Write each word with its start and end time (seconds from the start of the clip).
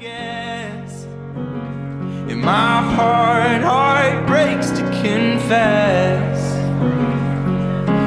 guess. 0.00 1.04
And 1.04 2.40
my 2.40 2.82
heart, 2.94 3.60
heart 3.60 4.26
breaks 4.26 4.70
to 4.70 4.82
confess 5.02 6.40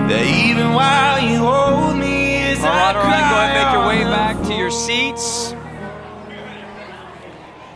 that 0.10 0.26
even 0.26 0.74
while 0.74 1.22
you 1.22 1.38
hold 1.38 1.98
me 1.98 2.38
as 2.38 2.60
All 2.60 2.66
right, 2.66 2.96
I 2.96 3.00
all 3.00 3.04
right, 3.04 3.30
go 3.30 3.36
ahead 3.36 3.58
and 3.58 3.66
make 3.66 3.74
your 3.74 3.88
way 3.88 4.04
back 4.12 4.48
to 4.48 4.56
your 4.56 4.72
seats. 4.72 5.54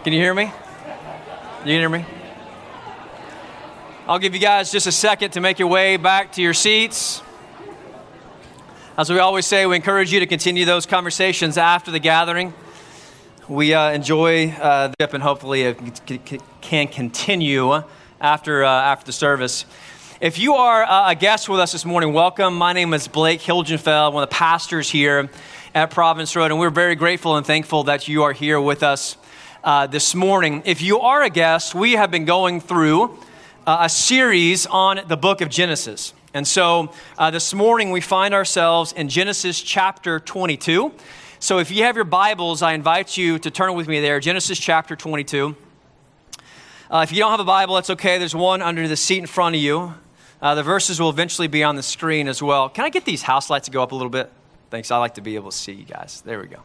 Can 0.03 0.13
you 0.13 0.19
hear 0.19 0.33
me? 0.33 0.45
You 0.45 0.51
can 1.63 1.67
hear 1.67 1.89
me? 1.89 2.05
I'll 4.07 4.19
give 4.19 4.33
you 4.33 4.39
guys 4.39 4.71
just 4.71 4.87
a 4.87 4.91
second 4.91 5.31
to 5.31 5.41
make 5.41 5.59
your 5.59 5.67
way 5.67 5.97
back 5.97 6.31
to 6.33 6.41
your 6.41 6.53
seats. 6.53 7.21
As 8.97 9.11
we 9.11 9.19
always 9.19 9.45
say, 9.45 9.67
we 9.67 9.75
encourage 9.75 10.11
you 10.11 10.21
to 10.21 10.25
continue 10.25 10.65
those 10.65 10.87
conversations 10.87 11.55
after 11.57 11.91
the 11.91 11.99
gathering. 11.99 12.53
We 13.49 13.73
uh, 13.73 13.91
enjoy 13.91 14.49
uh, 14.49 14.89
the 14.89 14.95
trip 14.97 15.13
and 15.13 15.23
hopefully 15.23 15.73
can 16.59 16.89
continue 16.89 17.81
after, 18.19 18.65
uh, 18.65 18.69
after 18.69 19.05
the 19.05 19.13
service. 19.13 19.63
If 20.19 20.37
you 20.37 20.55
are 20.55 20.83
uh, 20.83 21.11
a 21.11 21.15
guest 21.15 21.47
with 21.47 21.61
us 21.61 21.71
this 21.71 21.85
morning, 21.85 22.11
welcome. 22.11 22.57
My 22.57 22.73
name 22.73 22.93
is 22.93 23.07
Blake 23.07 23.39
Hilgenfeld, 23.39 24.11
one 24.11 24.21
of 24.21 24.29
the 24.29 24.35
pastors 24.35 24.89
here 24.89 25.29
at 25.73 25.91
Province 25.91 26.35
Road, 26.35 26.51
and 26.51 26.59
we're 26.59 26.69
very 26.69 26.95
grateful 26.95 27.37
and 27.37 27.45
thankful 27.45 27.85
that 27.85 28.09
you 28.09 28.23
are 28.23 28.33
here 28.33 28.59
with 28.59 28.83
us 28.83 29.15
uh, 29.63 29.87
this 29.87 30.13
morning. 30.13 30.61
If 30.65 30.81
you 30.81 30.99
are 30.99 31.23
a 31.23 31.29
guest, 31.29 31.73
we 31.73 31.93
have 31.93 32.11
been 32.11 32.25
going 32.25 32.59
through 32.59 33.17
uh, 33.65 33.77
a 33.79 33.87
series 33.87 34.65
on 34.65 34.99
the 35.07 35.15
book 35.15 35.39
of 35.39 35.47
Genesis. 35.47 36.13
And 36.33 36.45
so 36.45 36.91
uh, 37.17 37.31
this 37.31 37.53
morning 37.53 37.91
we 37.91 38.01
find 38.01 38.33
ourselves 38.33 38.91
in 38.91 39.07
Genesis 39.07 39.61
chapter 39.61 40.19
22. 40.19 40.91
So 41.39 41.59
if 41.59 41.69
you 41.69 41.83
have 41.83 41.95
your 41.95 42.03
Bibles, 42.03 42.63
I 42.63 42.73
invite 42.73 43.15
you 43.15 43.37
to 43.37 43.51
turn 43.51 43.75
with 43.75 43.87
me 43.87 43.99
there, 43.99 44.19
Genesis 44.19 44.57
chapter 44.57 44.95
22. 44.95 45.55
Uh, 46.89 47.01
if 47.03 47.11
you 47.11 47.19
don't 47.19 47.29
have 47.29 47.39
a 47.39 47.43
Bible, 47.43 47.75
that's 47.75 47.91
okay. 47.91 48.17
There's 48.17 48.33
one 48.33 48.63
under 48.63 48.87
the 48.87 48.97
seat 48.97 49.19
in 49.19 49.27
front 49.27 49.55
of 49.55 49.61
you. 49.61 49.93
Uh, 50.41 50.55
the 50.55 50.63
verses 50.63 50.99
will 50.99 51.11
eventually 51.11 51.47
be 51.47 51.63
on 51.63 51.75
the 51.75 51.83
screen 51.83 52.27
as 52.27 52.41
well. 52.41 52.69
Can 52.69 52.85
I 52.85 52.89
get 52.89 53.05
these 53.05 53.21
house 53.21 53.51
lights 53.51 53.65
to 53.65 53.71
go 53.71 53.83
up 53.83 53.91
a 53.91 53.95
little 53.95 54.09
bit? 54.09 54.31
Thanks. 54.71 54.89
I 54.89 54.97
like 54.97 55.13
to 55.13 55.21
be 55.21 55.35
able 55.35 55.51
to 55.51 55.57
see 55.57 55.73
you 55.73 55.85
guys. 55.85 56.23
There 56.25 56.39
we 56.39 56.47
go. 56.47 56.63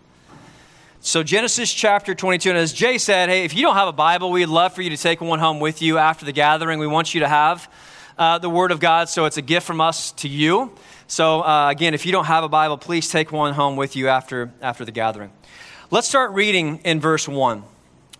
So, 1.00 1.22
Genesis 1.22 1.70
chapter 1.70 2.14
22. 2.14 2.48
And 2.48 2.58
as 2.58 2.72
Jay 2.72 2.96
said, 2.96 3.28
hey, 3.28 3.44
if 3.44 3.54
you 3.54 3.60
don't 3.60 3.76
have 3.76 3.88
a 3.88 3.92
Bible, 3.92 4.30
we'd 4.30 4.46
love 4.46 4.72
for 4.74 4.80
you 4.80 4.88
to 4.88 4.96
take 4.96 5.20
one 5.20 5.38
home 5.38 5.60
with 5.60 5.82
you 5.82 5.98
after 5.98 6.24
the 6.24 6.32
gathering. 6.32 6.78
We 6.78 6.86
want 6.86 7.12
you 7.12 7.20
to 7.20 7.28
have 7.28 7.70
uh, 8.16 8.38
the 8.38 8.48
Word 8.48 8.70
of 8.70 8.80
God, 8.80 9.10
so 9.10 9.26
it's 9.26 9.36
a 9.36 9.42
gift 9.42 9.66
from 9.66 9.82
us 9.82 10.12
to 10.12 10.28
you. 10.28 10.72
So, 11.12 11.42
uh, 11.42 11.68
again, 11.68 11.92
if 11.92 12.06
you 12.06 12.12
don't 12.12 12.24
have 12.24 12.42
a 12.42 12.48
Bible, 12.48 12.78
please 12.78 13.10
take 13.10 13.32
one 13.32 13.52
home 13.52 13.76
with 13.76 13.96
you 13.96 14.08
after, 14.08 14.50
after 14.62 14.86
the 14.86 14.92
gathering. 14.92 15.30
Let's 15.90 16.08
start 16.08 16.30
reading 16.30 16.78
in 16.84 17.00
verse 17.00 17.28
1. 17.28 17.62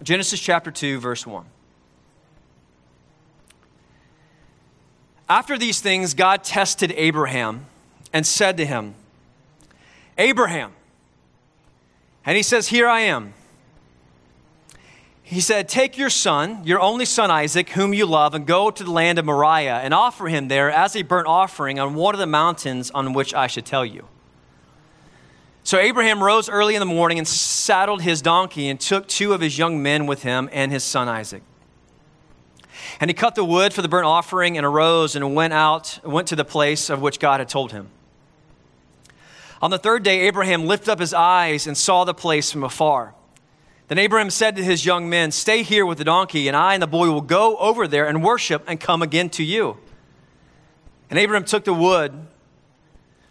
Genesis 0.03 0.39
chapter 0.39 0.71
2, 0.71 1.01
verse 1.01 1.27
1. 1.27 1.43
After 5.27 5.57
these 5.57 5.81
things, 5.81 6.13
God 6.13 6.45
tested 6.45 6.93
Abraham 6.95 7.65
and 8.13 8.27
said 8.27 8.59
to 8.59 8.67
him, 8.67 8.95
Abraham. 10.19 10.73
And 12.27 12.37
he 12.37 12.43
says, 12.43 12.69
Here 12.69 12.91
I 12.91 13.01
am. 13.01 13.33
He 15.33 15.41
said, 15.41 15.67
Take 15.67 15.97
your 15.97 16.11
son, 16.11 16.61
your 16.63 16.79
only 16.79 17.07
son 17.07 17.31
Isaac, 17.31 17.71
whom 17.71 17.95
you 17.95 18.05
love, 18.05 18.35
and 18.35 18.47
go 18.47 18.71
to 18.71 18.85
the 18.85 18.91
land 18.91 19.19
of 19.19 19.25
Moriah 19.25 19.79
and 19.79 19.95
offer 19.95 20.29
him 20.29 20.49
there 20.49 20.71
as 20.71 20.95
a 20.95 21.01
burnt 21.01 21.27
offering 21.27 21.81
on 21.81 21.95
one 21.95 22.15
of 22.15 22.19
the 22.19 22.27
mountains 22.27 22.91
on 22.91 23.15
which 23.15 23.33
I 23.33 23.47
should 23.47 23.65
tell 23.65 23.83
you. 23.83 24.07
So 25.65 25.79
Abraham 25.79 26.23
rose 26.23 26.51
early 26.51 26.75
in 26.75 26.81
the 26.81 26.87
morning 26.87 27.17
and 27.17 27.27
saddled 27.27 28.03
his 28.03 28.21
donkey 28.21 28.69
and 28.69 28.79
took 28.79 29.09
two 29.09 29.33
of 29.33 29.41
his 29.41 29.57
young 29.57 29.83
men 29.83 30.05
with 30.05 30.23
him 30.23 30.51
and 30.53 30.71
his 30.71 30.85
son 30.85 31.09
Isaac. 31.09 31.43
And 33.01 33.09
he 33.09 33.15
cut 33.15 33.35
the 33.35 33.45
wood 33.45 33.73
for 33.73 33.81
the 33.81 33.89
burnt 33.89 34.05
offering 34.05 34.59
and 34.59 34.67
arose 34.67 35.17
and 35.17 35.35
went 35.35 35.55
out, 35.55 35.99
went 36.05 36.29
to 36.29 36.37
the 36.37 36.45
place 36.45 36.91
of 36.91 37.01
which 37.01 37.19
God 37.19 37.41
had 37.41 37.49
told 37.49 37.73
him. 37.73 37.89
On 39.63 39.71
the 39.71 39.79
third 39.79 40.03
day, 40.03 40.27
Abraham 40.27 40.67
lifted 40.67 40.91
up 40.91 40.99
his 40.99 41.15
eyes 41.15 41.67
and 41.67 41.79
saw 41.79 42.05
the 42.05 42.13
place 42.13 42.53
from 42.53 42.65
afar. 42.65 43.15
Then 43.93 43.99
Abraham 43.99 44.31
said 44.31 44.57
to 44.57 44.65
his 44.65 44.87
young 44.87 45.11
men, 45.11 45.33
Stay 45.33 45.63
here 45.63 45.85
with 45.85 45.99
the 45.99 46.05
donkey, 46.05 46.49
and 46.49 46.57
I 46.57 46.73
and 46.73 46.83
the 46.83 46.87
boy 46.87 47.11
will 47.11 47.21
go 47.21 47.59
over 47.59 47.87
there 47.87 48.09
and 48.09 48.25
worship 48.25 48.65
and 48.67 48.81
come 48.81 49.03
again 49.03 49.29
to 49.29 49.45
you. 49.45 49.77
And 51.11 51.19
Abraham 51.19 51.45
took 51.45 51.65
the 51.65 51.75
wood 51.75 52.27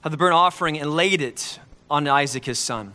of 0.03 0.11
the 0.11 0.17
burnt 0.19 0.35
offering 0.35 0.79
and 0.79 0.91
laid 0.95 1.19
it 1.19 1.59
on 1.89 2.07
Isaac 2.07 2.45
his 2.45 2.59
son. 2.59 2.93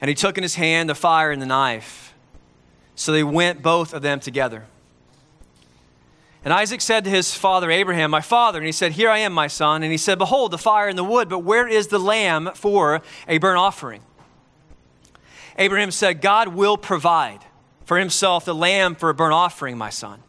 And 0.00 0.08
he 0.08 0.14
took 0.14 0.38
in 0.38 0.44
his 0.44 0.54
hand 0.54 0.88
the 0.88 0.94
fire 0.94 1.32
and 1.32 1.42
the 1.42 1.46
knife. 1.46 2.14
So 2.94 3.10
they 3.10 3.24
went 3.24 3.60
both 3.60 3.92
of 3.92 4.02
them 4.02 4.20
together. 4.20 4.64
And 6.44 6.54
Isaac 6.54 6.82
said 6.82 7.02
to 7.02 7.10
his 7.10 7.34
father 7.34 7.68
Abraham, 7.68 8.12
My 8.12 8.20
father, 8.20 8.60
and 8.60 8.66
he 8.66 8.70
said, 8.70 8.92
Here 8.92 9.10
I 9.10 9.18
am, 9.18 9.32
my 9.32 9.48
son. 9.48 9.82
And 9.82 9.90
he 9.90 9.98
said, 9.98 10.18
Behold, 10.18 10.52
the 10.52 10.56
fire 10.56 10.86
and 10.86 10.96
the 10.96 11.02
wood, 11.02 11.28
but 11.28 11.40
where 11.40 11.66
is 11.66 11.88
the 11.88 11.98
lamb 11.98 12.50
for 12.54 13.02
a 13.26 13.38
burnt 13.38 13.58
offering? 13.58 14.02
Abraham 15.56 15.90
said, 15.90 16.20
God 16.20 16.48
will 16.48 16.76
provide 16.76 17.40
for 17.84 17.98
himself 17.98 18.44
the 18.44 18.54
lamb 18.54 18.94
for 18.94 19.08
a 19.08 19.14
burnt 19.14 19.32
offering, 19.32 19.78
my 19.78 19.90
son. 19.90 20.22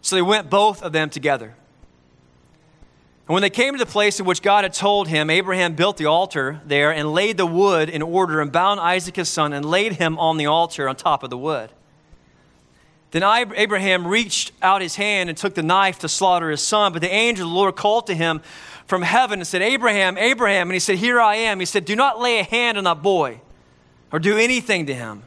So 0.00 0.16
they 0.16 0.22
went 0.22 0.50
both 0.50 0.82
of 0.82 0.92
them 0.92 1.10
together. 1.10 1.54
And 3.28 3.34
when 3.34 3.42
they 3.42 3.50
came 3.50 3.74
to 3.74 3.78
the 3.78 3.86
place 3.86 4.18
in 4.18 4.26
which 4.26 4.42
God 4.42 4.64
had 4.64 4.74
told 4.74 5.06
him, 5.06 5.30
Abraham 5.30 5.74
built 5.74 5.96
the 5.96 6.06
altar 6.06 6.60
there 6.66 6.92
and 6.92 7.12
laid 7.12 7.36
the 7.36 7.46
wood 7.46 7.88
in 7.88 8.02
order 8.02 8.40
and 8.40 8.50
bound 8.50 8.80
Isaac 8.80 9.14
his 9.14 9.28
son 9.28 9.52
and 9.52 9.64
laid 9.64 9.92
him 9.92 10.18
on 10.18 10.38
the 10.38 10.46
altar 10.46 10.88
on 10.88 10.96
top 10.96 11.22
of 11.22 11.30
the 11.30 11.38
wood. 11.38 11.70
Then 13.12 13.22
Abraham 13.22 14.06
reached 14.06 14.52
out 14.60 14.80
his 14.80 14.96
hand 14.96 15.28
and 15.28 15.36
took 15.36 15.54
the 15.54 15.62
knife 15.62 15.98
to 16.00 16.08
slaughter 16.08 16.50
his 16.50 16.62
son. 16.62 16.94
But 16.94 17.02
the 17.02 17.12
angel 17.12 17.46
of 17.46 17.52
the 17.52 17.56
Lord 17.56 17.76
called 17.76 18.06
to 18.08 18.14
him 18.14 18.40
from 18.86 19.02
heaven 19.02 19.38
and 19.38 19.46
said, 19.46 19.60
Abraham, 19.62 20.16
Abraham. 20.16 20.68
And 20.68 20.74
he 20.74 20.80
said, 20.80 20.96
Here 20.96 21.20
I 21.20 21.36
am. 21.36 21.60
He 21.60 21.66
said, 21.66 21.84
Do 21.84 21.94
not 21.94 22.20
lay 22.20 22.38
a 22.38 22.42
hand 22.42 22.78
on 22.78 22.84
that 22.84 23.02
boy 23.02 23.40
or 24.12 24.18
do 24.18 24.36
anything 24.36 24.86
to 24.86 24.94
him. 24.94 25.22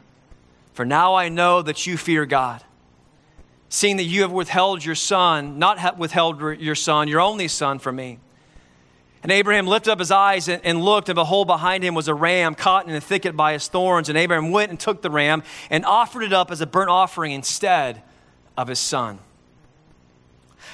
For 0.72 0.84
now 0.84 1.14
I 1.14 1.28
know 1.28 1.60
that 1.62 1.86
you 1.86 1.96
fear 1.96 2.24
God, 2.24 2.62
seeing 3.68 3.96
that 3.96 4.04
you 4.04 4.22
have 4.22 4.32
withheld 4.32 4.84
your 4.84 4.94
son, 4.94 5.58
not 5.58 5.98
withheld 5.98 6.40
your 6.60 6.74
son, 6.74 7.08
your 7.08 7.20
only 7.20 7.48
son, 7.48 7.78
from 7.78 7.96
me. 7.96 8.20
And 9.22 9.32
Abraham 9.32 9.66
lifted 9.66 9.90
up 9.90 9.98
his 9.98 10.12
eyes 10.12 10.48
and, 10.48 10.84
looked, 10.84 11.08
and 11.08 11.16
behold, 11.16 11.48
behind 11.48 11.82
him 11.82 11.96
was 11.96 12.06
a 12.06 12.14
ram 12.14 12.54
caught 12.54 12.88
in 12.88 12.94
a 12.94 13.00
thicket 13.00 13.36
by 13.36 13.54
his 13.54 13.66
thorns. 13.66 14.08
And 14.08 14.16
Abraham 14.16 14.52
went 14.52 14.70
and 14.70 14.78
took 14.78 15.02
the 15.02 15.10
ram 15.10 15.42
and 15.68 15.84
offered 15.84 16.22
it 16.22 16.32
up 16.32 16.52
as 16.52 16.60
a 16.60 16.66
burnt 16.66 16.90
offering 16.90 17.32
instead 17.32 18.02
of 18.56 18.68
his 18.68 18.78
son. 18.78 19.18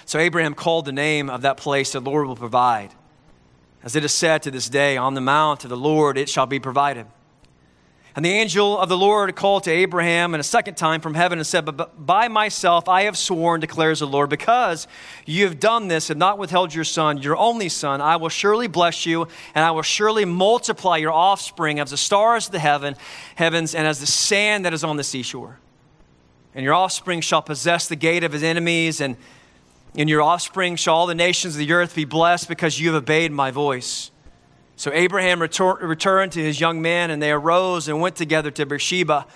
So 0.05 0.19
Abraham 0.19 0.53
called 0.53 0.85
the 0.85 0.93
name 0.93 1.31
of 1.31 1.43
that 1.43 1.57
place, 1.57 1.93
The 1.93 2.01
Lord 2.01 2.27
will 2.27 2.37
provide. 2.37 2.91
As 3.83 3.97
it 3.97 4.05
is 4.05 4.13
said 4.13 4.43
to 4.43 4.51
this 4.51 4.69
day, 4.69 4.99
On 4.99 5.15
the 5.15 5.21
mount 5.23 5.65
of 5.65 5.71
the 5.71 5.77
Lord 5.77 6.19
it 6.19 6.29
shall 6.29 6.47
be 6.47 6.59
provided. 6.59 7.07
And 8.15 8.25
the 8.25 8.31
angel 8.31 8.79
of 8.79 8.91
the 8.91 8.97
Lord 8.97 9.35
called 9.35 9.65
to 9.65 9.71
Abraham 9.71 10.35
and 10.35 10.41
a 10.41 10.45
second 10.45 10.75
time 10.75 11.01
from 11.01 11.15
heaven 11.15 11.39
and 11.39 11.47
said, 11.47 11.65
But 11.65 12.05
by 12.05 12.29
myself 12.29 12.87
I 12.87 13.03
have 13.03 13.17
sworn, 13.17 13.61
declares 13.61 14.01
the 14.01 14.07
Lord, 14.07 14.29
because 14.29 14.87
you 15.25 15.45
have 15.45 15.59
done 15.59 15.89
this 15.89 16.11
and 16.11 16.19
not 16.19 16.37
withheld 16.37 16.75
your 16.75 16.85
son, 16.85 17.19
your 17.19 17.39
only 17.39 17.71
son, 17.71 18.03
I 18.03 18.17
will 18.17 18.29
surely 18.29 18.67
bless 18.67 19.07
you, 19.07 19.29
and 19.55 19.65
I 19.65 19.71
will 19.71 19.83
surely 19.83 20.27
multiply 20.27 20.99
your 20.99 21.13
offspring 21.13 21.81
as 21.81 21.91
the 21.91 21.97
stars 21.97 22.47
of 22.47 22.53
the 22.53 22.59
heaven, 22.59 22.97
heavens 23.35 23.75
and 23.75 23.87
as 23.87 23.99
the 23.99 24.07
sand 24.07 24.67
that 24.67 24.75
is 24.75 24.85
on 24.85 24.99
the 24.99 25.05
seashore. 25.05 25.59
And 26.55 26.65
your 26.65 26.75
offspring 26.75 27.23
shall 27.23 27.41
possess 27.41 27.89
the 27.89 27.97
gate 27.97 28.25
of 28.25 28.33
his 28.33 28.43
enemies, 28.43 29.01
and 29.01 29.17
in 29.95 30.07
your 30.07 30.21
offspring 30.23 30.77
shall 30.77 30.95
all 30.97 31.07
the 31.07 31.15
nations 31.15 31.55
of 31.55 31.59
the 31.59 31.73
earth 31.73 31.95
be 31.95 32.05
blessed 32.05 32.47
because 32.47 32.79
you 32.79 32.93
have 32.93 33.03
obeyed 33.03 33.33
my 33.33 33.51
voice. 33.51 34.12
So 34.83 34.93
Abraham 34.93 35.39
retor- 35.39 35.81
returned 35.81 36.33
to 36.33 36.43
his 36.43 36.59
young 36.59 36.83
men, 36.83 37.13
and 37.13 37.23
they 37.23 37.31
arose 37.31 37.87
and 37.87 38.01
went 38.01 38.17
together 38.17 38.51
to 38.51 38.67
Beersheba, 38.67 39.29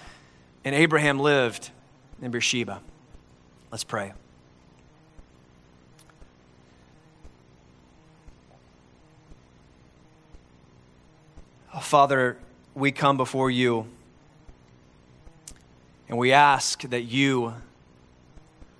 and 0.64 0.74
Abraham 0.74 1.20
lived 1.20 1.70
in 2.20 2.32
Beersheba. 2.32 2.80
Let's 3.70 3.84
pray. 3.84 4.12
Oh, 11.72 11.78
Father, 11.78 12.38
we 12.74 12.90
come 12.90 13.16
before 13.16 13.48
you, 13.48 13.86
and 16.08 16.18
we 16.18 16.32
ask 16.32 16.82
that 16.82 17.02
you 17.02 17.54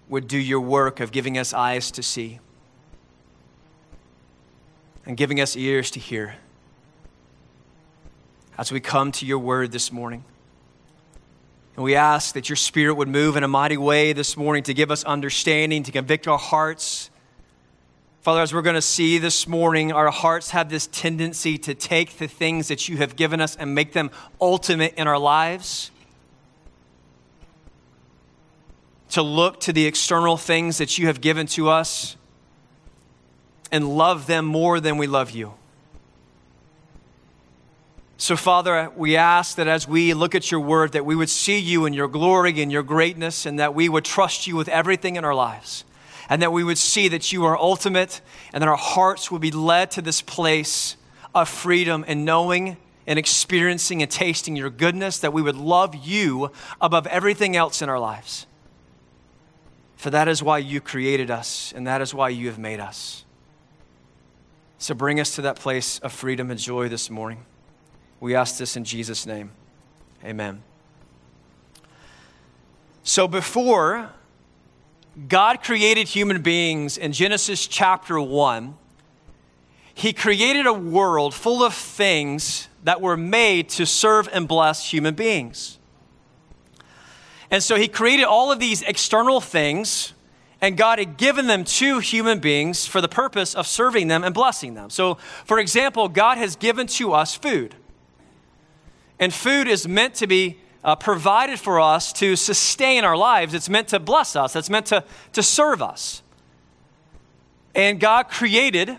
would 0.08 0.26
do 0.26 0.36
your 0.36 0.62
work 0.62 0.98
of 0.98 1.12
giving 1.12 1.38
us 1.38 1.54
eyes 1.54 1.92
to 1.92 2.02
see 2.02 2.40
and 5.04 5.16
giving 5.16 5.40
us 5.40 5.54
ears 5.54 5.92
to 5.92 6.00
hear 6.00 6.34
as 8.58 8.72
we 8.72 8.80
come 8.80 9.12
to 9.12 9.26
your 9.26 9.38
word 9.38 9.72
this 9.72 9.92
morning. 9.92 10.24
And 11.76 11.84
we 11.84 11.94
ask 11.94 12.34
that 12.34 12.48
your 12.48 12.56
spirit 12.56 12.94
would 12.94 13.08
move 13.08 13.36
in 13.36 13.44
a 13.44 13.48
mighty 13.48 13.76
way 13.76 14.14
this 14.14 14.36
morning 14.36 14.62
to 14.64 14.72
give 14.72 14.90
us 14.90 15.04
understanding, 15.04 15.82
to 15.82 15.92
convict 15.92 16.26
our 16.26 16.38
hearts. 16.38 17.10
Father, 18.22 18.40
as 18.40 18.54
we're 18.54 18.62
going 18.62 18.74
to 18.74 18.82
see 18.82 19.18
this 19.18 19.46
morning, 19.46 19.92
our 19.92 20.10
hearts 20.10 20.50
have 20.50 20.70
this 20.70 20.86
tendency 20.86 21.58
to 21.58 21.74
take 21.74 22.16
the 22.16 22.26
things 22.28 22.68
that 22.68 22.88
you 22.88 22.96
have 22.96 23.14
given 23.14 23.42
us 23.42 23.56
and 23.56 23.74
make 23.74 23.92
them 23.92 24.10
ultimate 24.40 24.94
in 24.94 25.06
our 25.06 25.18
lives. 25.18 25.90
To 29.10 29.22
look 29.22 29.60
to 29.60 29.72
the 29.72 29.86
external 29.86 30.38
things 30.38 30.78
that 30.78 30.98
you 30.98 31.08
have 31.08 31.20
given 31.20 31.46
to 31.48 31.68
us 31.68 32.16
and 33.70 33.96
love 33.96 34.26
them 34.26 34.46
more 34.46 34.80
than 34.80 34.96
we 34.96 35.06
love 35.06 35.30
you. 35.30 35.52
So, 38.18 38.34
Father, 38.34 38.90
we 38.96 39.16
ask 39.16 39.56
that 39.56 39.68
as 39.68 39.86
we 39.86 40.14
look 40.14 40.34
at 40.34 40.50
your 40.50 40.60
word, 40.60 40.92
that 40.92 41.04
we 41.04 41.14
would 41.14 41.28
see 41.28 41.58
you 41.58 41.84
in 41.84 41.92
your 41.92 42.08
glory 42.08 42.62
and 42.62 42.72
your 42.72 42.82
greatness, 42.82 43.44
and 43.44 43.58
that 43.58 43.74
we 43.74 43.88
would 43.90 44.06
trust 44.06 44.46
you 44.46 44.56
with 44.56 44.68
everything 44.68 45.16
in 45.16 45.24
our 45.24 45.34
lives. 45.34 45.84
And 46.30 46.40
that 46.40 46.50
we 46.50 46.64
would 46.64 46.78
see 46.78 47.08
that 47.08 47.30
you 47.30 47.44
are 47.44 47.56
ultimate, 47.56 48.22
and 48.54 48.62
that 48.62 48.68
our 48.68 48.76
hearts 48.76 49.30
would 49.30 49.42
be 49.42 49.50
led 49.50 49.90
to 49.92 50.02
this 50.02 50.22
place 50.22 50.96
of 51.34 51.48
freedom 51.48 52.04
and 52.08 52.24
knowing 52.24 52.78
and 53.06 53.18
experiencing 53.18 54.02
and 54.02 54.10
tasting 54.10 54.56
your 54.56 54.70
goodness, 54.70 55.18
that 55.18 55.32
we 55.32 55.42
would 55.42 55.54
love 55.54 55.94
you 55.94 56.50
above 56.80 57.06
everything 57.08 57.54
else 57.54 57.82
in 57.82 57.88
our 57.88 58.00
lives. 58.00 58.46
For 59.96 60.10
that 60.10 60.26
is 60.26 60.42
why 60.42 60.58
you 60.58 60.80
created 60.80 61.30
us, 61.30 61.72
and 61.76 61.86
that 61.86 62.00
is 62.00 62.14
why 62.14 62.30
you 62.30 62.48
have 62.48 62.58
made 62.58 62.80
us. 62.80 63.24
So 64.78 64.94
bring 64.94 65.20
us 65.20 65.34
to 65.36 65.42
that 65.42 65.56
place 65.56 65.98
of 66.00 66.12
freedom 66.12 66.50
and 66.50 66.58
joy 66.58 66.88
this 66.88 67.10
morning. 67.10 67.44
We 68.26 68.34
ask 68.34 68.58
this 68.58 68.76
in 68.76 68.82
Jesus' 68.82 69.24
name. 69.24 69.52
Amen. 70.24 70.64
So 73.04 73.28
before 73.28 74.10
God 75.28 75.62
created 75.62 76.08
human 76.08 76.42
beings 76.42 76.98
in 76.98 77.12
Genesis 77.12 77.68
chapter 77.68 78.20
1, 78.20 78.76
he 79.94 80.12
created 80.12 80.66
a 80.66 80.72
world 80.72 81.34
full 81.34 81.62
of 81.62 81.72
things 81.72 82.66
that 82.82 83.00
were 83.00 83.16
made 83.16 83.68
to 83.68 83.86
serve 83.86 84.28
and 84.32 84.48
bless 84.48 84.90
human 84.90 85.14
beings. 85.14 85.78
And 87.48 87.62
so 87.62 87.76
he 87.76 87.86
created 87.86 88.24
all 88.24 88.50
of 88.50 88.58
these 88.58 88.82
external 88.82 89.40
things, 89.40 90.14
and 90.60 90.76
God 90.76 90.98
had 90.98 91.16
given 91.16 91.46
them 91.46 91.62
to 91.62 92.00
human 92.00 92.40
beings 92.40 92.86
for 92.86 93.00
the 93.00 93.08
purpose 93.08 93.54
of 93.54 93.68
serving 93.68 94.08
them 94.08 94.24
and 94.24 94.34
blessing 94.34 94.74
them. 94.74 94.90
So, 94.90 95.14
for 95.44 95.60
example, 95.60 96.08
God 96.08 96.38
has 96.38 96.56
given 96.56 96.88
to 96.88 97.12
us 97.12 97.36
food. 97.36 97.76
And 99.18 99.32
food 99.32 99.68
is 99.68 99.88
meant 99.88 100.14
to 100.16 100.26
be 100.26 100.58
uh, 100.84 100.94
provided 100.96 101.58
for 101.58 101.80
us 101.80 102.12
to 102.14 102.36
sustain 102.36 103.04
our 103.04 103.16
lives. 103.16 103.54
It's 103.54 103.68
meant 103.68 103.88
to 103.88 103.98
bless 103.98 104.36
us, 104.36 104.54
it's 104.56 104.70
meant 104.70 104.86
to, 104.86 105.04
to 105.32 105.42
serve 105.42 105.82
us. 105.82 106.22
And 107.74 108.00
God 108.00 108.28
created 108.28 108.96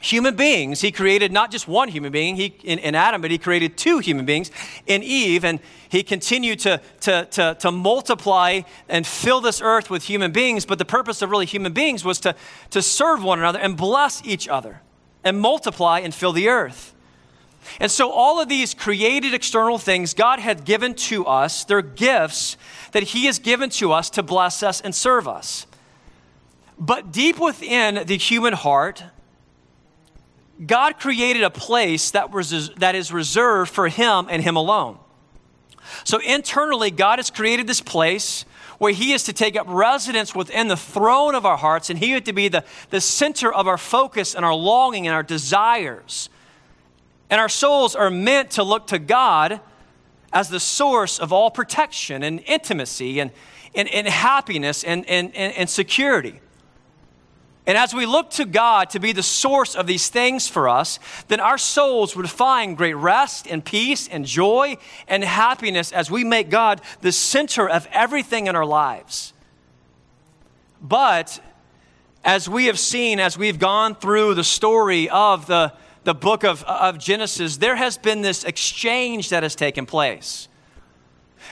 human 0.00 0.36
beings. 0.36 0.80
He 0.80 0.92
created 0.92 1.32
not 1.32 1.50
just 1.50 1.66
one 1.66 1.88
human 1.88 2.12
being 2.12 2.36
he, 2.36 2.54
in, 2.62 2.78
in, 2.78 2.94
Adam, 2.94 3.20
but 3.20 3.30
he 3.30 3.38
created 3.38 3.76
two 3.76 3.98
human 3.98 4.24
beings 4.24 4.50
in 4.86 5.02
Eve. 5.02 5.44
And 5.44 5.60
he 5.88 6.02
continued 6.02 6.60
to, 6.60 6.80
to, 7.00 7.26
to, 7.26 7.56
to, 7.60 7.72
multiply 7.72 8.62
and 8.88 9.06
fill 9.06 9.40
this 9.40 9.60
earth 9.60 9.90
with 9.90 10.04
human 10.04 10.32
beings. 10.32 10.64
But 10.64 10.78
the 10.78 10.84
purpose 10.84 11.22
of 11.22 11.30
really 11.30 11.46
human 11.46 11.72
beings 11.72 12.04
was 12.04 12.20
to, 12.20 12.34
to 12.70 12.82
serve 12.82 13.22
one 13.22 13.38
another 13.38 13.58
and 13.58 13.76
bless 13.76 14.24
each 14.24 14.48
other 14.48 14.80
and 15.24 15.40
multiply 15.40 16.00
and 16.00 16.14
fill 16.14 16.32
the 16.32 16.48
earth. 16.48 16.94
And 17.80 17.90
so, 17.90 18.10
all 18.10 18.40
of 18.40 18.48
these 18.48 18.74
created 18.74 19.34
external 19.34 19.78
things 19.78 20.14
God 20.14 20.38
had 20.38 20.64
given 20.64 20.94
to 20.94 21.26
us, 21.26 21.64
they're 21.64 21.82
gifts 21.82 22.56
that 22.92 23.02
He 23.02 23.26
has 23.26 23.38
given 23.38 23.70
to 23.70 23.92
us 23.92 24.10
to 24.10 24.22
bless 24.22 24.62
us 24.62 24.80
and 24.80 24.94
serve 24.94 25.28
us. 25.28 25.66
But 26.78 27.12
deep 27.12 27.38
within 27.38 28.06
the 28.06 28.16
human 28.16 28.52
heart, 28.52 29.02
God 30.64 30.98
created 30.98 31.42
a 31.42 31.50
place 31.50 32.10
that, 32.12 32.30
was, 32.30 32.70
that 32.76 32.94
is 32.94 33.12
reserved 33.12 33.70
for 33.70 33.88
Him 33.88 34.26
and 34.30 34.42
Him 34.42 34.56
alone. 34.56 34.98
So, 36.04 36.18
internally, 36.18 36.90
God 36.90 37.18
has 37.18 37.30
created 37.30 37.66
this 37.66 37.80
place 37.80 38.44
where 38.78 38.92
He 38.92 39.12
is 39.12 39.24
to 39.24 39.32
take 39.32 39.56
up 39.56 39.66
residence 39.68 40.34
within 40.34 40.68
the 40.68 40.76
throne 40.76 41.34
of 41.34 41.46
our 41.46 41.56
hearts, 41.56 41.90
and 41.90 41.98
He 41.98 42.12
is 42.12 42.22
to 42.22 42.32
be 42.32 42.48
the, 42.48 42.64
the 42.90 43.00
center 43.00 43.52
of 43.52 43.66
our 43.66 43.78
focus 43.78 44.34
and 44.34 44.44
our 44.44 44.54
longing 44.54 45.06
and 45.06 45.14
our 45.14 45.22
desires. 45.22 46.28
And 47.28 47.40
our 47.40 47.48
souls 47.48 47.96
are 47.96 48.10
meant 48.10 48.52
to 48.52 48.62
look 48.62 48.86
to 48.88 48.98
God 48.98 49.60
as 50.32 50.48
the 50.48 50.60
source 50.60 51.18
of 51.18 51.32
all 51.32 51.50
protection 51.50 52.22
and 52.22 52.40
intimacy 52.46 53.20
and, 53.20 53.30
and, 53.74 53.88
and 53.88 54.06
happiness 54.06 54.84
and, 54.84 55.08
and, 55.08 55.34
and 55.34 55.68
security. 55.68 56.40
And 57.66 57.76
as 57.76 57.92
we 57.92 58.06
look 58.06 58.30
to 58.32 58.44
God 58.44 58.90
to 58.90 59.00
be 59.00 59.12
the 59.12 59.24
source 59.24 59.74
of 59.74 59.88
these 59.88 60.08
things 60.08 60.46
for 60.46 60.68
us, 60.68 61.00
then 61.26 61.40
our 61.40 61.58
souls 61.58 62.14
would 62.14 62.30
find 62.30 62.76
great 62.76 62.94
rest 62.94 63.48
and 63.48 63.64
peace 63.64 64.06
and 64.06 64.24
joy 64.24 64.76
and 65.08 65.24
happiness 65.24 65.90
as 65.90 66.08
we 66.08 66.22
make 66.22 66.48
God 66.48 66.80
the 67.00 67.10
center 67.10 67.68
of 67.68 67.88
everything 67.90 68.46
in 68.46 68.54
our 68.54 68.64
lives. 68.64 69.32
But 70.80 71.40
as 72.24 72.48
we 72.48 72.66
have 72.66 72.78
seen, 72.78 73.18
as 73.18 73.36
we've 73.36 73.58
gone 73.58 73.96
through 73.96 74.34
the 74.34 74.44
story 74.44 75.08
of 75.08 75.46
the 75.46 75.72
the 76.06 76.14
book 76.14 76.44
of, 76.44 76.62
of 76.62 76.98
Genesis, 76.98 77.56
there 77.56 77.74
has 77.74 77.98
been 77.98 78.22
this 78.22 78.44
exchange 78.44 79.30
that 79.30 79.42
has 79.42 79.56
taken 79.56 79.86
place. 79.86 80.46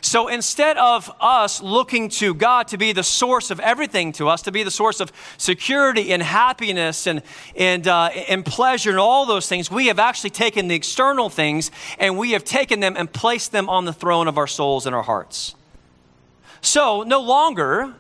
So 0.01 0.29
instead 0.29 0.77
of 0.77 1.11
us 1.21 1.61
looking 1.61 2.09
to 2.11 2.35
God 2.35 2.69
to 2.69 2.79
be 2.79 2.93
the 2.93 3.03
source 3.03 3.51
of 3.51 3.59
everything 3.59 4.13
to 4.13 4.29
us, 4.29 4.43
to 4.43 4.53
be 4.53 4.63
the 4.63 4.71
source 4.71 5.01
of 5.01 5.11
security 5.39 6.13
and 6.13 6.23
happiness 6.23 7.09
and, 7.09 7.23
and, 7.57 7.89
uh, 7.89 8.11
and 8.29 8.47
pleasure 8.47 8.91
and 8.91 8.99
all 9.01 9.27
those 9.27 9.49
things, 9.49 9.73
we 9.73 9.89
have 9.89 9.99
actually 9.99 10.31
taken 10.31 10.69
the 10.69 10.77
external 10.77 11.29
things 11.29 11.73
and 11.99 12.17
we 12.17 12.31
have 12.31 12.45
taken 12.45 12.79
them 12.79 12.95
and 12.97 13.13
placed 13.13 13.51
them 13.51 13.69
on 13.69 13.87
the 13.87 13.93
throne 13.93 14.29
of 14.29 14.39
our 14.39 14.47
souls 14.47 14.87
and 14.87 14.95
our 14.95 15.03
hearts. 15.03 15.57
So 16.61 17.03
no 17.03 17.21
longer 17.21 17.93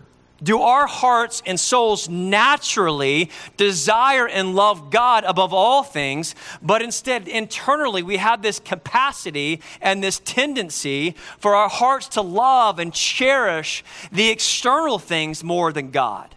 do 0.42 0.60
our 0.60 0.86
hearts 0.86 1.42
and 1.46 1.58
souls 1.58 2.08
naturally 2.08 3.30
desire 3.56 4.26
and 4.26 4.54
love 4.54 4.90
God 4.90 5.24
above 5.24 5.52
all 5.54 5.82
things, 5.82 6.34
but 6.62 6.82
instead 6.82 7.28
internally 7.28 8.02
we 8.02 8.16
have 8.16 8.42
this 8.42 8.58
capacity 8.58 9.60
and 9.80 10.02
this 10.02 10.20
tendency 10.20 11.14
for 11.38 11.54
our 11.54 11.68
hearts 11.68 12.08
to 12.08 12.20
love 12.20 12.78
and 12.78 12.92
cherish 12.92 13.84
the 14.12 14.30
external 14.30 14.98
things 14.98 15.44
more 15.44 15.72
than 15.72 15.90
God? 15.90 16.34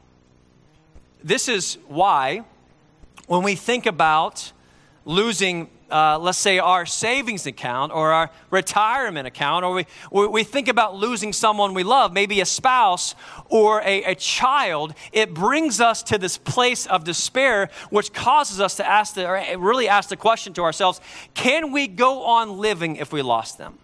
This 1.24 1.48
is 1.48 1.78
why 1.88 2.44
when 3.28 3.44
we 3.44 3.56
think 3.56 3.86
about 3.86 4.52
losing 5.06 5.70
uh, 5.90 6.20
let's 6.20 6.38
say, 6.38 6.60
our 6.60 6.86
savings 6.86 7.46
account 7.46 7.92
or 7.92 8.12
our 8.12 8.30
retirement 8.50 9.28
account, 9.28 9.64
or 9.66 9.84
we, 10.12 10.28
we 10.28 10.44
think 10.44 10.68
about 10.68 10.96
losing 10.96 11.34
someone 11.34 11.74
we 11.74 11.84
love, 11.84 12.14
maybe 12.14 12.42
a 12.42 12.46
spouse 12.46 13.16
or 13.50 13.82
a, 13.82 14.04
a 14.04 14.16
child, 14.16 14.94
it 15.12 15.34
brings 15.34 15.80
us 15.80 16.04
to 16.04 16.18
this 16.18 16.38
place 16.38 16.86
of 16.88 17.04
despair, 17.04 17.70
which 17.90 18.14
causes 18.14 18.60
us 18.60 18.76
to 18.76 18.88
ask 18.88 19.16
the, 19.16 19.56
really 19.58 19.88
ask 19.88 20.10
the 20.10 20.18
question 20.18 20.54
to 20.54 20.62
ourselves 20.62 21.00
can 21.34 21.72
we 21.72 21.88
go 21.88 22.24
on 22.24 22.58
living 22.58 22.98
if 22.98 23.14
we 23.14 23.22
lost 23.22 23.58
them? 23.58 23.78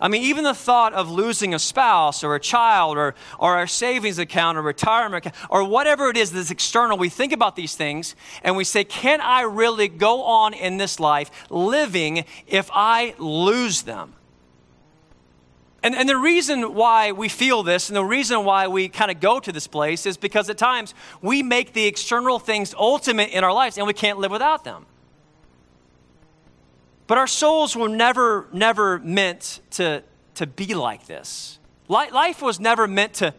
I 0.00 0.08
mean, 0.08 0.22
even 0.22 0.44
the 0.44 0.54
thought 0.54 0.92
of 0.92 1.10
losing 1.10 1.54
a 1.54 1.58
spouse 1.58 2.22
or 2.22 2.36
a 2.36 2.40
child 2.40 2.96
or, 2.96 3.16
or 3.38 3.56
our 3.56 3.66
savings 3.66 4.18
account 4.18 4.56
or 4.56 4.62
retirement 4.62 5.26
account 5.26 5.50
or 5.50 5.64
whatever 5.64 6.08
it 6.08 6.16
is 6.16 6.30
that's 6.30 6.52
external, 6.52 6.96
we 6.96 7.08
think 7.08 7.32
about 7.32 7.56
these 7.56 7.74
things 7.74 8.14
and 8.44 8.56
we 8.56 8.62
say, 8.62 8.84
can 8.84 9.20
I 9.20 9.40
really 9.42 9.88
go 9.88 10.22
on 10.22 10.54
in 10.54 10.76
this 10.76 11.00
life 11.00 11.30
living 11.50 12.24
if 12.46 12.70
I 12.72 13.14
lose 13.18 13.82
them? 13.82 14.14
And, 15.82 15.94
and 15.94 16.08
the 16.08 16.16
reason 16.16 16.74
why 16.74 17.12
we 17.12 17.28
feel 17.28 17.62
this 17.62 17.88
and 17.88 17.96
the 17.96 18.04
reason 18.04 18.44
why 18.44 18.68
we 18.68 18.88
kind 18.88 19.10
of 19.10 19.20
go 19.20 19.40
to 19.40 19.52
this 19.52 19.66
place 19.66 20.06
is 20.06 20.16
because 20.16 20.50
at 20.50 20.58
times 20.58 20.94
we 21.22 21.42
make 21.42 21.72
the 21.72 21.86
external 21.86 22.38
things 22.38 22.74
ultimate 22.76 23.30
in 23.30 23.42
our 23.42 23.52
lives 23.52 23.78
and 23.78 23.86
we 23.86 23.94
can't 23.94 24.18
live 24.18 24.30
without 24.30 24.64
them. 24.64 24.86
But 27.08 27.16
our 27.18 27.26
souls 27.26 27.74
were 27.74 27.88
never, 27.88 28.46
never 28.52 28.98
meant 29.00 29.60
to, 29.72 30.04
to 30.36 30.46
be 30.46 30.74
like 30.74 31.06
this. 31.06 31.58
Life 31.88 32.42
was 32.42 32.60
never 32.60 32.86
meant 32.86 33.14
to, 33.14 33.34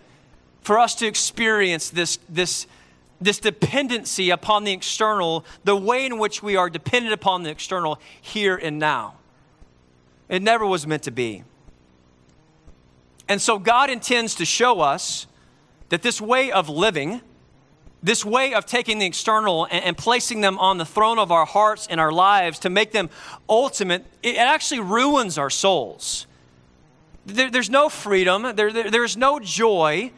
for 0.62 0.80
us 0.80 0.96
to 0.96 1.08
experience 1.08 1.92
this, 1.92 2.18
this, 2.28 2.66
this 3.22 3.38
dependency 3.38 4.32
upon 4.32 4.64
the 4.64 4.72
external, 4.72 5.46
the 5.64 5.76
way 5.76 6.08
in 6.08 6.18
which 6.18 6.42
we 6.42 6.56
are 6.56 6.68
dependent 6.68 7.14
upon 7.14 7.44
the 7.44 7.52
external 7.52 8.00
here 8.20 8.56
and 8.56 8.80
now. 8.80 9.14
It 10.30 10.42
never 10.42 10.66
was 10.66 10.88
meant 10.88 11.04
to 11.04 11.12
be. 11.12 11.44
And 13.28 13.40
so 13.40 13.60
God 13.60 13.92
intends 13.92 14.34
to 14.36 14.46
show 14.46 14.80
us 14.80 15.28
that 15.90 16.02
this 16.02 16.20
way 16.20 16.52
of 16.52 16.70
living, 16.70 17.22
this 18.01 18.24
way 18.24 18.53
of 18.53 18.65
taking 18.65 19.00
the 19.00 19.06
external 19.06 19.65
and, 19.65 19.84
and, 19.84 19.98
placing 19.98 20.41
them 20.41 20.58
on 20.58 20.77
the 20.77 20.86
throne 20.86 21.20
of 21.20 21.32
our 21.32 21.46
hearts 21.46 21.88
and 21.89 22.00
our 22.00 22.12
lives 22.12 22.60
to 22.60 22.70
make 22.70 22.91
them 22.91 23.10
ultimate, 23.48 24.06
it 24.24 24.38
actually 24.38 24.79
ruins 24.79 25.38
our 25.38 25.50
souls. 25.50 26.25
There, 27.25 27.51
there's 27.51 27.70
no 27.70 27.89
freedom, 27.89 28.56
there, 28.56 28.72
there, 28.72 28.89
there's 28.89 29.18
no 29.18 29.39
joy 29.39 30.12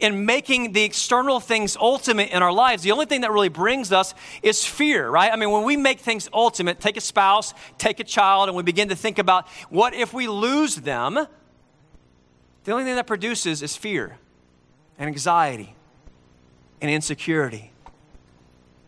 in 0.00 0.24
making 0.24 0.72
the 0.72 0.82
external 0.82 1.40
things 1.40 1.76
ultimate 1.76 2.30
in 2.30 2.42
our 2.42 2.52
lives. 2.52 2.82
The 2.82 2.92
only 2.92 3.06
thing 3.06 3.20
that 3.20 3.30
really 3.30 3.50
brings 3.50 3.92
us 3.92 4.14
is 4.42 4.64
fear, 4.64 5.08
right? 5.08 5.30
I 5.30 5.36
mean, 5.36 5.50
when 5.50 5.62
we 5.62 5.76
make 5.76 6.00
things 6.00 6.28
ultimate, 6.32 6.80
take 6.80 6.96
a 6.96 7.02
spouse, 7.02 7.54
take 7.78 8.00
a 8.00 8.04
child, 8.04 8.48
and 8.48 8.56
we 8.56 8.62
begin 8.62 8.88
to 8.88 8.96
think 8.96 9.18
about 9.18 9.46
what 9.68 9.94
if 9.94 10.12
we 10.12 10.26
lose 10.26 10.76
them? 10.76 11.26
the 12.64 12.72
only 12.72 12.84
thing 12.84 12.94
that 12.96 13.06
produces 13.06 13.62
is 13.62 13.76
fear 13.76 14.18
and 14.98 15.08
anxiety 15.08 15.74
and 16.80 16.90
insecurity. 16.90 17.72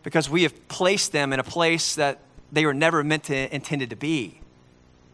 Because 0.03 0.29
we 0.29 0.43
have 0.43 0.67
placed 0.67 1.11
them 1.11 1.33
in 1.33 1.39
a 1.39 1.43
place 1.43 1.95
that 1.95 2.19
they 2.51 2.65
were 2.65 2.73
never 2.73 3.03
meant 3.03 3.25
to 3.25 3.53
intended 3.53 3.89
to 3.91 3.95
be. 3.95 4.39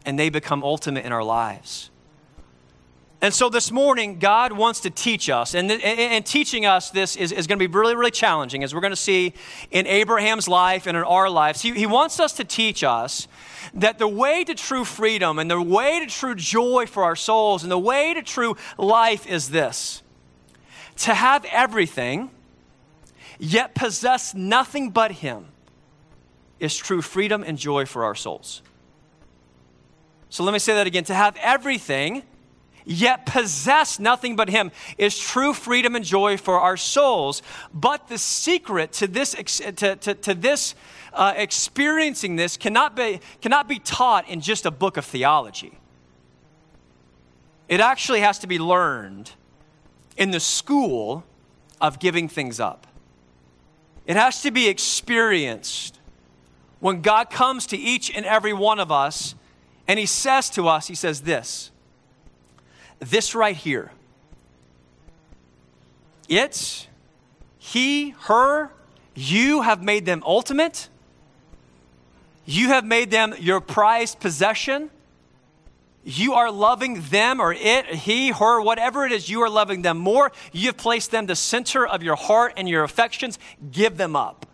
And 0.04 0.18
they 0.18 0.30
become 0.30 0.62
ultimate 0.64 1.04
in 1.04 1.12
our 1.12 1.22
lives. 1.22 1.90
And 3.22 3.34
so 3.34 3.50
this 3.50 3.70
morning, 3.70 4.18
God 4.18 4.52
wants 4.52 4.80
to 4.80 4.90
teach 4.90 5.28
us, 5.28 5.54
and, 5.54 5.70
and 5.70 6.24
teaching 6.24 6.64
us 6.64 6.88
this 6.88 7.16
is, 7.16 7.32
is 7.32 7.46
going 7.46 7.58
to 7.58 7.68
be 7.68 7.72
really, 7.72 7.94
really 7.94 8.10
challenging, 8.10 8.64
as 8.64 8.74
we're 8.74 8.80
going 8.80 8.92
to 8.92 8.96
see 8.96 9.34
in 9.70 9.86
Abraham's 9.86 10.48
life 10.48 10.86
and 10.86 10.96
in 10.96 11.02
our 11.02 11.28
lives. 11.28 11.60
He, 11.60 11.72
he 11.72 11.84
wants 11.84 12.18
us 12.18 12.32
to 12.34 12.44
teach 12.44 12.82
us 12.82 13.28
that 13.74 13.98
the 13.98 14.08
way 14.08 14.42
to 14.44 14.54
true 14.54 14.86
freedom 14.86 15.38
and 15.38 15.50
the 15.50 15.60
way 15.60 16.00
to 16.00 16.06
true 16.06 16.34
joy 16.34 16.86
for 16.86 17.04
our 17.04 17.14
souls 17.14 17.62
and 17.62 17.70
the 17.70 17.78
way 17.78 18.14
to 18.14 18.22
true 18.22 18.56
life 18.78 19.26
is 19.26 19.50
this. 19.50 20.02
To 21.00 21.12
have 21.12 21.44
everything, 21.46 22.30
yet 23.40 23.74
possess 23.74 24.34
nothing 24.34 24.90
but 24.90 25.12
Him, 25.12 25.46
is 26.60 26.76
true 26.76 27.02
freedom 27.02 27.42
and 27.42 27.58
joy 27.58 27.86
for 27.86 28.04
our 28.04 28.14
souls. 28.14 28.62
So 30.28 30.44
let 30.44 30.52
me 30.52 30.58
say 30.58 30.74
that 30.74 30.86
again 30.86 31.04
to 31.04 31.14
have 31.14 31.36
everything 31.40 32.22
yet 32.84 33.26
possess 33.26 33.98
nothing 33.98 34.36
but 34.36 34.48
Him, 34.48 34.70
is 34.98 35.18
true 35.18 35.52
freedom 35.52 35.94
and 35.94 36.04
joy 36.04 36.36
for 36.36 36.60
our 36.60 36.76
souls. 36.76 37.42
But 37.72 38.08
the 38.08 38.18
secret 38.18 38.92
to 38.94 39.06
this, 39.06 39.32
to, 39.32 39.96
to, 39.96 40.14
to 40.14 40.34
this 40.34 40.74
uh, 41.12 41.34
experiencing 41.36 42.36
this 42.36 42.56
cannot 42.56 42.96
be, 42.96 43.20
cannot 43.40 43.68
be 43.68 43.78
taught 43.78 44.28
in 44.28 44.40
just 44.40 44.66
a 44.66 44.70
book 44.70 44.96
of 44.96 45.04
theology. 45.04 45.78
It 47.68 47.80
actually 47.80 48.20
has 48.20 48.38
to 48.40 48.46
be 48.46 48.58
learned 48.58 49.32
in 50.16 50.32
the 50.32 50.40
school 50.40 51.24
of 51.80 51.98
giving 51.98 52.28
things 52.28 52.60
up. 52.60 52.86
It 54.10 54.16
has 54.16 54.42
to 54.42 54.50
be 54.50 54.66
experienced 54.66 56.00
when 56.80 57.00
God 57.00 57.30
comes 57.30 57.64
to 57.66 57.76
each 57.76 58.10
and 58.12 58.26
every 58.26 58.52
one 58.52 58.80
of 58.80 58.90
us 58.90 59.36
and 59.86 60.00
He 60.00 60.06
says 60.06 60.50
to 60.50 60.66
us, 60.66 60.88
He 60.88 60.96
says 60.96 61.20
this 61.20 61.70
this 62.98 63.36
right 63.36 63.54
here. 63.54 63.92
It's 66.28 66.88
he, 67.56 68.10
her, 68.22 68.72
you 69.14 69.62
have 69.62 69.80
made 69.80 70.06
them 70.06 70.24
ultimate. 70.26 70.88
You 72.44 72.70
have 72.70 72.84
made 72.84 73.12
them 73.12 73.32
your 73.38 73.60
prized 73.60 74.18
possession. 74.18 74.90
You 76.02 76.34
are 76.34 76.50
loving 76.50 77.02
them 77.10 77.40
or 77.40 77.52
it, 77.52 77.86
he, 77.86 78.30
her, 78.30 78.60
whatever 78.60 79.04
it 79.04 79.12
is, 79.12 79.28
you 79.28 79.42
are 79.42 79.50
loving 79.50 79.82
them 79.82 79.98
more. 79.98 80.32
You 80.52 80.68
have 80.68 80.78
placed 80.78 81.10
them 81.10 81.26
the 81.26 81.36
center 81.36 81.86
of 81.86 82.02
your 82.02 82.16
heart 82.16 82.54
and 82.56 82.68
your 82.68 82.84
affections. 82.84 83.38
Give 83.70 83.96
them 83.96 84.16
up. 84.16 84.46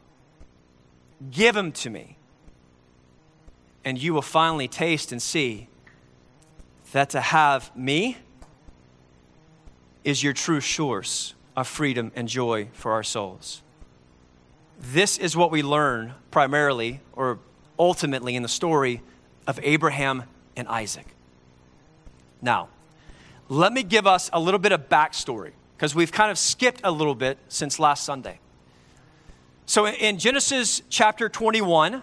Give 1.31 1.55
them 1.55 1.73
to 1.73 1.91
me. 1.91 2.17
And 3.85 3.97
you 3.97 4.13
will 4.13 4.23
finally 4.23 4.67
taste 4.67 5.13
and 5.13 5.23
see 5.23 5.69
that 6.93 7.11
to 7.11 7.21
have 7.21 7.75
me 7.77 8.17
is 10.03 10.23
your 10.23 10.33
true 10.33 10.61
source 10.61 11.35
of 11.57 11.69
freedom 11.69 12.11
and 12.17 12.29
joy 12.29 12.69
for 12.73 12.93
our 12.93 13.03
souls. 13.03 13.63
This 14.79 15.17
is 15.17 15.37
what 15.37 15.51
we 15.51 15.63
learn 15.63 16.15
primarily 16.31 17.01
or 17.13 17.39
ultimately 17.79 18.37
in 18.37 18.43
the 18.43 18.49
story 18.49 19.03
of 19.47 19.61
Abraham 19.63 20.25
and 20.57 20.67
Isaac. 20.69 21.16
Now, 22.43 22.69
let 23.49 23.73
me 23.73 23.83
give 23.83 24.07
us 24.07 24.29
a 24.33 24.41
little 24.41 24.59
bit 24.59 24.73
of 24.73 24.89
backstory 24.89 25.53
because 25.77 25.95
we've 25.95 26.13
kind 26.13 26.31
of 26.31 26.39
skipped 26.39 26.81
a 26.85 26.91
little 26.91 27.15
bit 27.15 27.39
since 27.49 27.79
last 27.79 28.05
Sunday. 28.05 28.41
So 29.67 29.87
in 29.87 30.19
Genesis 30.19 30.83
chapter 30.89 31.29
21, 31.29 32.03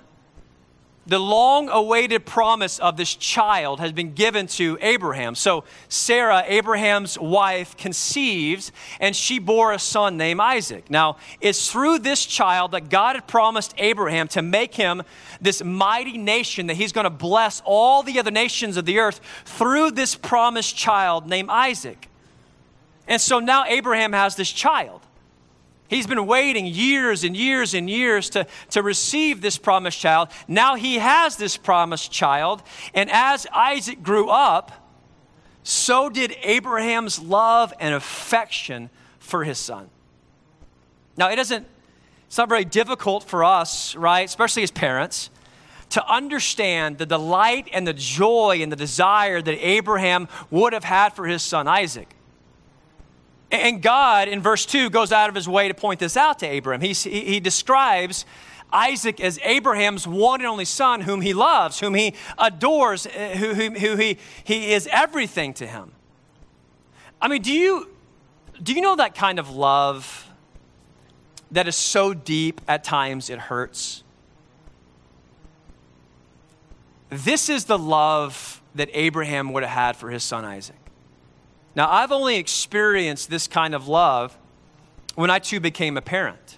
the 1.06 1.20
long 1.20 1.68
awaited 1.68 2.26
promise 2.26 2.80
of 2.80 2.96
this 2.96 3.14
child 3.14 3.80
has 3.80 3.92
been 3.92 4.14
given 4.14 4.48
to 4.48 4.78
Abraham. 4.82 5.36
So, 5.36 5.66
Sarah, 5.90 6.44
Abraham's 6.48 7.20
wife, 7.20 7.76
conceives 7.76 8.72
and 9.00 9.16
she 9.16 9.38
bore 9.38 9.74
a 9.74 9.80
son 9.80 10.16
named 10.16 10.40
Isaac. 10.40 10.90
Now, 10.90 11.18
it's 11.42 11.70
through 11.70 12.00
this 12.00 12.26
child 12.26 12.72
that 12.72 12.90
God 12.90 13.16
had 13.16 13.28
promised 13.28 13.74
Abraham 13.78 14.28
to 14.30 14.42
make 14.42 14.76
him 14.76 15.04
this 15.42 15.62
mighty 15.64 16.18
nation 16.18 16.68
that 16.68 16.76
he's 16.76 16.94
going 16.94 17.04
to 17.04 17.10
bless 17.10 17.62
all 17.66 18.04
the 18.04 18.18
other 18.20 18.32
nations 18.32 18.78
of 18.78 18.86
the 18.86 19.00
earth 19.00 19.20
through 19.44 19.92
this 19.92 20.16
promised 20.16 20.78
child 20.78 21.28
named 21.28 21.50
Isaac. 21.50 22.08
And 23.08 23.20
so 23.20 23.40
now 23.40 23.66
Abraham 23.66 24.14
has 24.14 24.36
this 24.36 24.52
child. 24.52 25.02
He's 25.94 26.08
been 26.08 26.26
waiting 26.26 26.66
years 26.66 27.24
and 27.24 27.38
years 27.38 27.76
and 27.76 27.88
years 27.88 28.32
to, 28.32 28.48
to 28.72 28.82
receive 28.82 29.42
this 29.42 29.60
promised 29.60 30.00
child. 30.00 30.30
Now 30.48 30.74
he 30.74 30.96
has 30.96 31.36
this 31.36 31.56
promised 31.56 32.12
child. 32.12 32.64
And 32.96 33.12
as 33.12 33.46
Isaac 33.54 34.02
grew 34.02 34.28
up, 34.28 34.72
so 35.62 36.10
did 36.10 36.36
Abraham's 36.42 37.20
love 37.20 37.74
and 37.80 37.94
affection 37.94 38.90
for 39.20 39.44
his 39.44 39.60
son. 39.60 39.90
Now, 41.16 41.30
it 41.30 41.36
doesn't, 41.36 41.68
it's 42.26 42.40
not 42.40 42.50
very 42.50 42.66
difficult 42.66 43.24
for 43.24 43.44
us, 43.44 43.96
right, 43.96 44.26
especially 44.26 44.64
as 44.64 44.72
parents, 44.72 45.30
to 45.92 46.04
understand 46.12 46.98
the 46.98 47.06
delight 47.06 47.70
and 47.72 47.86
the 47.86 47.94
joy 47.94 48.60
and 48.62 48.72
the 48.72 48.76
desire 48.76 49.44
that 49.44 49.64
Abraham 49.64 50.28
would 50.50 50.74
have 50.74 50.86
had 50.86 51.10
for 51.10 51.28
his 51.28 51.44
son 51.44 51.68
Isaac. 51.68 52.16
And 53.54 53.84
God, 53.84 54.30
in 54.30 54.42
verse 54.42 54.66
2, 54.66 54.90
goes 54.90 55.12
out 55.12 55.30
of 55.30 55.36
his 55.36 55.48
way 55.48 55.68
to 55.68 55.76
point 55.76 56.00
this 56.00 56.18
out 56.18 56.40
to 56.40 56.48
Abraham. 56.48 56.82
He, 56.82 56.94
he 56.94 57.40
describes 57.40 58.26
Isaac 58.72 59.22
as 59.22 59.38
Abraham's 59.44 60.08
one 60.08 60.42
and 60.42 60.48
only 60.48 60.66
son, 60.66 61.02
whom 61.02 61.22
he 61.22 61.36
loves, 61.36 61.80
whom 61.80 61.94
he 61.94 62.16
adores, 62.40 63.06
uh, 63.06 63.36
who, 63.38 63.54
who, 63.54 63.70
who 63.70 63.96
he, 63.96 64.18
he 64.44 64.74
is 64.74 64.90
everything 64.92 65.54
to 65.54 65.68
him. 65.68 65.92
I 67.22 67.28
mean, 67.28 67.44
do 67.44 67.54
you, 67.54 67.92
do 68.62 68.74
you 68.74 68.82
know 68.82 68.96
that 68.96 69.14
kind 69.14 69.38
of 69.38 69.52
love 69.52 70.32
that 71.52 71.68
is 71.68 71.76
so 71.76 72.16
deep 72.16 72.60
at 72.68 72.84
times 72.84 73.30
it 73.30 73.38
hurts? 73.38 74.04
This 77.12 77.50
is 77.50 77.66
the 77.66 77.78
love 77.78 78.64
that 78.74 78.90
Abraham 78.94 79.54
would 79.54 79.62
have 79.62 79.72
had 79.72 79.96
for 79.96 80.10
his 80.10 80.24
son 80.24 80.44
Isaac. 80.44 80.83
Now, 81.76 81.90
I've 81.90 82.12
only 82.12 82.38
experienced 82.38 83.30
this 83.30 83.48
kind 83.48 83.74
of 83.74 83.88
love 83.88 84.38
when 85.16 85.30
I 85.30 85.40
too 85.40 85.60
became 85.60 85.98
a 85.98 86.02
parent. 86.02 86.58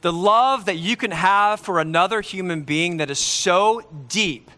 The 0.00 0.12
love 0.12 0.66
that 0.66 0.76
you 0.76 0.96
can 0.96 1.10
have 1.10 1.60
for 1.60 1.80
another 1.80 2.20
human 2.20 2.62
being 2.62 2.98
that 2.98 3.10
is 3.10 3.18
so 3.18 3.82
deep 4.08 4.50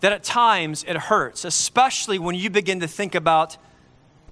that 0.00 0.12
at 0.12 0.24
times 0.24 0.84
it 0.88 0.96
hurts, 0.96 1.44
especially 1.44 2.18
when 2.18 2.34
you 2.34 2.50
begin 2.50 2.80
to 2.80 2.88
think 2.88 3.14
about 3.14 3.56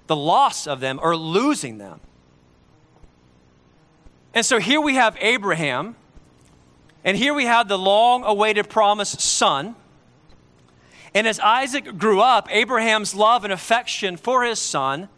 the 0.06 0.16
loss 0.16 0.66
of 0.66 0.80
them 0.80 0.98
or 1.02 1.16
losing 1.16 1.78
them. 1.78 2.00
And 4.32 4.44
so 4.44 4.58
here 4.58 4.80
we 4.80 4.94
have 4.94 5.16
Abraham, 5.20 5.96
and 7.04 7.16
here 7.16 7.34
we 7.34 7.44
have 7.44 7.68
the 7.68 7.78
long 7.78 8.24
awaited 8.24 8.68
promised 8.70 9.20
son 9.20 9.74
and 11.14 11.26
as 11.26 11.40
Isaac 11.40 11.98
grew 11.98 12.20
up, 12.20 12.48
Abraham's 12.50 13.14
love 13.14 13.44
and 13.44 13.52
affection 13.52 14.16
for 14.16 14.44
his 14.44 14.58
son 14.58 15.08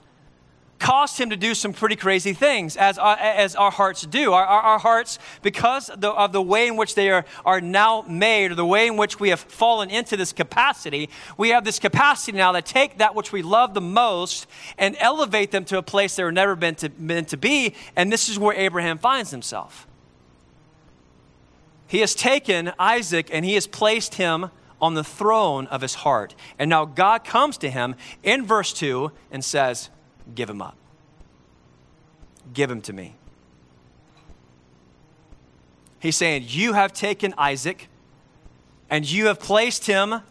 caused 0.81 1.21
him 1.21 1.31
to 1.31 1.37
do 1.37 1.55
some 1.55 1.73
pretty 1.73 1.95
crazy 1.95 2.33
things, 2.33 2.77
as 2.77 2.99
our, 2.99 3.17
as 3.17 3.55
our 3.55 3.71
hearts 3.71 4.03
do. 4.03 4.33
Our, 4.33 4.45
our, 4.45 4.63
our 4.63 4.79
hearts, 4.79 5.19
because 5.43 5.91
of 5.91 6.01
the, 6.01 6.11
of 6.11 6.33
the, 6.33 6.43
way 6.43 6.67
in 6.67 6.77
which 6.77 6.95
they 6.95 7.11
are, 7.11 7.25
are 7.45 7.61
now 7.61 8.05
made, 8.09 8.51
or 8.51 8.55
the 8.55 8.67
way 8.67 8.89
in 8.89 8.97
which 8.97 9.21
we 9.21 9.29
have 9.29 9.41
fallen 9.41 9.91
into 9.91 10.17
this 10.17 10.33
capacity, 10.33 11.11
we 11.37 11.51
have 11.51 11.65
this 11.65 11.79
capacity 11.79 12.37
now 12.37 12.53
to 12.53 12.63
take 12.63 12.99
that 12.99 13.15
which 13.15 13.31
we 13.31 13.43
love 13.43 13.75
the 13.75 13.81
most 13.81 14.47
and 14.79 14.97
elevate 14.99 15.51
them 15.51 15.65
to 15.67 15.79
a 15.79 15.83
place 15.83 16.17
they 16.17 16.25
were 16.25 16.33
never 16.33 16.57
meant 16.57 16.79
to, 16.79 16.91
meant 16.99 17.29
to 17.29 17.37
be. 17.37 17.75
And 17.95 18.11
this 18.11 18.29
is 18.29 18.39
where 18.39 18.57
Abraham 18.57 18.99
finds 18.99 19.31
himself. 19.31 19.87
He 21.87 22.01
has 22.01 22.15
taken 22.15 22.73
Isaac 22.79 23.29
and 23.33 23.45
he 23.45 23.55
has 23.55 23.67
placed 23.67 24.15
him 24.15 24.51
on 24.81 24.95
the 24.95 25.05
throne 25.05 25.67
of 25.69 25.81
his 25.83 25.95
heart. 25.95 26.35
And 26.59 26.71
now 26.71 26.85
God 26.85 27.25
comes 27.25 27.57
to 27.59 27.71
him 27.71 27.95
in 28.23 28.45
verse 28.45 28.73
2 28.73 29.13
and 29.31 29.45
says, 29.45 29.91
Give 30.35 30.49
him 30.49 30.63
up. 30.63 30.77
Give 32.53 32.71
him 32.71 32.81
to 32.83 32.93
me. 32.93 33.15
He's 35.99 36.17
saying, 36.17 36.45
You 36.47 36.73
have 36.73 36.93
taken 36.93 37.35
Isaac 37.37 37.89
and 38.89 39.09
you 39.09 39.27
have 39.27 39.39
placed 39.39 39.87
him 39.87 40.23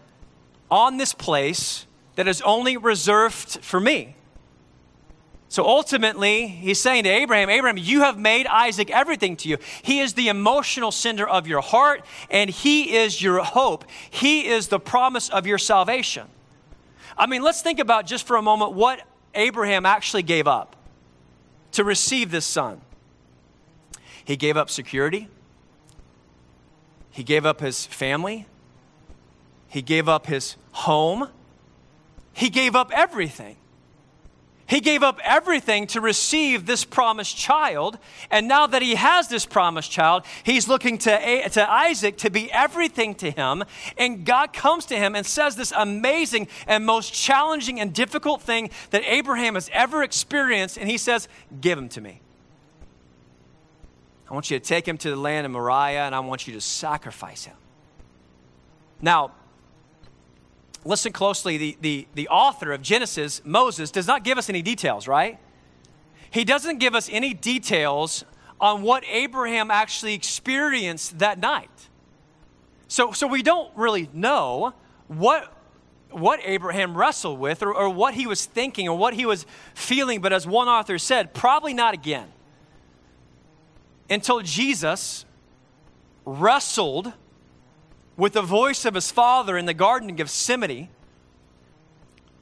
on 0.70 0.98
this 0.98 1.14
place 1.14 1.86
that 2.16 2.28
is 2.28 2.42
only 2.42 2.76
reserved 2.76 3.64
for 3.64 3.80
me. 3.80 4.16
So 5.50 5.66
ultimately, 5.66 6.46
he's 6.46 6.80
saying 6.80 7.06
to 7.06 7.10
Abraham, 7.10 7.50
Abraham, 7.50 7.78
you 7.78 8.02
have 8.02 8.20
made 8.20 8.46
Isaac 8.46 8.92
everything 8.92 9.36
to 9.38 9.50
you. 9.50 9.58
He 9.82 10.00
is 10.00 10.14
the 10.14 10.28
emotional 10.28 10.92
center 10.92 11.28
of 11.28 11.48
your 11.48 11.62
heart, 11.62 12.06
and 12.30 12.52
he 12.52 12.96
is 12.96 13.20
your 13.20 13.44
hope. 13.44 13.84
He 14.12 14.48
is 14.48 14.68
the 14.68 14.80
promise 14.80 15.28
of 15.28 15.48
your 15.48 15.58
salvation. 15.58 16.28
I 17.18 17.26
mean, 17.26 17.42
let's 17.42 17.64
think 17.64 17.80
about 17.80 18.06
just 18.06 18.28
for 18.28 18.38
a 18.38 18.44
moment 18.44 18.74
what 18.74 19.02
Abraham 19.34 19.88
actually 19.88 20.22
gave 20.22 20.48
up 20.48 20.76
to 21.72 21.84
receive 21.84 22.30
this 22.30 22.46
son. 22.46 22.82
He 24.24 24.38
gave 24.38 24.56
up 24.56 24.70
security, 24.70 25.28
he 27.10 27.24
gave 27.24 27.44
up 27.44 27.60
his 27.60 27.88
family, 27.88 28.46
he 29.68 29.82
gave 29.82 30.08
up 30.08 30.28
his 30.28 30.58
home, 30.72 31.30
he 32.34 32.52
gave 32.52 32.76
up 32.76 32.92
everything. 32.94 33.56
He 34.70 34.82
gave 34.82 35.02
up 35.02 35.20
everything 35.24 35.88
to 35.88 36.00
receive 36.00 36.68
this 36.68 36.86
promised 36.86 37.36
child. 37.36 37.98
And 38.30 38.48
now 38.48 38.68
that 38.68 38.84
he 38.84 38.94
has 38.94 39.28
this 39.28 39.44
promised 39.44 39.90
child, 39.90 40.26
he's 40.44 40.68
looking 40.68 41.00
to, 41.00 41.50
to 41.50 41.72
Isaac 41.72 42.18
to 42.18 42.30
be 42.30 42.52
everything 42.52 43.16
to 43.16 43.32
him. 43.32 43.64
And 43.98 44.24
God 44.24 44.54
comes 44.54 44.86
to 44.88 44.96
him 44.96 45.16
and 45.16 45.26
says 45.26 45.56
this 45.56 45.74
amazing 45.76 46.50
and 46.68 46.86
most 46.86 47.12
challenging 47.12 47.80
and 47.80 47.92
difficult 47.92 48.44
thing 48.44 48.70
that 48.92 49.02
Abraham 49.06 49.56
has 49.56 49.72
ever 49.74 50.04
experienced. 50.04 50.78
And 50.78 50.88
he 50.88 51.00
says, 51.00 51.28
Give 51.60 51.76
him 51.76 51.90
to 51.90 52.02
me. 52.02 52.22
I 54.30 54.36
want 54.36 54.52
you 54.52 54.60
to 54.60 54.64
take 54.64 54.88
him 54.88 55.00
to 55.00 55.10
the 55.10 55.16
land 55.16 55.48
of 55.48 55.52
Moriah 55.52 56.06
and 56.06 56.14
I 56.14 56.20
want 56.20 56.48
you 56.48 56.54
to 56.54 56.62
sacrifice 56.62 57.46
him. 57.46 57.56
Now, 59.02 59.32
listen 60.86 61.12
closely, 61.12 61.58
the, 61.58 61.78
the, 61.82 62.08
the 62.16 62.28
author 62.30 62.72
of 62.72 62.82
Genesis, 62.82 63.42
Moses, 63.44 63.92
does 63.92 64.08
not 64.08 64.24
give 64.24 64.38
us 64.38 64.50
any 64.50 64.62
details, 64.62 65.08
right? 65.08 65.40
He 66.32 66.44
doesn't 66.44 66.78
give 66.78 66.96
us 66.96 67.10
any 67.12 67.34
details 67.34 68.24
on 68.62 68.82
what 68.82 69.04
Abraham 69.10 69.72
actually 69.72 70.14
experienced 70.14 71.20
that 71.20 71.40
night. 71.40 71.70
So, 72.88 73.12
so 73.12 73.28
we 73.28 73.42
don't 73.42 73.76
really 73.76 74.10
know 74.14 74.74
what, 75.08 75.54
what 76.12 76.40
Abraham 76.44 76.98
wrestled 76.98 77.40
with 77.40 77.64
or, 77.64 77.74
or 77.74 77.90
what 77.90 78.14
he 78.14 78.28
was 78.28 78.46
thinking 78.46 78.88
or 78.88 78.98
what 78.98 79.14
he 79.14 79.26
was 79.26 79.46
feeling, 79.74 80.22
but 80.22 80.34
as 80.34 80.46
one 80.46 80.68
author 80.68 80.98
said, 80.98 81.34
probably 81.34 81.74
not 81.74 81.94
again. 81.94 82.28
Until 84.10 84.42
Jesus 84.42 85.26
wrestled 86.26 87.14
with 88.20 88.34
the 88.34 88.42
voice 88.42 88.84
of 88.84 88.94
his 88.94 89.10
father 89.10 89.58
in 89.58 89.66
the 89.66 89.74
Garden 89.74 90.10
of 90.10 90.18
Gethsemane, 90.18 90.90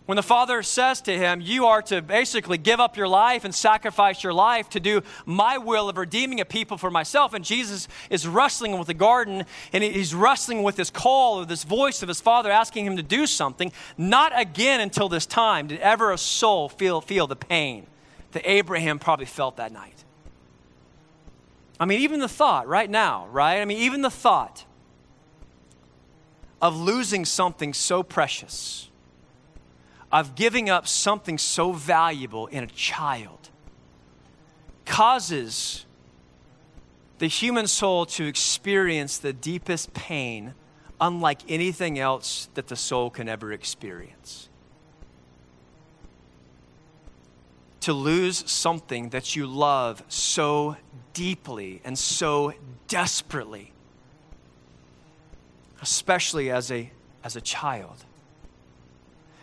when 0.08 0.16
the 0.16 0.24
father 0.24 0.64
says 0.64 1.02
to 1.02 1.16
him, 1.16 1.40
You 1.42 1.68
are 1.68 1.82
to 1.84 2.02
basically 2.02 2.58
give 2.58 2.80
up 2.80 2.98
your 2.98 3.10
life 3.10 3.44
and 3.44 3.54
sacrifice 3.54 4.24
your 4.24 4.34
life 4.34 4.70
to 4.70 4.80
do 4.80 5.04
my 5.26 5.58
will 5.58 5.90
of 5.90 5.98
redeeming 5.98 6.40
a 6.40 6.46
people 6.46 6.78
for 6.78 6.90
myself. 6.90 7.34
And 7.34 7.44
Jesus 7.46 7.90
is 8.10 8.26
wrestling 8.26 8.78
with 8.78 8.88
the 8.88 8.94
garden 8.94 9.46
and 9.74 9.84
he's 9.84 10.16
wrestling 10.16 10.64
with 10.64 10.78
this 10.78 10.90
call 10.90 11.40
of 11.40 11.50
this 11.50 11.66
voice 11.66 12.02
of 12.02 12.08
his 12.08 12.22
father 12.22 12.50
asking 12.50 12.86
him 12.86 12.96
to 12.96 13.04
do 13.04 13.28
something. 13.28 13.72
Not 13.98 14.32
again 14.40 14.80
until 14.80 15.10
this 15.10 15.26
time 15.26 15.68
did 15.68 15.82
ever 15.82 16.14
a 16.14 16.18
soul 16.18 16.70
feel, 16.70 17.02
feel 17.02 17.28
the 17.28 17.36
pain 17.36 17.86
that 18.32 18.50
Abraham 18.50 18.98
probably 18.98 19.26
felt 19.26 19.58
that 19.58 19.74
night. 19.74 20.06
I 21.82 21.86
mean, 21.86 22.00
even 22.00 22.22
the 22.22 22.30
thought 22.30 22.66
right 22.68 22.90
now, 22.90 23.28
right? 23.28 23.60
I 23.60 23.66
mean, 23.66 23.80
even 23.80 24.02
the 24.02 24.10
thought 24.10 24.64
of 26.62 26.76
losing 26.76 27.26
something 27.26 27.74
so 27.74 28.04
precious, 28.04 28.90
of 30.12 30.36
giving 30.36 30.70
up 30.70 30.88
something 30.88 31.38
so 31.38 31.72
valuable 31.72 32.48
in 32.48 32.64
a 32.64 32.68
child, 32.68 33.50
causes 34.86 35.86
the 37.20 37.28
human 37.28 37.68
soul 37.68 38.06
to 38.06 38.26
experience 38.26 39.18
the 39.18 39.34
deepest 39.34 39.94
pain 39.94 40.54
unlike 41.00 41.42
anything 41.48 42.00
else 42.00 42.50
that 42.56 42.68
the 42.68 42.76
soul 42.76 43.10
can 43.10 43.30
ever 43.30 43.52
experience. 43.52 44.50
To 47.82 47.94
lose 47.94 48.50
something 48.50 49.10
that 49.10 49.36
you 49.36 49.46
love 49.46 50.04
so 50.08 50.78
deeply 51.14 51.82
and 51.86 51.98
so 51.98 52.54
desperately 52.88 53.74
especially 55.82 56.50
as 56.50 56.72
a, 56.72 56.92
as 57.24 57.36
a 57.36 57.42
child. 57.42 58.06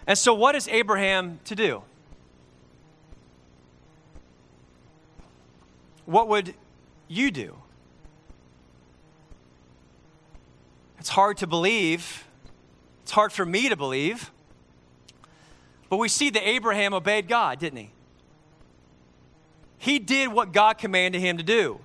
And 0.07 0.19
so, 0.19 0.35
what 0.35 0.55
is 0.55 0.69
Abraham 0.69 1.41
to 1.45 1.55
do? 1.55 1.83
What 6.07 6.29
would 6.29 6.55
you 7.09 7.31
do? 7.31 7.57
It's 10.99 11.09
hard 11.09 11.39
to 11.39 11.47
believe. 11.47 12.25
It's 13.03 13.13
hard 13.13 13.33
for 13.33 13.45
me 13.45 13.69
to 13.69 13.77
believe. 13.77 14.31
But 15.89 15.99
we 15.99 16.09
see 16.09 16.31
that 16.31 16.47
Abraham 16.47 16.95
obeyed 16.95 17.29
God, 17.29 17.59
didn't 17.59 17.79
he? 17.79 17.91
He 19.79 19.99
did 19.99 20.29
what 20.29 20.53
God 20.53 20.79
commanded 20.79 21.21
him 21.21 21.37
to 21.37 21.43
do. 21.43 21.79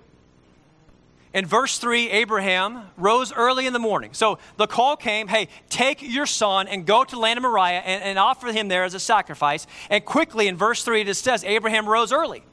In 1.32 1.46
verse 1.46 1.78
3, 1.78 2.10
Abraham 2.10 2.90
rose 2.98 3.32
early 3.32 3.68
in 3.68 3.74
the 3.74 3.80
morning. 3.80 4.14
So 4.14 4.40
the 4.58 4.66
call 4.66 4.98
came 4.98 5.28
hey, 5.28 5.48
take 5.70 6.02
your 6.02 6.26
son 6.26 6.68
and 6.68 6.86
go 6.88 7.04
to 7.04 7.20
land 7.20 7.38
of 7.38 7.44
Moriah 7.44 7.82
and, 7.86 8.04
and 8.04 8.18
offer 8.18 8.52
him 8.52 8.68
there 8.68 8.84
as 8.84 8.96
a 8.96 9.00
sacrifice. 9.00 9.68
And 9.92 10.04
quickly, 10.04 10.48
in 10.48 10.58
verse 10.58 10.84
3, 10.84 11.02
it 11.02 11.14
says 11.14 11.44
Abraham 11.44 11.88
rose 11.88 12.12
early. 12.12 12.44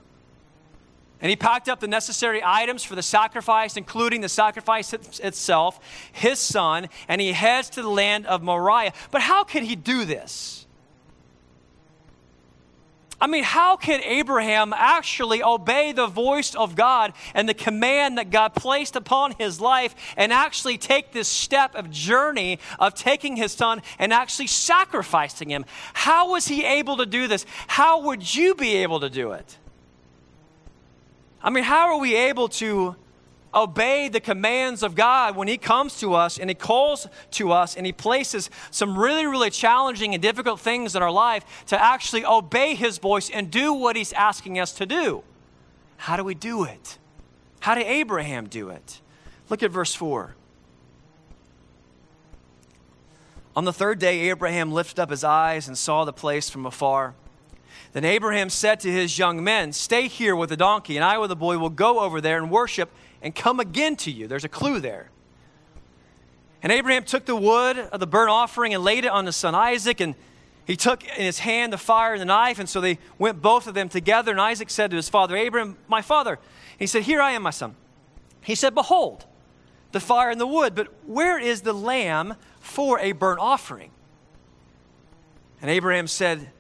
And 1.23 1.31
he 1.31 1.37
packed 1.37 1.71
up 1.71 1.81
the 1.81 1.89
necessary 1.89 2.43
items 2.45 2.85
for 2.85 2.95
the 2.95 3.03
sacrifice, 3.03 3.79
including 3.79 4.21
the 4.21 4.29
sacrifice 4.29 4.93
itself, 4.93 5.81
his 6.13 6.39
son, 6.39 6.91
and 7.09 7.23
he 7.23 7.33
heads 7.33 7.71
to 7.71 7.83
the 7.83 7.89
land 7.89 8.27
of 8.27 8.43
Moriah. 8.43 8.93
But 9.11 9.23
how 9.23 9.43
could 9.43 9.63
he 9.63 9.77
do 9.77 10.05
this? 10.05 10.66
I 13.19 13.27
mean, 13.29 13.45
how 13.45 13.77
can 13.77 14.03
Abraham 14.03 14.75
actually 14.77 15.43
obey 15.43 15.93
the 15.93 16.07
voice 16.07 16.55
of 16.55 16.77
God 16.77 17.15
and 17.35 17.49
the 17.49 17.55
command 17.55 18.19
that 18.19 18.31
God 18.31 18.55
placed 18.55 18.95
upon 18.95 19.33
his 19.39 19.59
life 19.59 19.95
and 20.19 20.33
actually 20.33 20.77
take 20.77 21.13
this 21.13 21.27
step 21.27 21.75
of 21.75 21.91
journey 21.91 22.59
of 22.79 22.95
taking 22.95 23.37
his 23.37 23.53
son 23.53 23.81
and 23.99 24.13
actually 24.13 24.49
sacrificing 24.49 25.49
him? 25.49 25.65
How 25.95 26.33
was 26.33 26.47
he 26.47 26.65
able 26.65 26.99
to 26.99 27.07
do 27.07 27.27
this? 27.27 27.47
How 27.69 28.03
would 28.03 28.35
you 28.35 28.55
be 28.55 28.77
able 28.77 29.01
to 29.01 29.09
do 29.09 29.33
it? 29.33 29.57
I 31.43 31.49
mean, 31.49 31.65
how 31.65 31.95
are 31.95 31.99
we 31.99 32.17
able 32.17 32.49
to 32.49 32.97
obey 33.57 34.09
the 34.09 34.21
commands 34.21 34.83
of 34.83 34.95
God 34.95 35.35
when 35.35 35.49
He 35.49 35.57
comes 35.57 35.99
to 36.01 36.15
us 36.15 36.39
and 36.39 36.51
He 36.51 36.55
calls 36.55 37.09
to 37.33 37.51
us 37.51 37.77
and 37.77 37.87
He 37.87 37.93
places 37.93 38.51
some 38.71 38.97
really, 38.97 39.27
really 39.27 39.51
challenging 39.51 40.15
and 40.15 40.23
difficult 40.23 40.61
things 40.61 40.95
in 40.95 41.03
our 41.03 41.11
life 41.11 41.65
to 41.67 41.83
actually 41.83 42.25
obey 42.25 42.75
His 42.75 42.99
voice 42.99 43.31
and 43.31 43.51
do 43.51 43.73
what 43.73 43.97
He's 43.97 44.13
asking 44.13 44.61
us 44.61 44.73
to 44.75 44.87
do. 44.87 45.25
How 45.97 46.17
do 46.17 46.23
we 46.23 46.35
do 46.35 46.65
it? 46.65 46.99
How 47.61 47.75
did 47.75 47.87
Abraham 47.87 48.47
do 48.47 48.69
it? 48.69 49.01
Look 49.49 49.63
at 49.63 49.71
verse 49.71 49.95
4. 49.95 50.35
On 53.57 53.65
the 53.65 53.73
third 53.73 53.99
day, 53.99 54.29
Abraham 54.29 54.71
lifted 54.71 55.01
up 55.01 55.09
his 55.09 55.25
eyes 55.25 55.67
and 55.67 55.79
saw 55.79 56.05
the 56.05 56.13
place 56.13 56.51
from 56.51 56.67
afar. 56.67 57.15
Then 57.93 58.05
Abraham 58.05 58.51
said 58.51 58.81
to 58.81 58.93
his 58.93 59.19
young 59.19 59.43
men, 59.43 59.73
Stay 59.73 60.09
here 60.09 60.37
with 60.37 60.51
the 60.51 60.57
donkey, 60.57 60.97
and 60.97 61.05
I 61.05 61.17
with 61.17 61.31
the 61.31 61.37
boy 61.37 61.57
will 61.57 61.71
go 61.71 62.01
over 62.01 62.21
there 62.21 62.37
and 62.37 62.51
worship 62.51 62.91
and 63.27 63.35
come 63.35 63.59
again 63.59 63.97
to 63.97 64.11
you. 64.13 64.29
There's 64.29 64.45
a 64.45 64.49
clue 64.49 64.79
there. 64.79 65.11
And 66.63 66.71
Abraham 66.71 67.03
took 67.03 67.27
the 67.27 67.35
wood 67.35 67.77
of 67.77 67.99
the 67.99 68.07
burnt 68.07 68.31
offering 68.31 68.73
and 68.73 68.85
laid 68.85 69.05
it 69.05 69.11
on 69.11 69.27
his 69.27 69.35
son 69.35 69.53
Isaac, 69.53 70.01
and 70.01 70.15
he 70.65 70.77
took 70.77 71.03
in 71.03 71.25
his 71.25 71.41
hand 71.41 71.73
the 71.73 71.79
fire 71.79 72.13
and 72.13 72.21
the 72.21 72.27
knife, 72.27 72.61
and 72.61 72.69
so 72.69 72.81
they 72.81 73.01
went 73.19 73.43
both 73.43 73.67
of 73.67 73.75
them 73.75 73.89
together. 73.89 74.31
And 74.31 74.41
Isaac 74.41 74.71
said 74.71 74.91
to 74.93 74.97
his 74.97 75.09
father, 75.09 75.37
Abraham, 75.37 75.77
my 75.89 76.03
father, 76.03 76.39
he 76.79 76.87
said, 76.87 77.03
Here 77.03 77.21
I 77.21 77.33
am, 77.33 77.43
my 77.43 77.51
son. 77.51 77.75
He 78.43 78.55
said, 78.55 78.77
Behold, 78.77 79.27
the 79.91 79.99
fire 79.99 80.31
and 80.31 80.41
the 80.41 80.47
wood, 80.47 80.77
but 80.77 80.87
where 81.05 81.37
is 81.37 81.63
the 81.63 81.73
lamb 81.73 82.37
for 82.61 83.01
a 83.01 83.11
burnt 83.11 83.41
offering? 83.41 83.91
And 85.61 85.69
Abraham 85.69 86.07
said, 86.07 86.51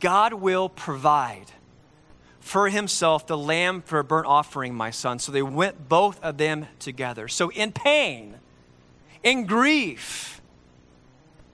God 0.00 0.34
will 0.34 0.68
provide 0.68 1.52
for 2.46 2.68
himself 2.68 3.26
the 3.26 3.36
lamb 3.36 3.82
for 3.82 3.98
a 3.98 4.04
burnt 4.04 4.26
offering, 4.26 4.72
my 4.72 4.90
son. 4.90 5.18
So 5.18 5.32
they 5.32 5.42
went 5.42 5.88
both 5.88 6.22
of 6.22 6.38
them 6.38 6.66
together. 6.78 7.26
So 7.26 7.50
in 7.50 7.72
pain, 7.72 8.36
in 9.24 9.46
grief, 9.46 10.40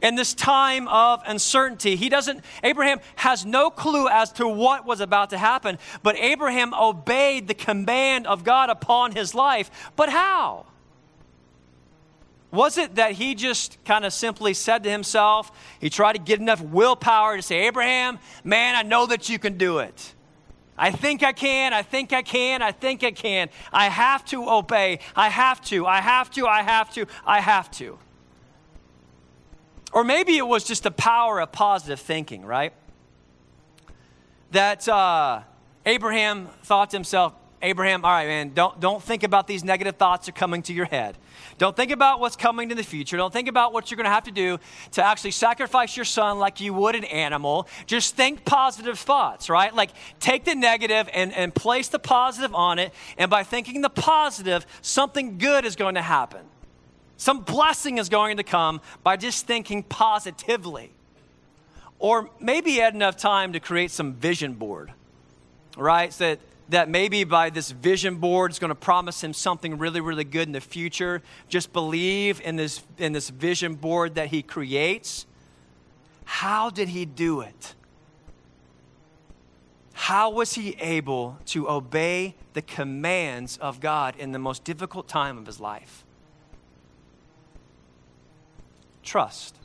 in 0.02 0.16
this 0.16 0.35
time 0.35 0.88
of 0.88 1.22
uncertainty, 1.26 1.96
he 1.96 2.11
doesn't, 2.11 2.44
Abraham 2.62 3.00
has 3.16 3.46
no 3.46 3.70
clue 3.70 4.07
as 4.07 4.33
to 4.33 4.46
what 4.46 4.85
was 4.85 5.00
about 5.00 5.31
to 5.31 5.38
happen, 5.38 5.78
but 6.02 6.16
Abraham 6.16 6.74
obeyed 6.74 7.48
the 7.48 7.55
command 7.55 8.26
of 8.26 8.44
God 8.44 8.68
upon 8.68 9.12
his 9.12 9.35
life. 9.35 9.70
But 9.96 10.11
how? 10.11 10.66
Was 12.50 12.76
it 12.76 12.96
that 12.96 13.12
he 13.12 13.35
just 13.35 13.83
kind 13.87 14.05
of 14.05 14.12
simply 14.12 14.52
said 14.52 14.85
to 14.85 14.90
himself, 14.90 15.50
he 15.81 15.88
tried 15.88 16.12
to 16.12 16.18
get 16.18 16.38
enough 16.38 16.61
willpower 16.61 17.37
to 17.37 17.42
say, 17.42 17.61
Abraham, 17.66 18.18
man, 18.44 18.74
I 18.74 18.83
know 18.83 19.07
that 19.07 19.31
you 19.31 19.38
can 19.38 19.57
do 19.57 19.78
it. 19.78 20.14
I 20.76 20.90
think 20.90 21.22
I 21.22 21.32
can, 21.32 21.72
I 21.72 21.82
think 21.82 22.12
I 22.12 22.22
can, 22.22 22.62
I 22.62 22.72
think 22.72 23.04
I 23.04 23.11
can. 23.11 23.50
I 23.72 23.88
have 23.88 24.24
to 24.26 24.48
obey. 24.48 25.00
I 25.14 25.28
have 25.28 25.61
to, 25.66 25.87
I 25.87 26.00
have 26.00 26.30
to, 26.32 26.46
I 26.46 26.62
have 26.62 26.92
to, 26.94 27.06
I 27.26 27.40
have 27.40 27.70
to. 27.72 27.98
Or 29.92 30.04
maybe 30.04 30.38
it 30.38 30.46
was 30.46 30.64
just 30.64 30.85
the 30.85 30.90
power 30.90 31.40
of 31.40 31.52
positive 31.52 32.00
thinking, 32.00 32.44
right? 32.44 32.72
That 34.50 34.88
uh, 34.88 35.42
Abraham 35.85 36.48
thought 36.62 36.90
to 36.90 36.96
himself, 36.96 37.35
Abraham, 37.64 38.05
all 38.05 38.11
right, 38.11 38.27
man, 38.27 38.53
don't, 38.55 38.81
don't 38.81 39.01
think 39.01 39.22
about 39.22 39.46
these 39.46 39.62
negative 39.62 39.94
thoughts 39.96 40.27
that 40.27 40.37
are 40.37 40.38
coming 40.38 40.62
to 40.62 40.72
your 40.72 40.85
head. 40.85 41.16
Don't 41.59 41.77
think 41.77 41.92
about 41.92 42.18
what's 42.18 42.35
coming 42.35 42.72
in 42.72 42.77
the 42.77 42.83
future. 42.83 43.16
Don't 43.16 43.33
think 43.33 43.46
about 43.46 43.72
what 43.72 43.88
you're 43.90 43.96
going 43.96 44.07
to 44.07 44.11
have 44.11 44.25
to 44.25 44.33
do 44.33 44.59
to 44.92 45.05
actually 45.05 45.31
sacrifice 45.31 45.96
your 45.96 46.05
son 46.05 46.40
like 46.40 46.61
you 46.61 46.75
would 46.75 46.96
an 46.96 47.05
animal. 47.05 47.68
Just 47.87 48.16
think 48.16 48.44
positive 48.44 48.98
thoughts, 48.98 49.48
right? 49.48 49.72
Like 49.72 49.90
take 50.18 50.44
the 50.44 50.57
negative 50.57 51.09
and, 51.14 51.33
and 51.33 51.55
place 51.55 51.87
the 51.87 52.01
positive 52.01 52.53
on 52.53 52.81
it. 52.81 52.92
And 53.16 53.31
by 53.31 53.44
thinking 53.44 53.81
the 53.81 53.90
positive, 53.90 54.66
something 54.81 55.38
good 55.38 55.64
is 55.64 55.77
going 55.77 55.94
to 55.94 56.03
happen. 56.03 56.40
Some 57.16 57.42
blessing 57.42 57.98
is 57.98 58.09
going 58.09 58.38
to 58.38 58.42
come 58.42 58.81
by 59.05 59.16
just 59.16 59.46
thinking 59.46 59.85
positively. 59.85 60.90
Or 62.01 62.29
maybe 62.40 62.72
you 62.72 62.81
had 62.81 62.94
enough 62.94 63.16
time 63.16 63.53
to 63.53 63.61
create 63.61 63.92
some 63.92 64.14
vision 64.14 64.55
board, 64.55 64.92
right? 65.77 66.12
So 66.12 66.31
that 66.31 66.40
that 66.72 66.88
maybe 66.88 67.24
by 67.24 67.50
this 67.50 67.70
vision 67.70 68.16
board 68.16 68.50
is 68.50 68.58
going 68.58 68.70
to 68.70 68.74
promise 68.74 69.22
him 69.22 69.35
something 69.35 69.76
really, 69.78 70.00
really 70.00 70.24
good 70.24 70.48
in 70.48 70.52
the 70.52 70.61
future. 70.61 71.22
Just 71.48 71.72
believe 71.72 72.40
in 72.40 72.56
this, 72.56 72.82
in 72.98 73.12
this 73.12 73.28
vision 73.28 73.74
board 73.74 74.14
that 74.14 74.28
he 74.28 74.42
creates. 74.42 75.26
How 76.24 76.70
did 76.70 76.88
he 76.88 77.04
do 77.04 77.42
it? 77.42 77.74
How 79.92 80.30
was 80.30 80.54
he 80.54 80.70
able 80.80 81.38
to 81.46 81.68
obey 81.68 82.35
the 82.54 82.62
commands 82.62 83.58
of 83.58 83.78
God 83.78 84.16
in 84.16 84.32
the 84.32 84.38
most 84.38 84.64
difficult 84.64 85.08
time 85.08 85.37
of 85.37 85.44
his 85.44 85.61
life? 85.61 86.04
Trust. 89.02 89.56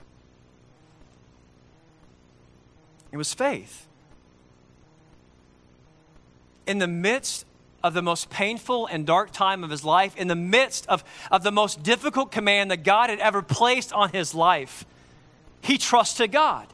It 3.13 3.17
was 3.17 3.33
faith 3.33 3.86
in 6.67 6.79
the 6.79 6.87
midst 6.87 7.45
of 7.83 7.93
the 7.93 8.01
most 8.01 8.29
painful 8.29 8.87
and 8.87 9.05
dark 9.05 9.31
time 9.31 9.63
of 9.63 9.69
his 9.69 9.83
life, 9.83 10.15
in 10.17 10.27
the 10.27 10.35
midst 10.35 10.87
of, 10.87 11.03
of 11.31 11.43
the 11.43 11.51
most 11.51 11.83
difficult 11.83 12.31
command 12.31 12.71
that 12.71 12.83
God 12.83 13.09
had 13.09 13.19
ever 13.19 13.41
placed 13.41 13.93
on 13.93 14.11
his 14.11 14.33
life, 14.33 14.85
he 15.61 15.77
trusted 15.77 16.31
God. 16.31 16.67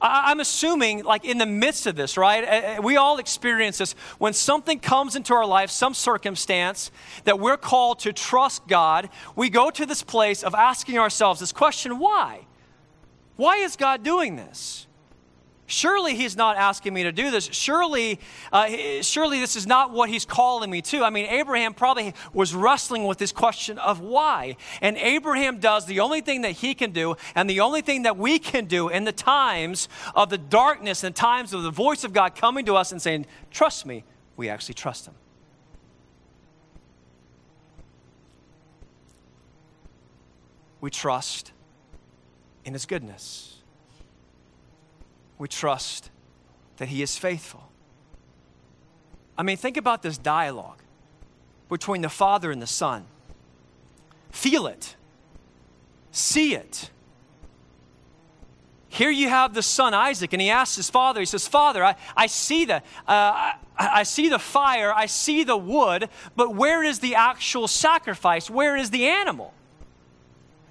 I, 0.00 0.30
I'm 0.30 0.40
assuming, 0.40 1.04
like 1.04 1.24
in 1.24 1.38
the 1.38 1.46
midst 1.46 1.86
of 1.86 1.96
this, 1.96 2.16
right? 2.16 2.82
We 2.82 2.96
all 2.96 3.18
experience 3.18 3.78
this. 3.78 3.94
When 4.18 4.32
something 4.32 4.80
comes 4.80 5.16
into 5.16 5.34
our 5.34 5.46
life, 5.46 5.70
some 5.70 5.94
circumstance 5.94 6.90
that 7.24 7.38
we're 7.38 7.56
called 7.56 8.00
to 8.00 8.12
trust 8.12 8.66
God, 8.66 9.08
we 9.34 9.48
go 9.50 9.70
to 9.70 9.86
this 9.86 10.02
place 10.02 10.42
of 10.42 10.54
asking 10.54 10.98
ourselves 10.98 11.40
this 11.40 11.52
question 11.52 11.98
why? 11.98 12.46
Why 13.36 13.58
is 13.58 13.76
God 13.76 14.02
doing 14.02 14.36
this? 14.36 14.85
Surely 15.68 16.14
he's 16.14 16.36
not 16.36 16.56
asking 16.56 16.94
me 16.94 17.02
to 17.02 17.12
do 17.12 17.32
this. 17.32 17.48
Surely, 17.50 18.20
uh, 18.52 18.68
surely 19.02 19.40
this 19.40 19.56
is 19.56 19.66
not 19.66 19.90
what 19.90 20.08
he's 20.08 20.24
calling 20.24 20.70
me 20.70 20.80
to. 20.82 21.02
I 21.02 21.10
mean, 21.10 21.26
Abraham 21.26 21.74
probably 21.74 22.14
was 22.32 22.54
wrestling 22.54 23.04
with 23.04 23.18
this 23.18 23.32
question 23.32 23.76
of 23.78 24.00
why. 24.00 24.56
And 24.80 24.96
Abraham 24.96 25.58
does 25.58 25.86
the 25.86 25.98
only 26.00 26.20
thing 26.20 26.42
that 26.42 26.52
he 26.52 26.74
can 26.74 26.92
do, 26.92 27.16
and 27.34 27.50
the 27.50 27.60
only 27.60 27.80
thing 27.80 28.02
that 28.02 28.16
we 28.16 28.38
can 28.38 28.66
do 28.66 28.88
in 28.88 29.02
the 29.02 29.12
times 29.12 29.88
of 30.14 30.30
the 30.30 30.38
darkness 30.38 31.02
and 31.02 31.16
times 31.16 31.52
of 31.52 31.64
the 31.64 31.72
voice 31.72 32.04
of 32.04 32.12
God 32.12 32.36
coming 32.36 32.64
to 32.66 32.76
us 32.76 32.92
and 32.92 33.02
saying, 33.02 33.26
Trust 33.50 33.86
me, 33.86 34.04
we 34.36 34.48
actually 34.48 34.74
trust 34.74 35.06
him. 35.06 35.14
We 40.80 40.90
trust 40.90 41.50
in 42.64 42.72
his 42.72 42.86
goodness 42.86 43.55
we 45.38 45.48
trust 45.48 46.10
that 46.76 46.88
He 46.88 47.02
is 47.02 47.16
faithful. 47.16 47.70
I 49.38 49.42
mean, 49.42 49.56
think 49.56 49.76
about 49.76 50.02
this 50.02 50.18
dialogue 50.18 50.80
between 51.68 52.02
the 52.02 52.08
Father 52.08 52.50
and 52.50 52.60
the 52.62 52.66
Son. 52.66 53.04
Feel 54.30 54.66
it, 54.66 54.96
see 56.10 56.54
it. 56.54 56.90
Here 58.88 59.10
you 59.10 59.28
have 59.28 59.52
the 59.52 59.62
son 59.62 59.92
Isaac, 59.92 60.32
and 60.32 60.40
he 60.40 60.48
asks 60.48 60.76
his 60.76 60.88
father, 60.88 61.20
he 61.20 61.26
says, 61.26 61.46
Father, 61.46 61.84
I, 61.84 61.96
I 62.16 62.26
see 62.28 62.64
the 62.64 62.76
uh, 62.76 62.80
I, 63.06 63.54
I 63.78 64.02
see 64.04 64.30
the 64.30 64.38
fire, 64.38 64.90
I 64.90 65.04
see 65.04 65.44
the 65.44 65.56
wood, 65.56 66.08
but 66.34 66.54
where 66.54 66.82
is 66.82 67.00
the 67.00 67.14
actual 67.14 67.68
sacrifice? 67.68 68.48
Where 68.48 68.74
is 68.74 68.90
the 68.90 69.06
animal? 69.06 69.52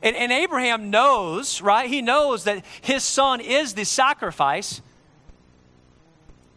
And, 0.01 0.15
and 0.15 0.31
Abraham 0.31 0.89
knows, 0.89 1.62
right? 1.62 1.89
He 1.89 2.01
knows 2.01 2.43
that 2.43 2.63
his 2.81 3.03
son 3.03 3.41
is 3.41 3.73
the 3.73 3.86
sacrifice. 3.86 4.81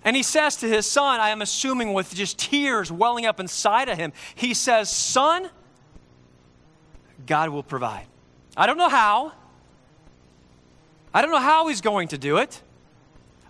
And 0.05 0.17
he 0.17 0.23
says 0.23 0.57
to 0.57 0.69
his 0.69 0.87
son, 0.87 1.21
I 1.21 1.31
am 1.31 1.43
assuming 1.43 1.93
with 1.93 2.15
just 2.15 2.39
tears 2.39 2.91
welling 2.91 3.27
up 3.27 3.41
inside 3.41 3.89
of 3.89 3.99
him, 3.99 4.13
he 4.35 4.55
says, 4.55 4.91
Son, 4.91 5.51
God 7.27 7.51
will 7.51 7.63
provide. 7.63 8.07
I 8.57 8.67
don't 8.67 8.79
know 8.79 8.89
how. 8.89 9.33
I 11.13 11.23
don't 11.23 11.31
know 11.31 11.41
how 11.41 11.69
he's 11.69 11.81
going 11.81 12.09
to 12.09 12.19
do 12.19 12.37
it 12.39 12.63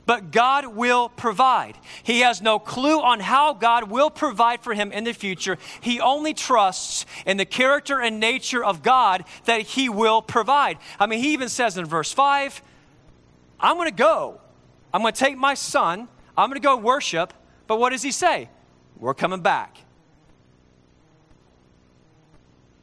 but 0.09 0.31
God 0.31 0.69
will 0.69 1.11
provide. 1.11 1.77
He 2.03 2.21
has 2.21 2.41
no 2.41 2.59
clue 2.59 3.03
on 3.03 3.21
how 3.21 3.53
God 3.53 3.91
will 3.91 4.09
provide 4.09 4.63
for 4.63 4.73
him 4.73 4.91
in 4.91 5.05
the 5.05 5.13
future. 5.13 5.59
He 5.83 6.01
only 6.01 6.33
trusts 6.33 7.05
in 7.27 7.37
the 7.37 7.45
character 7.45 8.01
and 8.01 8.19
nature 8.19 8.65
of 8.65 8.83
God 8.83 9.25
that 9.45 9.61
he 9.61 9.91
will 9.91 10.23
provide. 10.23 10.79
I 10.99 11.05
mean, 11.05 11.19
he 11.19 11.35
even 11.35 11.51
says 11.51 11.77
in 11.77 11.85
verse 11.85 12.11
5, 12.11 12.63
I'm 13.61 13.77
going 13.77 13.91
to 13.91 13.95
go. 13.95 14.41
I'm 14.95 15.03
going 15.03 15.13
to 15.13 15.21
take 15.21 15.37
my 15.37 15.53
son. 15.53 16.09
I'm 16.39 16.49
going 16.49 16.59
to 16.59 16.67
go 16.67 16.79
worship. 16.79 17.35
But 17.67 17.79
what 17.79 17.91
does 17.91 18.01
he 18.01 18.11
say? 18.11 18.49
We're 18.97 19.13
coming 19.13 19.43
back. 19.43 19.77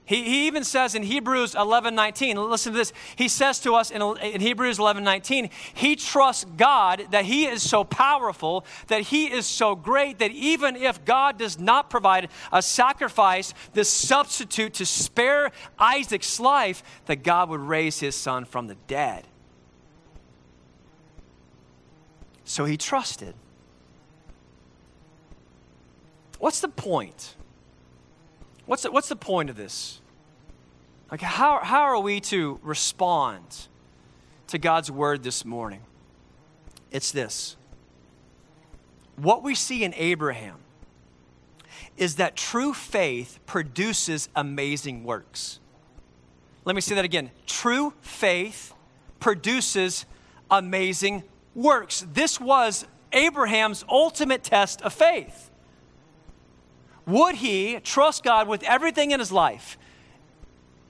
He, 0.05 0.23
he 0.23 0.47
even 0.47 0.63
says 0.63 0.93
in 0.93 1.01
Hebrews 1.01 1.55
11 1.55 1.95
19, 1.95 2.37
listen 2.37 2.73
to 2.73 2.77
this. 2.77 2.93
He 3.15 3.27
says 3.27 3.59
to 3.61 3.73
us 3.73 3.89
in, 3.89 4.01
in 4.01 4.39
Hebrews 4.39 4.77
11 4.77 5.03
19, 5.03 5.49
he 5.73 5.95
trusts 5.95 6.45
God 6.57 7.07
that 7.09 7.25
he 7.25 7.45
is 7.45 7.63
so 7.63 7.83
powerful, 7.83 8.65
that 8.87 9.01
he 9.01 9.25
is 9.25 9.47
so 9.47 9.75
great, 9.75 10.19
that 10.19 10.31
even 10.31 10.75
if 10.75 11.03
God 11.05 11.39
does 11.39 11.59
not 11.59 11.89
provide 11.89 12.29
a 12.51 12.61
sacrifice, 12.61 13.53
the 13.73 13.83
substitute 13.83 14.75
to 14.75 14.85
spare 14.85 15.51
Isaac's 15.79 16.39
life, 16.39 16.83
that 17.07 17.23
God 17.23 17.49
would 17.49 17.61
raise 17.61 17.99
his 17.99 18.15
son 18.15 18.45
from 18.45 18.67
the 18.67 18.75
dead. 18.87 19.25
So 22.43 22.65
he 22.65 22.77
trusted. 22.77 23.33
What's 26.37 26.61
the 26.61 26.67
point? 26.67 27.35
What's 28.65 28.83
the, 28.83 28.91
what's 28.91 29.09
the 29.09 29.15
point 29.15 29.49
of 29.49 29.55
this? 29.55 30.01
Like, 31.11 31.21
how, 31.21 31.59
how 31.63 31.83
are 31.83 31.99
we 31.99 32.19
to 32.21 32.59
respond 32.63 33.67
to 34.47 34.57
God's 34.57 34.89
word 34.89 35.23
this 35.23 35.45
morning? 35.45 35.81
It's 36.91 37.11
this. 37.11 37.57
What 39.15 39.43
we 39.43 39.55
see 39.55 39.83
in 39.83 39.93
Abraham 39.95 40.57
is 41.97 42.15
that 42.15 42.35
true 42.35 42.73
faith 42.73 43.39
produces 43.45 44.29
amazing 44.35 45.03
works. 45.03 45.59
Let 46.65 46.75
me 46.75 46.81
say 46.81 46.95
that 46.95 47.05
again. 47.05 47.31
True 47.45 47.93
faith 48.01 48.73
produces 49.19 50.05
amazing 50.49 51.23
works. 51.53 52.05
This 52.11 52.41
was 52.41 52.85
Abraham's 53.13 53.85
ultimate 53.87 54.43
test 54.43 54.81
of 54.81 54.93
faith. 54.93 55.51
Would 57.05 57.35
he 57.35 57.79
trust 57.81 58.23
God 58.23 58.47
with 58.47 58.63
everything 58.63 59.11
in 59.11 59.19
his 59.19 59.31
life, 59.31 59.77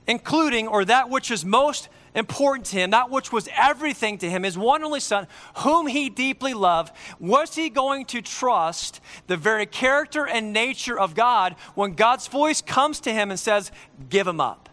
including 0.08 0.68
or 0.68 0.86
that 0.86 1.10
which 1.10 1.30
is 1.30 1.44
most 1.44 1.90
important 2.14 2.66
to 2.68 2.78
him, 2.78 2.92
that 2.92 3.10
which 3.10 3.32
was 3.32 3.50
everything 3.56 4.18
to 4.20 4.30
him, 4.30 4.44
his 4.44 4.58
one 4.58 4.84
only 4.84 5.02
son, 5.02 5.28
whom 5.58 5.88
he 5.88 6.10
deeply 6.10 6.54
loved, 6.54 6.96
was 7.20 7.56
he 7.56 7.70
going 7.70 8.06
to 8.06 8.22
trust 8.22 9.02
the 9.28 9.36
very 9.36 9.66
character 9.66 10.26
and 10.26 10.54
nature 10.54 10.98
of 10.98 11.14
God 11.14 11.56
when 11.76 11.94
God's 11.94 12.28
voice 12.28 12.62
comes 12.62 13.02
to 13.02 13.14
him 13.14 13.30
and 13.30 13.40
says, 13.40 13.72
Give 14.10 14.26
him 14.26 14.40
up? 14.40 14.70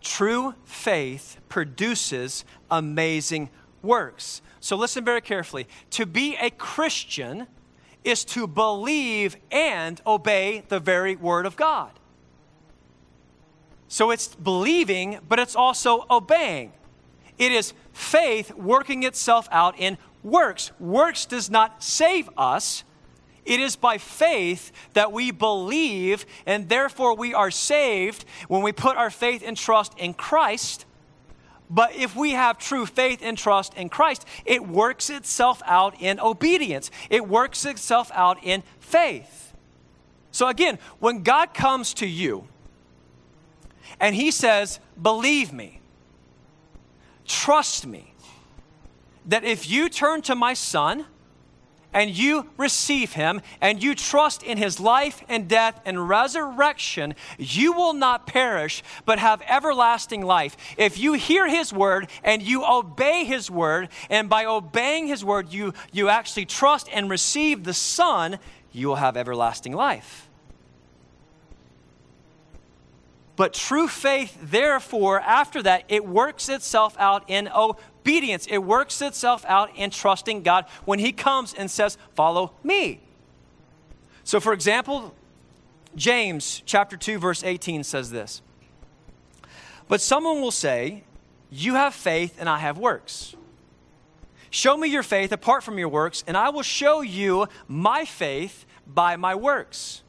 True 0.00 0.54
faith 0.64 1.36
produces 1.50 2.44
amazing 2.70 3.50
works. 3.82 4.40
So 4.68 4.76
listen 4.76 5.02
very 5.02 5.22
carefully. 5.22 5.66
To 5.92 6.04
be 6.04 6.36
a 6.36 6.50
Christian 6.50 7.46
is 8.04 8.22
to 8.26 8.46
believe 8.46 9.34
and 9.50 9.98
obey 10.06 10.62
the 10.68 10.78
very 10.78 11.16
word 11.16 11.46
of 11.46 11.56
God. 11.56 11.90
So 13.88 14.10
it's 14.10 14.34
believing, 14.34 15.20
but 15.26 15.38
it's 15.38 15.56
also 15.56 16.04
obeying. 16.10 16.72
It 17.38 17.50
is 17.50 17.72
faith 17.94 18.54
working 18.56 19.04
itself 19.04 19.48
out 19.50 19.74
in 19.78 19.96
works. 20.22 20.70
Works 20.78 21.24
does 21.24 21.48
not 21.48 21.82
save 21.82 22.28
us, 22.36 22.84
It 23.48 23.60
is 23.60 23.76
by 23.76 23.96
faith 23.96 24.72
that 24.92 25.10
we 25.10 25.30
believe, 25.30 26.26
and 26.44 26.68
therefore 26.68 27.16
we 27.16 27.32
are 27.32 27.50
saved 27.50 28.26
when 28.46 28.60
we 28.60 28.72
put 28.72 28.98
our 28.98 29.08
faith 29.08 29.42
and 29.42 29.56
trust 29.56 29.98
in 29.98 30.12
Christ. 30.12 30.84
But 31.70 31.94
if 31.94 32.16
we 32.16 32.32
have 32.32 32.58
true 32.58 32.86
faith 32.86 33.20
and 33.22 33.36
trust 33.36 33.74
in 33.74 33.88
Christ, 33.88 34.24
it 34.44 34.66
works 34.66 35.10
itself 35.10 35.60
out 35.66 36.00
in 36.00 36.18
obedience, 36.18 36.90
it 37.10 37.28
works 37.28 37.64
itself 37.64 38.10
out 38.14 38.38
in 38.42 38.62
faith. 38.80 39.52
So 40.30 40.48
again, 40.48 40.78
when 40.98 41.22
God 41.22 41.52
comes 41.52 41.94
to 41.94 42.06
you 42.06 42.46
and 44.00 44.14
He 44.14 44.30
says, 44.30 44.80
Believe 45.00 45.52
me, 45.52 45.80
trust 47.26 47.86
me, 47.86 48.14
that 49.26 49.44
if 49.44 49.68
you 49.68 49.88
turn 49.88 50.22
to 50.22 50.34
my 50.34 50.54
Son, 50.54 51.04
and 51.92 52.16
you 52.16 52.48
receive 52.56 53.12
him 53.14 53.40
and 53.60 53.82
you 53.82 53.94
trust 53.94 54.42
in 54.42 54.58
his 54.58 54.78
life 54.78 55.24
and 55.28 55.48
death 55.48 55.80
and 55.84 56.08
resurrection, 56.08 57.14
you 57.38 57.72
will 57.72 57.94
not 57.94 58.26
perish 58.26 58.82
but 59.04 59.18
have 59.18 59.42
everlasting 59.48 60.22
life. 60.22 60.56
If 60.76 60.98
you 60.98 61.14
hear 61.14 61.48
his 61.48 61.72
word 61.72 62.08
and 62.22 62.42
you 62.42 62.64
obey 62.64 63.24
his 63.24 63.50
word, 63.50 63.88
and 64.10 64.28
by 64.28 64.44
obeying 64.44 65.06
his 65.06 65.24
word, 65.24 65.52
you, 65.52 65.72
you 65.92 66.08
actually 66.08 66.46
trust 66.46 66.88
and 66.92 67.08
receive 67.08 67.64
the 67.64 67.74
Son, 67.74 68.38
you 68.72 68.88
will 68.88 68.96
have 68.96 69.16
everlasting 69.16 69.72
life. 69.72 70.28
But 73.36 73.54
true 73.54 73.86
faith, 73.86 74.36
therefore, 74.42 75.20
after 75.20 75.62
that, 75.62 75.84
it 75.88 76.04
works 76.04 76.48
itself 76.48 76.96
out 76.98 77.22
in 77.28 77.48
obedience 77.48 77.84
obedience, 78.08 78.46
it 78.46 78.58
works 78.58 79.02
itself 79.02 79.44
out 79.46 79.70
in 79.76 79.90
trusting 79.90 80.42
God 80.42 80.64
when 80.86 80.98
He 80.98 81.12
comes 81.12 81.52
and 81.52 81.70
says, 81.70 81.98
Follow 82.14 82.54
me. 82.64 83.00
So, 84.24 84.40
for 84.40 84.54
example, 84.54 85.14
James 85.94 86.62
chapter 86.64 86.96
2, 86.96 87.18
verse 87.18 87.44
18 87.44 87.84
says 87.84 88.10
this 88.10 88.40
But 89.88 90.00
someone 90.00 90.40
will 90.40 90.50
say, 90.50 91.04
You 91.50 91.74
have 91.74 91.94
faith 91.94 92.36
and 92.38 92.48
I 92.48 92.58
have 92.58 92.78
works. 92.78 93.36
Show 94.50 94.78
me 94.78 94.88
your 94.88 95.02
faith 95.02 95.30
apart 95.30 95.62
from 95.62 95.78
your 95.78 95.90
works, 95.90 96.24
and 96.26 96.34
I 96.34 96.48
will 96.48 96.62
show 96.62 97.02
you 97.02 97.46
my 97.66 98.06
faith 98.06 98.64
by 98.86 99.16
my 99.16 99.34
works. 99.34 100.02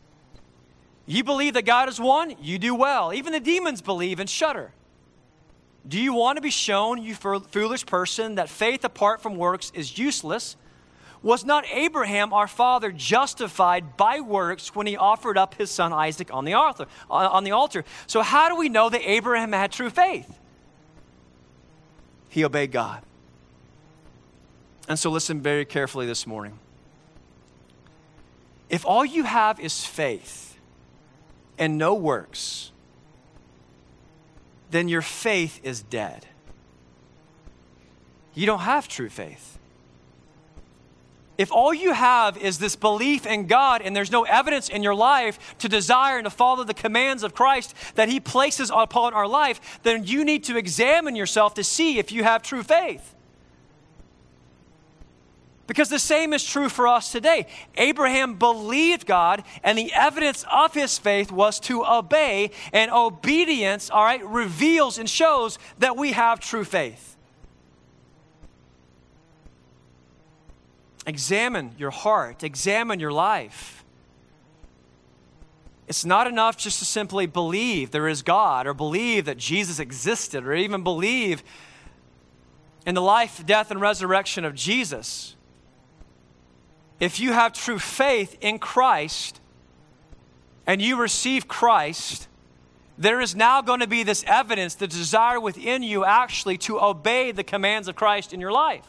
You 1.06 1.26
believe 1.26 1.56
that 1.56 1.66
God 1.66 1.90
is 1.90 2.00
one? 2.00 2.36
You 2.42 2.58
do 2.58 2.74
well. 2.74 3.14
Even 3.14 3.34
the 3.34 3.42
demons 3.42 3.82
believe 3.82 4.22
and 4.22 4.30
shudder. 4.30 4.72
Do 5.88 6.00
you 6.00 6.14
want 6.14 6.38
to 6.38 6.42
be 6.42 6.50
shown, 6.50 7.02
you 7.02 7.16
foolish 7.16 7.86
person, 7.86 8.36
that 8.36 8.50
faith 8.50 8.84
apart 8.84 9.22
from 9.22 9.38
works 9.38 9.72
is 9.74 9.98
useless? 9.98 10.56
Was 11.22 11.44
not 11.44 11.66
Abraham, 11.72 12.32
our 12.32 12.48
father, 12.48 12.92
justified 12.92 13.98
by 13.98 14.22
works 14.22 14.74
when 14.74 14.88
he 14.88 14.96
offered 14.96 15.38
up 15.38 15.56
his 15.56 15.70
son 15.70 15.92
Isaac 15.92 16.34
on 16.34 16.46
the 16.46 16.54
altar? 16.54 16.86
On 17.10 17.44
the 17.44 17.52
altar? 17.52 17.84
So, 18.08 18.22
how 18.22 18.48
do 18.48 18.56
we 18.56 18.70
know 18.70 18.90
that 18.90 19.02
Abraham 19.04 19.52
had 19.52 19.72
true 19.72 19.90
faith? 19.90 20.40
He 22.30 22.46
obeyed 22.46 22.72
God. 22.72 23.04
And 24.88 24.98
so, 24.98 25.10
listen 25.10 25.42
very 25.42 25.66
carefully 25.66 26.06
this 26.06 26.26
morning. 26.26 26.58
If 28.70 28.86
all 28.86 29.04
you 29.04 29.24
have 29.24 29.60
is 29.60 29.86
faith 29.86 30.58
and 31.58 31.78
no 31.78 31.96
works, 31.96 32.72
then 34.72 34.88
your 34.88 35.02
faith 35.02 35.60
is 35.64 35.82
dead. 35.82 36.26
You 38.34 38.46
don't 38.46 38.60
have 38.60 38.88
true 38.88 39.10
faith. 39.10 39.58
If 41.38 41.54
all 41.54 41.74
you 41.74 41.94
have 41.94 42.38
is 42.38 42.60
this 42.60 42.76
belief 42.76 43.26
in 43.26 43.48
God 43.48 43.82
and 43.82 43.96
there's 43.96 44.12
no 44.12 44.24
evidence 44.24 44.68
in 44.68 44.84
your 44.84 44.94
life 44.94 45.58
to 45.60 45.70
desire 45.70 46.18
and 46.18 46.26
to 46.26 46.30
follow 46.30 46.66
the 46.66 46.74
commands 46.74 47.24
of 47.24 47.34
Christ 47.34 47.74
that 47.96 48.10
He 48.10 48.20
places 48.20 48.70
upon 48.76 49.14
our 49.14 49.28
life, 49.28 49.80
then 49.84 50.04
you 50.04 50.26
need 50.26 50.44
to 50.46 50.58
examine 50.58 51.16
yourself 51.16 51.54
to 51.54 51.64
see 51.64 51.98
if 51.98 52.12
you 52.12 52.26
have 52.26 52.44
true 52.44 52.62
faith. 52.62 53.16
Because 55.70 55.90
the 55.90 56.00
same 56.00 56.34
is 56.34 56.44
true 56.44 56.68
for 56.68 56.88
us 56.88 57.12
today. 57.12 57.46
Abraham 57.78 58.40
believed 58.40 59.06
God, 59.06 59.44
and 59.64 59.78
the 59.78 59.94
evidence 59.94 60.44
of 60.52 60.74
his 60.74 60.98
faith 60.98 61.32
was 61.32 61.60
to 61.60 61.86
obey, 61.86 62.50
and 62.74 62.90
obedience, 62.90 63.92
all 63.92 64.04
right, 64.04 64.26
reveals 64.26 64.98
and 64.98 65.08
shows 65.08 65.60
that 65.78 65.96
we 65.96 66.14
have 66.14 66.40
true 66.40 66.64
faith. 66.64 67.16
Examine 71.06 71.76
your 71.78 71.92
heart, 71.92 72.44
examine 72.44 73.00
your 73.00 73.14
life. 73.14 73.86
It's 75.88 76.04
not 76.04 76.26
enough 76.26 76.58
just 76.58 76.80
to 76.80 76.86
simply 76.86 77.28
believe 77.28 77.92
there 77.92 78.08
is 78.08 78.24
God 78.24 78.66
or 78.66 78.74
believe 78.74 79.26
that 79.26 79.38
Jesus 79.38 79.78
existed 79.78 80.44
or 80.44 80.56
even 80.56 80.84
believe 80.84 81.44
in 82.88 82.96
the 82.96 83.04
life, 83.04 83.46
death, 83.46 83.70
and 83.70 83.80
resurrection 83.80 84.46
of 84.46 84.56
Jesus 84.56 85.36
if 87.00 87.20
you 87.20 87.34
have 87.34 87.54
true 87.54 87.80
faith 87.80 88.38
in 88.42 88.60
Christ 88.60 89.40
and 90.68 90.82
you 90.82 91.00
receive 91.00 91.48
Christ, 91.48 92.28
there 92.98 93.22
is 93.22 93.36
now 93.36 93.62
going 93.62 93.80
to 93.80 93.88
be 93.88 94.04
this 94.04 94.24
evidence, 94.28 94.76
the 94.76 94.88
desire 94.88 95.40
within 95.40 95.84
you 95.84 96.04
actually 96.04 96.58
to 96.60 96.82
obey 96.82 97.32
the 97.32 97.44
commands 97.44 97.88
of 97.88 97.96
Christ 97.96 98.34
in 98.34 98.42
your 98.42 98.52
life. 98.52 98.86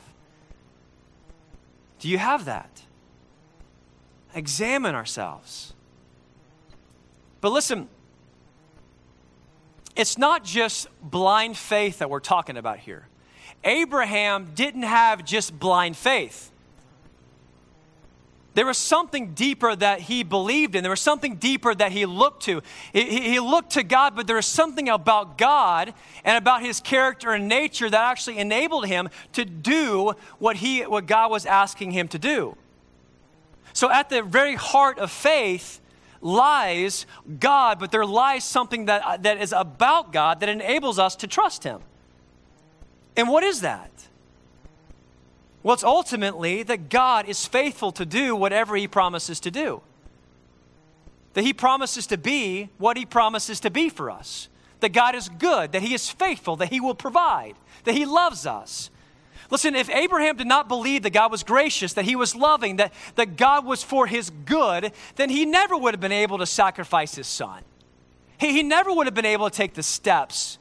Do 2.00 2.08
you 2.08 2.18
have 2.18 2.46
that? 2.46 2.82
Examine 4.34 4.94
ourselves. 4.94 5.74
But 7.40 7.52
listen, 7.52 7.88
it's 9.94 10.18
not 10.18 10.44
just 10.44 10.88
blind 11.02 11.56
faith 11.56 11.98
that 11.98 12.10
we're 12.10 12.20
talking 12.20 12.56
about 12.56 12.78
here. 12.78 13.06
Abraham 13.64 14.52
didn't 14.54 14.82
have 14.82 15.24
just 15.24 15.58
blind 15.58 15.96
faith. 15.96 16.50
There 18.54 18.66
was 18.66 18.78
something 18.78 19.32
deeper 19.34 19.76
that 19.76 20.00
he 20.00 20.24
believed 20.24 20.74
in. 20.74 20.82
There 20.82 20.90
was 20.90 21.00
something 21.00 21.36
deeper 21.36 21.72
that 21.74 21.92
he 21.92 22.04
looked 22.04 22.42
to. 22.44 22.62
He, 22.92 23.20
he, 23.20 23.40
looked 23.40 23.70
to 23.70 23.84
God, 23.84 24.16
but 24.16 24.26
there 24.26 24.36
was 24.36 24.46
something 24.46 24.88
about 24.88 25.38
God 25.38 25.94
and 26.24 26.36
about 26.36 26.62
his 26.62 26.80
character 26.80 27.30
and 27.30 27.46
nature 27.46 27.88
that 27.88 28.10
actually 28.10 28.38
enabled 28.38 28.86
him 28.86 29.08
to 29.34 29.44
do 29.44 30.14
what, 30.38 30.56
he, 30.56 30.82
what 30.82 31.06
God 31.06 31.30
was 31.30 31.46
asking 31.46 31.92
him 31.92 32.08
to 32.08 32.18
do. 32.18 32.56
So, 33.72 33.88
at 33.88 34.08
the 34.08 34.22
very 34.22 34.56
heart 34.56 34.98
of 34.98 35.12
faith 35.12 35.80
lies 36.20 37.06
God, 37.38 37.78
but 37.78 37.92
there 37.92 38.04
lies 38.04 38.42
something 38.42 38.86
that, 38.86 39.22
that 39.22 39.40
is 39.40 39.52
about 39.56 40.12
God 40.12 40.40
that 40.40 40.48
enables 40.48 40.98
us 40.98 41.14
to 41.16 41.28
trust 41.28 41.62
him. 41.62 41.80
And 43.16 43.28
what 43.28 43.44
is 43.44 43.60
that? 43.60 43.90
Well, 45.62 45.74
it's 45.74 45.84
ultimately 45.84 46.62
that 46.62 46.88
God 46.88 47.28
is 47.28 47.46
faithful 47.46 47.92
to 47.92 48.06
do 48.06 48.34
whatever 48.34 48.76
He 48.76 48.88
promises 48.88 49.40
to 49.40 49.50
do. 49.50 49.82
That 51.34 51.44
He 51.44 51.52
promises 51.52 52.06
to 52.08 52.16
be 52.16 52.70
what 52.78 52.96
He 52.96 53.04
promises 53.04 53.60
to 53.60 53.70
be 53.70 53.88
for 53.88 54.10
us. 54.10 54.48
That 54.80 54.90
God 54.90 55.14
is 55.14 55.28
good, 55.28 55.72
that 55.72 55.82
He 55.82 55.92
is 55.92 56.08
faithful, 56.08 56.56
that 56.56 56.70
He 56.70 56.80
will 56.80 56.94
provide, 56.94 57.56
that 57.84 57.94
He 57.94 58.06
loves 58.06 58.46
us. 58.46 58.90
Listen, 59.50 59.74
if 59.74 59.90
Abraham 59.90 60.36
did 60.36 60.46
not 60.46 60.68
believe 60.68 61.02
that 61.02 61.12
God 61.12 61.30
was 61.30 61.42
gracious, 61.42 61.92
that 61.94 62.04
He 62.04 62.16
was 62.16 62.34
loving, 62.34 62.76
that, 62.76 62.92
that 63.16 63.36
God 63.36 63.66
was 63.66 63.82
for 63.82 64.06
His 64.06 64.30
good, 64.30 64.92
then 65.16 65.28
he 65.28 65.44
never 65.44 65.76
would 65.76 65.92
have 65.92 66.00
been 66.00 66.12
able 66.12 66.38
to 66.38 66.46
sacrifice 66.46 67.14
his 67.14 67.26
son. 67.26 67.62
He, 68.38 68.52
he 68.52 68.62
never 68.62 68.92
would 68.92 69.06
have 69.06 69.14
been 69.14 69.24
able 69.26 69.50
to 69.50 69.56
take 69.56 69.74
the 69.74 69.82
steps 69.82 70.58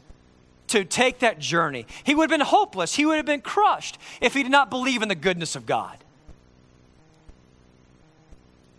to 0.69 0.85
take 0.85 1.19
that 1.19 1.39
journey. 1.39 1.85
He 2.03 2.15
would 2.15 2.29
have 2.29 2.39
been 2.39 2.45
hopeless. 2.45 2.95
He 2.95 3.05
would 3.05 3.17
have 3.17 3.25
been 3.25 3.41
crushed 3.41 3.97
if 4.21 4.33
he 4.33 4.43
did 4.43 4.51
not 4.51 4.69
believe 4.69 5.01
in 5.01 5.09
the 5.09 5.15
goodness 5.15 5.55
of 5.55 5.65
God. 5.65 5.97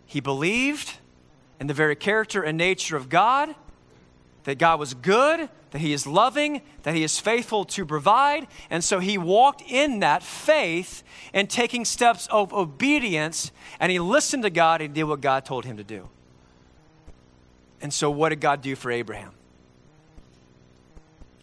He 0.07 0.21
believed 0.21 0.95
in 1.61 1.67
the 1.67 1.75
very 1.75 1.95
character 1.95 2.43
and 2.43 2.59
nature 2.59 2.97
of 2.97 3.09
God, 3.09 3.55
that 4.45 4.59
God 4.59 4.81
was 4.81 4.95
good, 4.95 5.49
that 5.71 5.79
He 5.79 5.93
is 5.93 6.07
loving, 6.07 6.63
that 6.83 6.95
He 6.95 7.05
is 7.05 7.21
faithful 7.21 7.65
to 7.67 7.85
provide. 7.87 8.49
And 8.71 8.83
so 8.83 8.99
he 8.99 9.19
walked 9.19 9.63
in 9.63 10.01
that 10.01 10.23
faith 10.23 11.05
and 11.33 11.49
taking 11.49 11.85
steps 11.85 12.27
of 12.29 12.53
obedience, 12.53 13.53
and 13.79 13.93
he 13.93 13.99
listened 13.99 14.43
to 14.43 14.51
God 14.51 14.81
and 14.81 14.95
did 14.95 15.05
what 15.05 15.21
God 15.21 15.45
told 15.45 15.65
him 15.65 15.77
to 15.77 15.85
do. 15.85 16.09
And 17.83 17.93
so, 17.93 18.11
what 18.11 18.31
did 18.31 18.41
God 18.41 18.63
do 18.63 18.75
for 18.75 18.91
Abraham? 18.91 19.33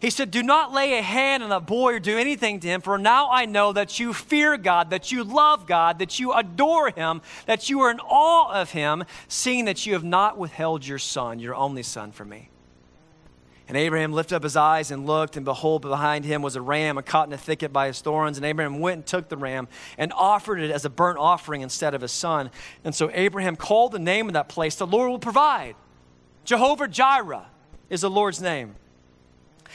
He 0.00 0.08
said, 0.08 0.30
Do 0.30 0.42
not 0.42 0.72
lay 0.72 0.98
a 0.98 1.02
hand 1.02 1.42
on 1.42 1.50
that 1.50 1.66
boy 1.66 1.94
or 1.94 1.98
do 2.00 2.18
anything 2.18 2.58
to 2.60 2.68
him, 2.68 2.80
for 2.80 2.96
now 2.96 3.30
I 3.30 3.44
know 3.44 3.72
that 3.74 4.00
you 4.00 4.14
fear 4.14 4.56
God, 4.56 4.90
that 4.90 5.12
you 5.12 5.22
love 5.22 5.66
God, 5.66 5.98
that 5.98 6.18
you 6.18 6.32
adore 6.32 6.90
him, 6.90 7.20
that 7.44 7.68
you 7.68 7.80
are 7.80 7.90
in 7.90 8.00
awe 8.00 8.50
of 8.50 8.70
him, 8.70 9.04
seeing 9.28 9.66
that 9.66 9.84
you 9.84 9.92
have 9.92 10.04
not 10.04 10.38
withheld 10.38 10.86
your 10.86 10.98
son, 10.98 11.38
your 11.38 11.54
only 11.54 11.82
son, 11.82 12.12
from 12.12 12.30
me. 12.30 12.48
And 13.68 13.76
Abraham 13.76 14.12
lifted 14.12 14.34
up 14.34 14.42
his 14.42 14.56
eyes 14.56 14.90
and 14.90 15.06
looked, 15.06 15.36
and 15.36 15.44
behold, 15.44 15.82
behind 15.82 16.24
him 16.24 16.42
was 16.42 16.56
a 16.56 16.62
ram 16.62 17.00
caught 17.02 17.28
in 17.28 17.32
a 17.32 17.38
thicket 17.38 17.72
by 17.72 17.86
his 17.86 18.00
thorns. 18.00 18.36
And 18.36 18.44
Abraham 18.44 18.80
went 18.80 18.96
and 18.96 19.06
took 19.06 19.28
the 19.28 19.36
ram 19.36 19.68
and 19.96 20.12
offered 20.14 20.58
it 20.58 20.72
as 20.72 20.84
a 20.84 20.90
burnt 20.90 21.18
offering 21.18 21.60
instead 21.60 21.94
of 21.94 22.00
his 22.00 22.10
son. 22.10 22.50
And 22.82 22.92
so 22.92 23.10
Abraham 23.12 23.54
called 23.54 23.92
the 23.92 24.00
name 24.00 24.26
of 24.26 24.32
that 24.32 24.48
place, 24.48 24.74
The 24.74 24.88
Lord 24.88 25.10
will 25.10 25.20
provide. 25.20 25.76
Jehovah 26.44 26.88
Jireh 26.88 27.46
is 27.90 28.00
the 28.00 28.10
Lord's 28.10 28.42
name. 28.42 28.74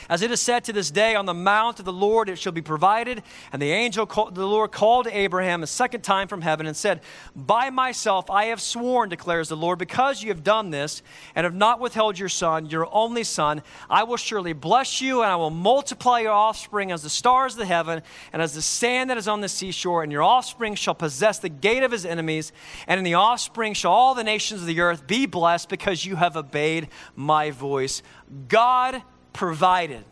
As 0.09 0.21
it 0.21 0.31
is 0.31 0.41
said 0.41 0.63
to 0.65 0.73
this 0.73 0.91
day, 0.91 1.15
on 1.15 1.25
the 1.25 1.33
mount 1.33 1.79
of 1.79 1.85
the 1.85 1.93
Lord 1.93 2.29
it 2.29 2.37
shall 2.37 2.51
be 2.51 2.61
provided. 2.61 3.23
And 3.51 3.61
the 3.61 3.71
angel, 3.71 4.05
called, 4.05 4.35
the 4.35 4.45
Lord, 4.45 4.71
called 4.71 5.07
Abraham 5.07 5.63
a 5.63 5.67
second 5.67 6.01
time 6.01 6.27
from 6.27 6.41
heaven 6.41 6.65
and 6.65 6.75
said, 6.75 7.01
By 7.35 7.69
myself 7.69 8.29
I 8.29 8.45
have 8.45 8.61
sworn, 8.61 9.09
declares 9.09 9.49
the 9.49 9.57
Lord, 9.57 9.79
because 9.79 10.21
you 10.21 10.29
have 10.29 10.43
done 10.43 10.69
this 10.69 11.01
and 11.35 11.43
have 11.43 11.55
not 11.55 11.79
withheld 11.79 12.19
your 12.19 12.29
son, 12.29 12.67
your 12.67 12.87
only 12.93 13.23
son, 13.23 13.61
I 13.89 14.03
will 14.03 14.17
surely 14.17 14.53
bless 14.53 15.01
you 15.01 15.21
and 15.21 15.31
I 15.31 15.35
will 15.35 15.49
multiply 15.49 16.19
your 16.19 16.33
offspring 16.33 16.91
as 16.91 17.03
the 17.03 17.09
stars 17.09 17.53
of 17.53 17.59
the 17.59 17.65
heaven 17.65 18.01
and 18.33 18.41
as 18.41 18.53
the 18.53 18.61
sand 18.61 19.09
that 19.09 19.17
is 19.17 19.27
on 19.27 19.41
the 19.41 19.49
seashore. 19.49 20.03
And 20.03 20.11
your 20.11 20.23
offspring 20.23 20.75
shall 20.75 20.95
possess 20.95 21.39
the 21.39 21.49
gate 21.49 21.83
of 21.83 21.91
his 21.91 22.05
enemies. 22.05 22.51
And 22.87 22.97
in 22.97 23.03
the 23.03 23.15
offspring 23.15 23.73
shall 23.73 23.91
all 23.91 24.15
the 24.15 24.23
nations 24.23 24.61
of 24.61 24.67
the 24.67 24.81
earth 24.81 25.07
be 25.07 25.25
blessed 25.25 25.69
because 25.69 26.05
you 26.05 26.15
have 26.15 26.35
obeyed 26.35 26.89
my 27.15 27.51
voice. 27.51 28.01
God 28.47 29.01
provided. 29.35 30.03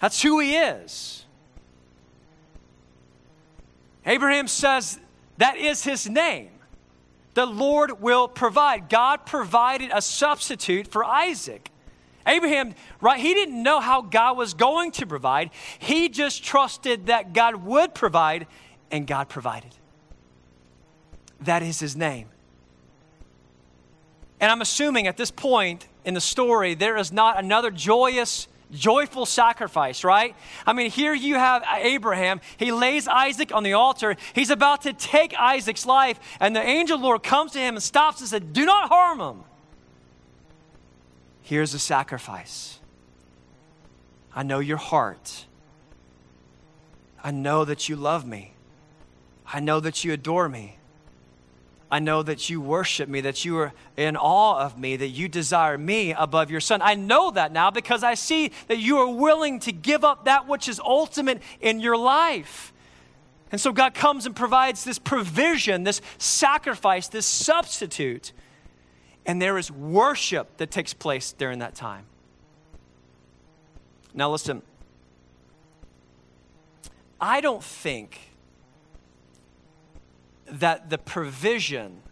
That's 0.00 0.20
who 0.20 0.40
he 0.40 0.56
is. 0.56 1.24
Abraham 4.06 4.48
says 4.48 4.98
that 5.36 5.58
is 5.58 5.84
his 5.84 6.08
name. 6.08 6.48
The 7.34 7.46
Lord 7.46 8.00
will 8.00 8.26
provide. 8.26 8.88
God 8.88 9.26
provided 9.26 9.90
a 9.92 10.02
substitute 10.02 10.88
for 10.88 11.04
Isaac. 11.04 11.70
Abraham, 12.26 12.74
right, 13.00 13.20
he 13.20 13.34
didn't 13.34 13.62
know 13.62 13.80
how 13.80 14.02
God 14.02 14.36
was 14.36 14.54
going 14.54 14.90
to 14.92 15.06
provide. 15.06 15.50
He 15.78 16.08
just 16.08 16.42
trusted 16.42 17.06
that 17.06 17.32
God 17.32 17.64
would 17.64 17.94
provide, 17.94 18.46
and 18.90 19.06
God 19.06 19.28
provided. 19.28 19.74
That 21.40 21.62
is 21.62 21.78
his 21.78 21.94
name. 21.94 22.28
And 24.40 24.50
I'm 24.50 24.60
assuming 24.60 25.06
at 25.06 25.16
this 25.16 25.30
point 25.30 25.86
in 26.04 26.14
the 26.14 26.20
story, 26.20 26.74
there 26.74 26.96
is 26.96 27.12
not 27.12 27.38
another 27.38 27.70
joyous, 27.70 28.48
joyful 28.72 29.26
sacrifice, 29.26 30.04
right? 30.04 30.34
I 30.66 30.72
mean, 30.72 30.90
here 30.90 31.14
you 31.14 31.34
have 31.34 31.64
Abraham. 31.76 32.40
He 32.56 32.72
lays 32.72 33.06
Isaac 33.08 33.54
on 33.54 33.62
the 33.62 33.74
altar. 33.74 34.16
He's 34.34 34.50
about 34.50 34.82
to 34.82 34.92
take 34.92 35.34
Isaac's 35.38 35.86
life, 35.86 36.18
and 36.40 36.54
the 36.54 36.62
angel 36.62 36.98
Lord 36.98 37.22
comes 37.22 37.52
to 37.52 37.58
him 37.58 37.74
and 37.76 37.82
stops 37.82 38.20
and 38.20 38.28
said, 38.28 38.52
Do 38.52 38.64
not 38.64 38.88
harm 38.88 39.20
him. 39.20 39.44
Here's 41.42 41.72
the 41.72 41.78
sacrifice. 41.78 42.78
I 44.34 44.42
know 44.42 44.60
your 44.60 44.76
heart. 44.76 45.46
I 47.22 47.30
know 47.30 47.64
that 47.64 47.88
you 47.88 47.96
love 47.96 48.26
me. 48.26 48.54
I 49.52 49.60
know 49.60 49.80
that 49.80 50.04
you 50.04 50.12
adore 50.12 50.48
me. 50.48 50.76
I 51.90 51.98
know 51.98 52.22
that 52.22 52.48
you 52.48 52.60
worship 52.60 53.08
me, 53.08 53.20
that 53.22 53.44
you 53.44 53.58
are 53.58 53.72
in 53.96 54.16
awe 54.16 54.60
of 54.60 54.78
me, 54.78 54.96
that 54.96 55.08
you 55.08 55.28
desire 55.28 55.76
me 55.76 56.12
above 56.12 56.50
your 56.50 56.60
son. 56.60 56.80
I 56.82 56.94
know 56.94 57.32
that 57.32 57.52
now 57.52 57.70
because 57.70 58.04
I 58.04 58.14
see 58.14 58.52
that 58.68 58.78
you 58.78 58.98
are 58.98 59.08
willing 59.08 59.58
to 59.60 59.72
give 59.72 60.04
up 60.04 60.26
that 60.26 60.46
which 60.46 60.68
is 60.68 60.78
ultimate 60.78 61.42
in 61.60 61.80
your 61.80 61.96
life. 61.96 62.72
And 63.50 63.60
so 63.60 63.72
God 63.72 63.94
comes 63.94 64.24
and 64.26 64.36
provides 64.36 64.84
this 64.84 65.00
provision, 65.00 65.82
this 65.82 66.00
sacrifice, 66.18 67.08
this 67.08 67.26
substitute. 67.26 68.32
And 69.26 69.42
there 69.42 69.58
is 69.58 69.70
worship 69.70 70.58
that 70.58 70.70
takes 70.70 70.94
place 70.94 71.32
during 71.32 71.58
that 71.58 71.74
time. 71.74 72.04
Now, 74.14 74.30
listen, 74.30 74.62
I 77.20 77.40
don't 77.40 77.62
think 77.62 78.29
that 80.52 80.90
the 80.90 80.98
provision 80.98 82.02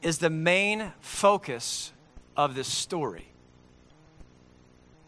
is 0.00 0.18
the 0.18 0.30
main 0.30 0.92
focus 1.00 1.92
of 2.36 2.54
this 2.54 2.68
story. 2.68 3.26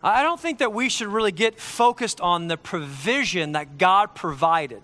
I 0.03 0.23
don't 0.23 0.39
think 0.39 0.59
that 0.59 0.73
we 0.73 0.91
should 0.91 1.09
really 1.09 1.33
get 1.33 1.59
focused 1.59 2.21
on 2.21 2.49
the 2.49 2.59
provision 2.59 3.53
that 3.53 3.79
God 3.79 4.15
provided. 4.15 4.83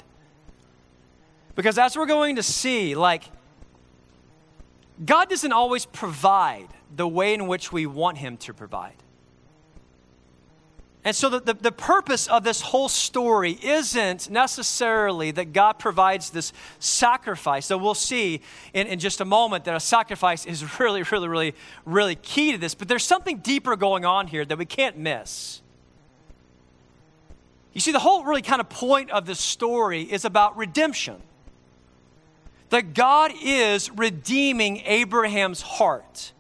Because 1.55 1.77
as 1.77 1.97
we're 1.97 2.07
going 2.07 2.37
to 2.37 2.43
see, 2.43 2.95
like, 2.95 3.25
God 5.05 5.29
doesn't 5.29 5.53
always 5.53 5.85
provide 5.85 6.69
the 6.95 7.07
way 7.07 7.35
in 7.35 7.47
which 7.47 7.71
we 7.71 7.87
want 7.87 8.19
Him 8.19 8.39
to 8.39 8.55
provide. 8.55 8.95
And 11.03 11.17
so, 11.17 11.31
the, 11.31 11.41
the, 11.41 11.55
the, 11.55 11.73
purpose 11.73 12.27
of 12.27 12.45
this 12.45 12.61
whole 12.61 12.89
story 12.91 13.59
isn't 13.63 14.29
necessarily 14.29 15.31
that 15.31 15.55
God 15.55 15.75
provides 15.75 16.29
this 16.29 16.53
sacrifice. 16.79 17.67
So, 17.67 17.79
we'll 17.79 17.95
see 17.95 18.43
in, 18.75 18.87
in 18.87 18.99
just 18.99 19.23
a 19.23 19.25
moment 19.25 19.65
that 19.65 19.75
a 19.75 19.81
sacrifice 19.81 20.45
is 20.45 20.79
really, 20.81 21.03
really, 21.03 21.29
really, 21.29 21.55
really 21.87 22.17
key 22.17 22.53
to 22.53 22.59
this. 22.59 22.75
But 22.75 22.89
there's 22.89 23.05
something 23.05 23.39
deeper 23.39 23.77
going 23.77 24.05
on 24.05 24.27
here 24.27 24.45
that 24.45 24.59
we 24.59 24.67
can't 24.67 24.99
miss. 24.99 25.63
You 27.73 27.81
see, 27.81 27.93
the 27.93 27.99
whole 27.99 28.25
really 28.25 28.43
kind 28.43 28.61
of 28.61 28.69
point 28.69 29.11
of 29.11 29.25
this 29.25 29.41
story 29.41 30.03
is 30.03 30.27
about 30.27 30.57
redemption. 30.59 31.17
That 32.69 32.93
God 32.93 33.33
is 33.43 33.91
redeeming 33.91 34.83
Abraham's 34.85 35.63
heart 35.63 36.33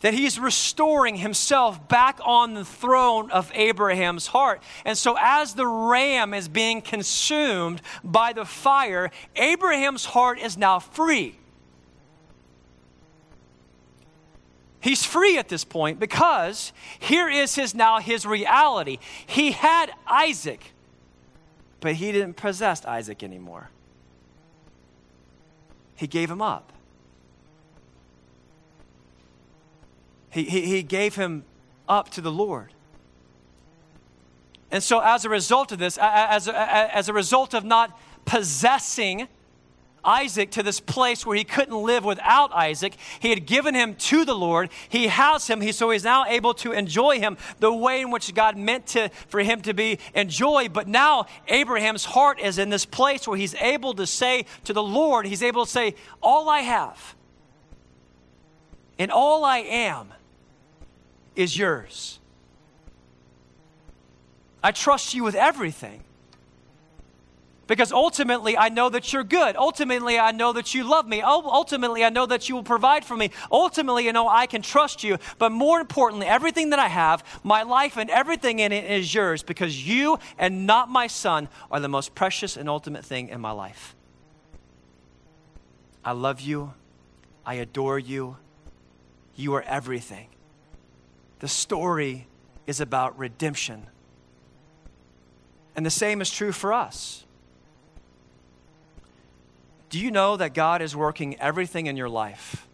that 0.00 0.14
he's 0.14 0.38
restoring 0.38 1.16
himself 1.16 1.88
back 1.88 2.20
on 2.24 2.54
the 2.54 2.64
throne 2.64 3.30
of 3.30 3.50
Abraham's 3.54 4.28
heart. 4.28 4.62
And 4.84 4.96
so, 4.96 5.16
as 5.20 5.54
the 5.54 5.66
ram 5.66 6.34
is 6.34 6.48
being 6.48 6.82
consumed 6.82 7.82
by 8.04 8.32
the 8.32 8.44
fire, 8.44 9.10
Abraham's 9.36 10.04
heart 10.04 10.38
is 10.38 10.56
now 10.56 10.78
free. 10.78 11.36
He's 14.80 15.04
free 15.04 15.38
at 15.38 15.48
this 15.48 15.64
point 15.64 15.98
because 15.98 16.72
here 16.98 17.28
is 17.28 17.56
his 17.56 17.74
now 17.74 17.98
his 17.98 18.24
reality. 18.24 18.98
He 19.26 19.50
had 19.50 19.92
Isaac, 20.06 20.72
but 21.80 21.94
he 21.94 22.12
didn't 22.12 22.34
possess 22.34 22.84
Isaac 22.84 23.24
anymore. 23.24 23.70
He 25.96 26.06
gave 26.06 26.30
him 26.30 26.40
up. 26.40 26.72
He, 30.30 30.44
he, 30.44 30.62
he 30.62 30.82
gave 30.82 31.14
him 31.14 31.44
up 31.88 32.10
to 32.10 32.20
the 32.20 32.32
Lord. 32.32 32.72
And 34.70 34.82
so, 34.82 35.00
as 35.00 35.24
a 35.24 35.30
result 35.30 35.72
of 35.72 35.78
this, 35.78 35.98
as 36.00 36.46
a, 36.46 36.94
as 36.94 37.08
a 37.08 37.12
result 37.12 37.54
of 37.54 37.64
not 37.64 37.98
possessing 38.26 39.28
Isaac 40.04 40.50
to 40.52 40.62
this 40.62 40.78
place 40.78 41.24
where 41.24 41.36
he 41.36 41.44
couldn't 41.44 41.74
live 41.74 42.04
without 42.04 42.52
Isaac, 42.52 42.94
he 43.20 43.30
had 43.30 43.46
given 43.46 43.74
him 43.74 43.94
to 43.94 44.26
the 44.26 44.34
Lord. 44.34 44.68
He 44.90 45.06
has 45.08 45.46
him, 45.46 45.62
he, 45.62 45.72
so 45.72 45.90
he's 45.90 46.04
now 46.04 46.26
able 46.26 46.52
to 46.54 46.72
enjoy 46.72 47.18
him 47.18 47.38
the 47.60 47.72
way 47.72 48.02
in 48.02 48.10
which 48.10 48.32
God 48.34 48.58
meant 48.58 48.86
to, 48.88 49.08
for 49.28 49.40
him 49.40 49.62
to 49.62 49.72
be 49.72 49.98
enjoyed. 50.14 50.74
But 50.74 50.86
now 50.86 51.26
Abraham's 51.48 52.04
heart 52.04 52.38
is 52.38 52.58
in 52.58 52.68
this 52.68 52.84
place 52.84 53.26
where 53.26 53.38
he's 53.38 53.54
able 53.54 53.94
to 53.94 54.06
say 54.06 54.44
to 54.64 54.74
the 54.74 54.82
Lord, 54.82 55.26
he's 55.26 55.42
able 55.42 55.64
to 55.64 55.70
say, 55.70 55.94
All 56.22 56.48
I 56.50 56.60
have 56.60 57.14
and 58.98 59.10
all 59.10 59.44
I 59.44 59.58
am 59.58 60.12
is 61.38 61.56
yours. 61.56 62.18
I 64.62 64.72
trust 64.72 65.14
you 65.14 65.22
with 65.22 65.36
everything. 65.36 66.02
Because 67.68 67.92
ultimately, 67.92 68.56
I 68.56 68.70
know 68.70 68.88
that 68.88 69.12
you're 69.12 69.22
good. 69.22 69.54
Ultimately, 69.54 70.18
I 70.18 70.32
know 70.32 70.54
that 70.54 70.74
you 70.74 70.82
love 70.84 71.06
me. 71.06 71.20
Ultimately, 71.20 72.02
I 72.02 72.08
know 72.08 72.26
that 72.26 72.48
you 72.48 72.56
will 72.56 72.64
provide 72.64 73.04
for 73.04 73.14
me. 73.16 73.30
Ultimately, 73.52 74.06
you 74.06 74.12
know 74.12 74.26
I 74.26 74.46
can 74.46 74.62
trust 74.62 75.04
you. 75.04 75.18
But 75.38 75.52
more 75.52 75.78
importantly, 75.78 76.26
everything 76.26 76.70
that 76.70 76.78
I 76.78 76.88
have, 76.88 77.22
my 77.44 77.62
life 77.62 77.98
and 77.98 78.10
everything 78.10 78.58
in 78.58 78.72
it 78.72 78.90
is 78.90 79.14
yours 79.14 79.42
because 79.42 79.86
you 79.86 80.18
and 80.38 80.66
not 80.66 80.88
my 80.88 81.06
son 81.06 81.48
are 81.70 81.78
the 81.78 81.88
most 81.88 82.14
precious 82.14 82.56
and 82.56 82.68
ultimate 82.68 83.04
thing 83.04 83.28
in 83.28 83.40
my 83.40 83.52
life. 83.52 83.94
I 86.02 86.12
love 86.12 86.40
you. 86.40 86.72
I 87.44 87.54
adore 87.54 87.98
you. 87.98 88.38
You 89.36 89.54
are 89.54 89.62
everything. 89.62 90.28
The 91.40 91.48
story 91.48 92.26
is 92.66 92.80
about 92.80 93.18
redemption. 93.18 93.86
And 95.76 95.86
the 95.86 95.90
same 95.90 96.20
is 96.20 96.30
true 96.30 96.52
for 96.52 96.72
us. 96.72 97.24
Do 99.90 99.98
you 99.98 100.10
know 100.10 100.36
that 100.36 100.52
God 100.52 100.82
is 100.82 100.94
working 100.94 101.38
everything 101.40 101.86
in 101.86 101.96
your 101.96 102.08
life 102.08 102.66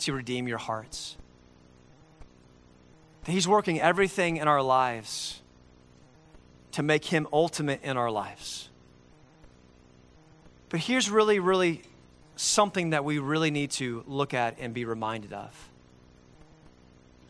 to 0.00 0.12
redeem 0.12 0.48
your 0.48 0.58
hearts? 0.58 1.16
that 3.28 3.34
He's 3.34 3.46
working 3.46 3.78
everything 3.78 4.38
in 4.38 4.48
our 4.48 4.62
lives 4.62 5.42
to 6.72 6.82
make 6.82 7.04
Him 7.04 7.28
ultimate 7.30 7.82
in 7.82 7.98
our 7.98 8.10
lives. 8.10 8.70
But 10.70 10.80
here's 10.80 11.10
really, 11.10 11.38
really 11.38 11.82
something 12.36 12.88
that 12.90 13.04
we 13.04 13.18
really 13.18 13.50
need 13.50 13.70
to 13.72 14.02
look 14.06 14.32
at 14.32 14.56
and 14.58 14.72
be 14.72 14.86
reminded 14.86 15.34
of. 15.34 15.67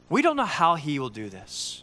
We 0.09 0.23
don't 0.23 0.37
know 0.37 0.45
how 0.45 0.75
He 0.77 0.99
will 0.99 1.11
do 1.11 1.29
this. 1.29 1.83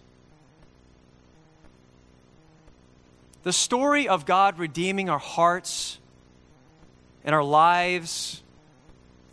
The 3.43 3.53
story 3.53 4.07
of 4.07 4.25
God 4.25 4.57
redeeming 4.57 5.09
our 5.09 5.19
hearts 5.19 5.99
and 7.23 7.35
our 7.35 7.43
lives 7.43 8.41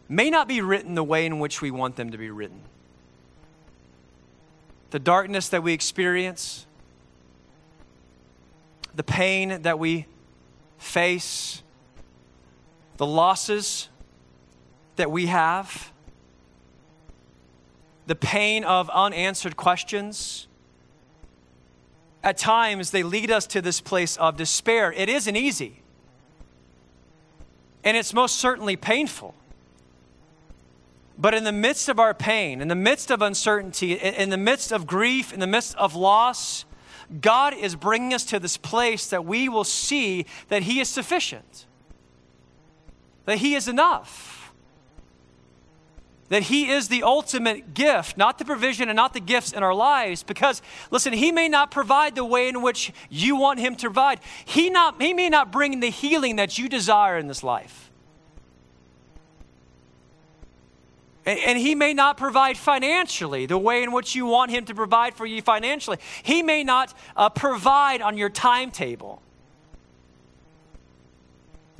may 0.08 0.28
not 0.28 0.48
be 0.48 0.60
written 0.60 0.94
the 0.94 1.04
way 1.04 1.24
in 1.24 1.38
which 1.38 1.62
we 1.62 1.70
want 1.70 1.96
them 1.96 2.10
to 2.10 2.18
be 2.18 2.30
written. 2.30 2.60
The 4.90 4.98
darkness 4.98 5.48
that 5.48 5.62
we 5.62 5.72
experience, 5.72 6.66
the 8.94 9.02
pain 9.02 9.62
that 9.62 9.78
we 9.78 10.06
face, 10.76 11.62
the 12.98 13.06
losses 13.06 13.88
that 14.96 15.10
we 15.10 15.26
have, 15.26 15.91
the 18.12 18.16
pain 18.16 18.62
of 18.62 18.90
unanswered 18.90 19.56
questions. 19.56 20.46
At 22.22 22.36
times, 22.36 22.90
they 22.90 23.02
lead 23.02 23.30
us 23.30 23.46
to 23.46 23.62
this 23.62 23.80
place 23.80 24.18
of 24.18 24.36
despair. 24.36 24.92
It 24.92 25.08
isn't 25.08 25.34
easy, 25.34 25.80
and 27.82 27.96
it's 27.96 28.12
most 28.12 28.36
certainly 28.36 28.76
painful. 28.76 29.34
But 31.16 31.32
in 31.32 31.44
the 31.44 31.52
midst 31.52 31.88
of 31.88 31.98
our 31.98 32.12
pain, 32.12 32.60
in 32.60 32.68
the 32.68 32.74
midst 32.74 33.10
of 33.10 33.22
uncertainty, 33.22 33.94
in 33.94 34.28
the 34.28 34.36
midst 34.36 34.72
of 34.72 34.86
grief, 34.86 35.32
in 35.32 35.40
the 35.40 35.46
midst 35.46 35.74
of 35.76 35.94
loss, 35.94 36.66
God 37.18 37.54
is 37.54 37.74
bringing 37.74 38.12
us 38.12 38.26
to 38.26 38.38
this 38.38 38.58
place 38.58 39.06
that 39.06 39.24
we 39.24 39.48
will 39.48 39.64
see 39.64 40.26
that 40.48 40.64
He 40.64 40.80
is 40.80 40.88
sufficient, 40.90 41.64
that 43.24 43.38
He 43.38 43.54
is 43.54 43.68
enough, 43.68 44.41
that 46.28 46.44
He 46.44 46.70
is 46.70 46.88
the 46.88 47.02
ultimate 47.02 47.74
gift, 47.74 48.16
not 48.16 48.38
the 48.38 48.44
provision 48.44 48.88
and 48.88 48.96
not 48.96 49.12
the 49.12 49.20
gifts 49.20 49.52
in 49.52 49.62
our 49.62 49.74
lives. 49.74 50.22
Because, 50.22 50.62
listen, 50.90 51.12
He 51.12 51.32
may 51.32 51.48
not 51.48 51.70
provide 51.70 52.14
the 52.14 52.24
way 52.24 52.48
in 52.48 52.62
which 52.62 52.92
you 53.10 53.36
want 53.36 53.60
Him 53.60 53.76
to 53.76 53.86
provide, 53.86 54.20
He, 54.44 54.70
not, 54.70 55.00
he 55.00 55.14
may 55.14 55.28
not 55.28 55.52
bring 55.52 55.80
the 55.80 55.90
healing 55.90 56.36
that 56.36 56.58
you 56.58 56.68
desire 56.68 57.18
in 57.18 57.28
this 57.28 57.42
life. 57.42 57.90
And 61.24 61.56
he 61.56 61.76
may 61.76 61.94
not 61.94 62.16
provide 62.16 62.58
financially 62.58 63.46
the 63.46 63.58
way 63.58 63.84
in 63.84 63.92
which 63.92 64.16
you 64.16 64.26
want 64.26 64.50
him 64.50 64.64
to 64.64 64.74
provide 64.74 65.14
for 65.14 65.24
you 65.24 65.40
financially. 65.40 65.98
He 66.24 66.42
may 66.42 66.64
not 66.64 66.92
uh, 67.16 67.28
provide 67.28 68.02
on 68.02 68.18
your 68.18 68.28
timetable. 68.28 69.22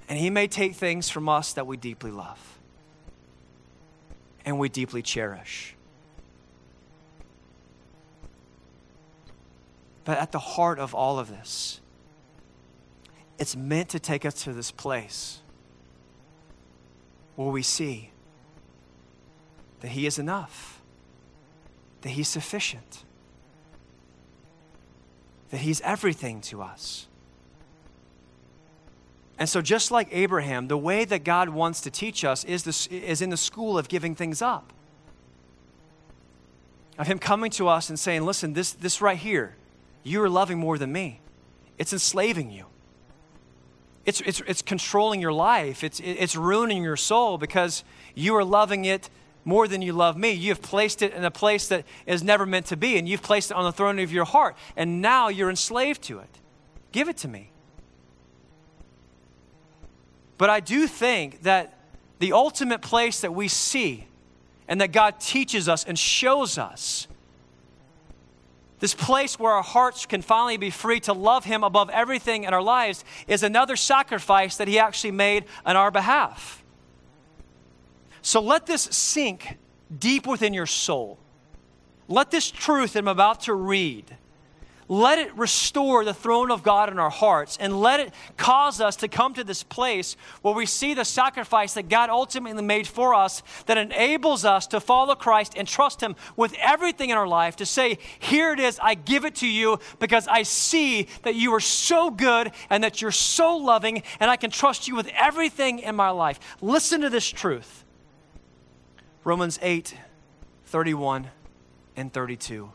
And 0.09 0.17
he 0.17 0.31
may 0.31 0.47
take 0.47 0.77
things 0.77 1.09
from 1.09 1.29
us 1.29 1.55
that 1.55 1.67
we 1.67 1.77
deeply 1.77 2.13
love 2.13 2.52
and 4.45 4.59
we 4.59 4.69
deeply 4.69 5.03
cherish. 5.03 5.75
But 10.05 10.19
at 10.19 10.33
the 10.33 10.39
heart 10.39 10.79
of 10.79 10.95
all 10.95 11.19
of 11.19 11.29
this, 11.29 11.81
it's 13.39 13.57
meant 13.57 13.89
to 13.91 14.01
take 14.01 14.25
us 14.25 14.43
to 14.45 14.53
this 14.53 14.71
place 14.71 15.41
where 17.37 17.49
we 17.49 17.63
see 17.63 18.11
that 19.81 19.89
He 19.89 20.07
is 20.07 20.19
enough, 20.19 20.81
that 22.03 22.11
He's 22.11 22.29
sufficient, 22.29 23.05
that 25.51 25.59
He's 25.59 25.81
everything 25.83 26.41
to 26.43 26.63
us. 26.63 27.07
And 29.43 29.49
so, 29.49 29.61
just 29.61 29.91
like 29.91 30.07
Abraham, 30.13 30.69
the 30.69 30.79
way 30.79 31.05
that 31.05 31.25
God 31.25 31.49
wants 31.49 31.81
to 31.81 31.91
teach 31.91 32.25
us 32.25 32.45
is, 32.45 32.63
this, 32.63 32.87
is 32.87 33.21
in 33.21 33.31
the 33.31 33.37
school 33.37 33.77
of 33.77 33.89
giving 33.89 34.15
things 34.15 34.41
up. 34.41 34.73
Of 36.97 37.09
Him 37.09 37.19
coming 37.19 37.51
to 37.51 37.67
us 37.67 37.89
and 37.89 37.99
saying, 37.99 38.25
Listen, 38.25 38.53
this, 38.53 38.73
this 38.73 39.01
right 39.01 39.17
here, 39.19 39.57
you 40.05 40.23
are 40.23 40.29
loving 40.29 40.59
more 40.59 40.79
than 40.79 40.93
me. 40.93 41.23
It's 41.77 41.93
enslaving 41.93 42.53
you. 42.53 42.67
It's, 44.07 44.21
it's, 44.21 44.43
it's 44.47 44.63
controlling 44.63 45.21
your 45.21 45.33
life. 45.33 45.83
It's, 45.83 45.99
it's 45.99 46.37
ruining 46.37 46.85
your 46.85 46.97
soul 46.97 47.37
because 47.37 47.83
you 48.15 48.37
are 48.37 48.45
loving 48.45 48.85
it 48.85 49.11
more 49.45 49.67
than 49.67 49.83
you 49.83 49.93
love 49.93 50.17
me. 50.17 50.31
You've 50.31 50.63
placed 50.63 51.03
it 51.03 51.15
in 51.15 51.25
a 51.25 51.33
place 51.33 51.67
that 51.67 51.85
is 52.07 52.23
never 52.23 52.47
meant 52.47 52.67
to 52.67 52.77
be, 52.77 52.97
and 52.97 53.09
you've 53.09 53.23
placed 53.23 53.51
it 53.51 53.57
on 53.57 53.65
the 53.65 53.73
throne 53.73 53.99
of 53.99 54.13
your 54.13 54.25
heart, 54.25 54.55
and 54.77 55.03
now 55.03 55.27
you're 55.27 55.51
enslaved 55.51 56.01
to 56.03 56.21
it. 56.21 56.39
Give 56.93 57.09
it 57.09 57.17
to 57.17 57.27
me. 57.27 57.49
But 60.43 60.51
I 60.51 60.59
do 60.59 60.89
think 60.89 61.43
that 61.43 61.73
the 62.19 62.33
ultimate 62.33 62.83
place 62.83 63.21
that 63.21 63.33
we 63.33 63.47
see 63.47 64.09
and 64.67 64.81
that 64.81 64.91
God 64.91 65.21
teaches 65.21 65.69
us 65.69 65.85
and 65.85 65.97
shows 65.97 66.59
us 66.59 67.07
this 68.81 68.93
place 68.93 69.39
where 69.39 69.53
our 69.53 69.63
hearts 69.63 70.05
can 70.05 70.21
finally 70.21 70.57
be 70.57 70.71
free 70.71 70.99
to 71.03 71.13
love 71.13 71.45
Him 71.45 71.63
above 71.63 71.91
everything 71.91 72.43
in 72.43 72.53
our 72.53 72.61
lives 72.61 73.05
is 73.29 73.45
another 73.45 73.77
sacrifice 73.77 74.57
that 74.57 74.67
He 74.67 74.81
actually 74.81 75.13
made 75.13 75.45
on 75.65 75.77
our 75.77 75.93
behalf. 75.93 76.65
So 78.21 78.41
let 78.41 78.67
this 78.67 78.83
sink 78.83 79.59
deep 79.97 80.27
within 80.27 80.55
your 80.55 80.67
soul. 80.67 81.21
Let 82.09 82.33
this 82.33 82.51
truth 82.51 82.95
that 82.95 82.99
I'm 82.99 83.07
about 83.07 83.43
to 83.43 83.55
read, 83.55 84.17
let 84.89 85.19
it 85.19 85.37
restore 85.37 86.05
the 86.05 86.15
throne 86.15 86.51
of 86.51 86.63
God 86.63 86.91
in 86.91 86.99
our 86.99 87.11
hearts 87.11 87.57
and 87.61 87.81
let 87.81 88.01
it 88.01 88.13
cause 88.37 88.81
us 88.81 88.97
to 88.97 89.09
come 89.09 89.35
to 89.35 89.45
this 89.45 89.63
place 89.63 90.17
where 90.43 90.55
we 90.55 90.67
see 90.67 90.95
the 90.95 91.05
sacrifice 91.05 91.75
that 91.75 91.89
God 91.89 92.11
ultimately 92.11 92.63
made 92.63 92.87
for 92.87 93.15
us 93.15 93.43
that 93.67 93.79
enables 93.79 94.45
us 94.45 94.67
to 94.69 94.81
follow 94.81 95.15
Christ 95.15 95.55
and 95.57 95.67
trust 95.67 96.01
Him 96.01 96.17
with 96.37 96.55
everything 96.61 97.11
in 97.11 97.17
our 97.17 97.29
life 97.29 97.57
to 97.57 97.67
say, 97.67 97.99
Here 98.19 98.53
it 98.53 98.61
is, 98.61 98.79
I 98.83 98.95
give 98.95 99.25
it 99.25 99.37
to 99.37 99.47
you 99.47 99.79
because 99.99 100.29
I 100.29 100.43
see 100.43 101.09
that 101.23 101.35
you 101.35 101.55
are 101.55 101.61
so 101.61 102.11
good 102.11 102.51
and 102.69 102.85
that 102.85 103.01
you're 103.01 103.11
so 103.11 103.57
loving 103.57 104.03
and 104.21 104.31
I 104.31 104.37
can 104.37 104.51
trust 104.51 104.89
you 104.89 104.97
with 104.97 105.09
everything 105.17 105.79
in 105.79 105.97
my 105.97 106.11
life. 106.11 106.39
Listen 106.61 107.01
to 107.03 107.11
this 107.11 107.29
truth. 107.29 107.85
Romans 109.25 109.59
8, 109.63 109.95
31 110.67 111.29
and 111.97 112.13
32. 112.13 112.73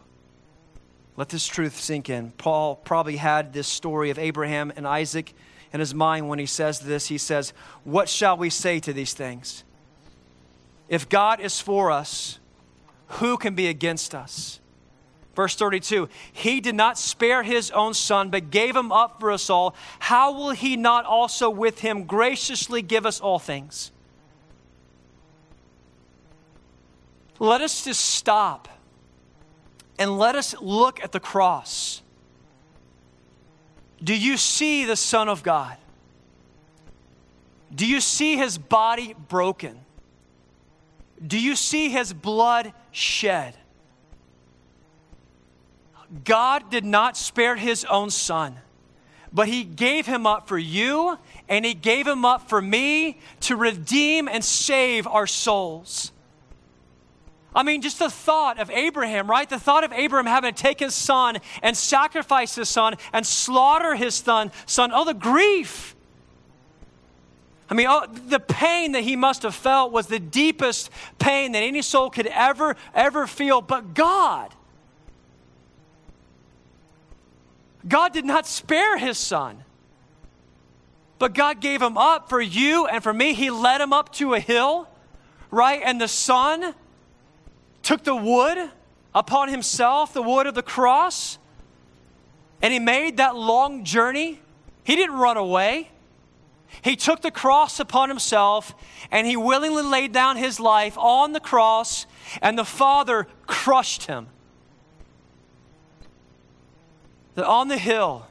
Let 1.17 1.29
this 1.29 1.47
truth 1.47 1.79
sink 1.79 2.09
in. 2.09 2.31
Paul 2.31 2.75
probably 2.75 3.17
had 3.17 3.51
this 3.51 3.67
story 3.67 4.11
of 4.11 4.19
Abraham 4.19 4.71
and 4.75 4.87
Isaac 4.87 5.33
in 5.73 5.79
his 5.79 5.93
mind 5.93 6.29
when 6.29 6.39
he 6.39 6.45
says 6.45 6.79
this. 6.79 7.07
He 7.07 7.17
says, 7.17 7.53
What 7.83 8.07
shall 8.07 8.37
we 8.37 8.51
say 8.51 8.79
to 8.81 8.93
these 8.93 9.13
things? 9.13 9.63
If 10.87 11.09
God 11.09 11.41
is 11.41 11.59
for 11.59 11.91
us, 11.91 12.39
who 13.07 13.37
can 13.37 13.55
be 13.55 13.67
against 13.67 14.13
us? 14.13 14.59
Verse 15.35 15.55
32 15.55 16.07
He 16.31 16.61
did 16.61 16.75
not 16.75 16.99
spare 16.99 17.41
his 17.41 17.71
own 17.71 17.95
son, 17.95 18.29
but 18.29 18.51
gave 18.51 18.75
him 18.75 18.91
up 18.91 19.19
for 19.19 19.31
us 19.31 19.49
all. 19.49 19.75
How 19.99 20.31
will 20.31 20.51
he 20.51 20.77
not 20.77 21.05
also 21.05 21.49
with 21.49 21.79
him 21.79 22.03
graciously 22.03 22.81
give 22.81 23.05
us 23.05 23.19
all 23.19 23.39
things? 23.39 23.91
let 27.39 27.61
us 27.61 27.83
just 27.83 28.03
stop 28.03 28.67
and 29.97 30.17
let 30.17 30.35
us 30.35 30.55
look 30.61 31.03
at 31.03 31.11
the 31.11 31.19
cross. 31.19 32.01
Do 34.03 34.15
you 34.15 34.37
see 34.37 34.85
the 34.85 34.95
Son 34.95 35.27
of 35.27 35.43
God? 35.43 35.77
Do 37.73 37.85
you 37.85 37.99
see 37.99 38.37
his 38.37 38.57
body 38.57 39.15
broken? 39.27 39.79
Do 41.25 41.39
you 41.39 41.55
see 41.55 41.89
his 41.89 42.13
blood 42.13 42.73
shed? 42.91 43.55
God 46.23 46.69
did 46.69 46.85
not 46.85 47.17
spare 47.17 47.55
his 47.55 47.83
own 47.85 48.09
son, 48.09 48.57
but 49.33 49.47
he 49.47 49.63
gave 49.63 50.05
him 50.05 50.25
up 50.25 50.47
for 50.47 50.57
you 50.57 51.17
and 51.49 51.65
he 51.65 51.73
gave 51.73 52.07
him 52.07 52.23
up 52.23 52.47
for 52.47 52.61
me 52.61 53.19
to 53.41 53.55
redeem 53.55 54.27
and 54.27 54.43
save 54.43 55.05
our 55.05 55.27
souls. 55.27 56.11
I 57.57 57.63
mean, 57.63 57.81
just 57.81 57.97
the 57.97 58.11
thought 58.11 58.59
of 58.59 58.69
Abraham, 58.69 59.27
right? 59.27 59.49
The 59.49 59.57
thought 59.59 59.83
of 59.83 59.91
Abraham 59.91 60.27
having 60.27 60.53
to 60.53 60.61
take 60.61 60.79
his 60.79 60.93
son 60.93 61.39
and 61.63 61.75
sacrifice 61.75 62.53
his 62.53 62.69
son 62.69 62.93
and 63.11 63.25
slaughter 63.25 63.95
his 63.95 64.13
son, 64.13 64.51
son. 64.67 64.91
Oh, 64.93 65.03
the 65.03 65.15
grief. 65.15 65.95
I 67.67 67.73
mean, 67.73 67.87
oh, 67.89 68.05
the 68.05 68.39
pain 68.39 68.91
that 68.91 69.03
he 69.03 69.15
must 69.15 69.41
have 69.41 69.55
felt 69.55 69.91
was 69.91 70.05
the 70.05 70.19
deepest 70.19 70.91
pain 71.17 71.53
that 71.53 71.63
any 71.63 71.81
soul 71.81 72.11
could 72.11 72.27
ever, 72.27 72.75
ever 72.93 73.25
feel. 73.25 73.61
But 73.61 73.95
God, 73.95 74.53
God 77.87 78.13
did 78.13 78.23
not 78.23 78.45
spare 78.45 78.99
his 78.99 79.17
son. 79.17 79.63
But 81.17 81.33
God 81.33 81.59
gave 81.59 81.81
him 81.81 81.97
up 81.97 82.29
for 82.29 82.39
you 82.39 82.85
and 82.85 83.01
for 83.01 83.13
me. 83.13 83.33
He 83.33 83.49
led 83.49 83.81
him 83.81 83.93
up 83.93 84.13
to 84.13 84.35
a 84.35 84.39
hill, 84.39 84.87
right? 85.49 85.81
And 85.83 85.99
the 85.99 86.07
son 86.07 86.75
took 87.87 88.03
the 88.03 88.13
wood 88.13 88.69
upon 89.15 89.47
himself 89.47 90.11
the 90.11 90.21
wood 90.21 90.45
of 90.45 90.53
the 90.53 90.61
cross 90.61 91.37
and 92.61 92.73
he 92.73 92.79
made 92.79 93.15
that 93.15 93.33
long 93.33 93.85
journey. 93.85 94.41
He 94.83 94.97
didn't 94.97 95.15
run 95.15 95.37
away. 95.37 95.89
He 96.81 96.97
took 96.97 97.21
the 97.21 97.31
cross 97.31 97.79
upon 97.79 98.09
himself 98.09 98.75
and 99.09 99.25
he 99.25 99.37
willingly 99.37 99.83
laid 99.83 100.11
down 100.11 100.35
his 100.35 100.59
life 100.59 100.97
on 100.97 101.31
the 101.31 101.39
cross, 101.39 102.05
and 102.41 102.59
the 102.59 102.65
Father 102.65 103.25
crushed 103.45 104.07
him. 104.07 104.27
That 107.35 107.45
on 107.45 107.69
the 107.69 107.77
hill, 107.77 108.27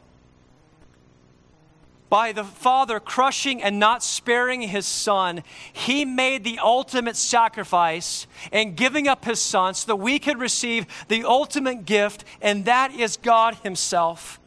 by 2.09 2.33
the 2.33 2.45
Father 2.45 3.01
crushing 3.01 3.63
and 3.63 3.79
not 3.79 4.03
sparing 4.03 4.63
his 4.63 4.87
Son, 4.87 5.43
he 5.73 6.05
made 6.05 6.45
the 6.45 6.59
ultimate 6.59 7.17
sacrifice 7.17 8.27
and 8.53 8.77
giving 8.77 9.09
up 9.09 9.25
his 9.25 9.41
Son 9.41 9.75
so 9.75 9.87
that 9.89 9.97
we 9.97 10.19
could 10.19 10.39
receive 10.39 10.87
the 11.09 11.25
ultimate 11.25 11.85
gift, 11.85 12.25
and 12.41 12.65
that 12.65 12.95
is 12.95 13.17
God 13.17 13.57
Himself. 13.63 14.41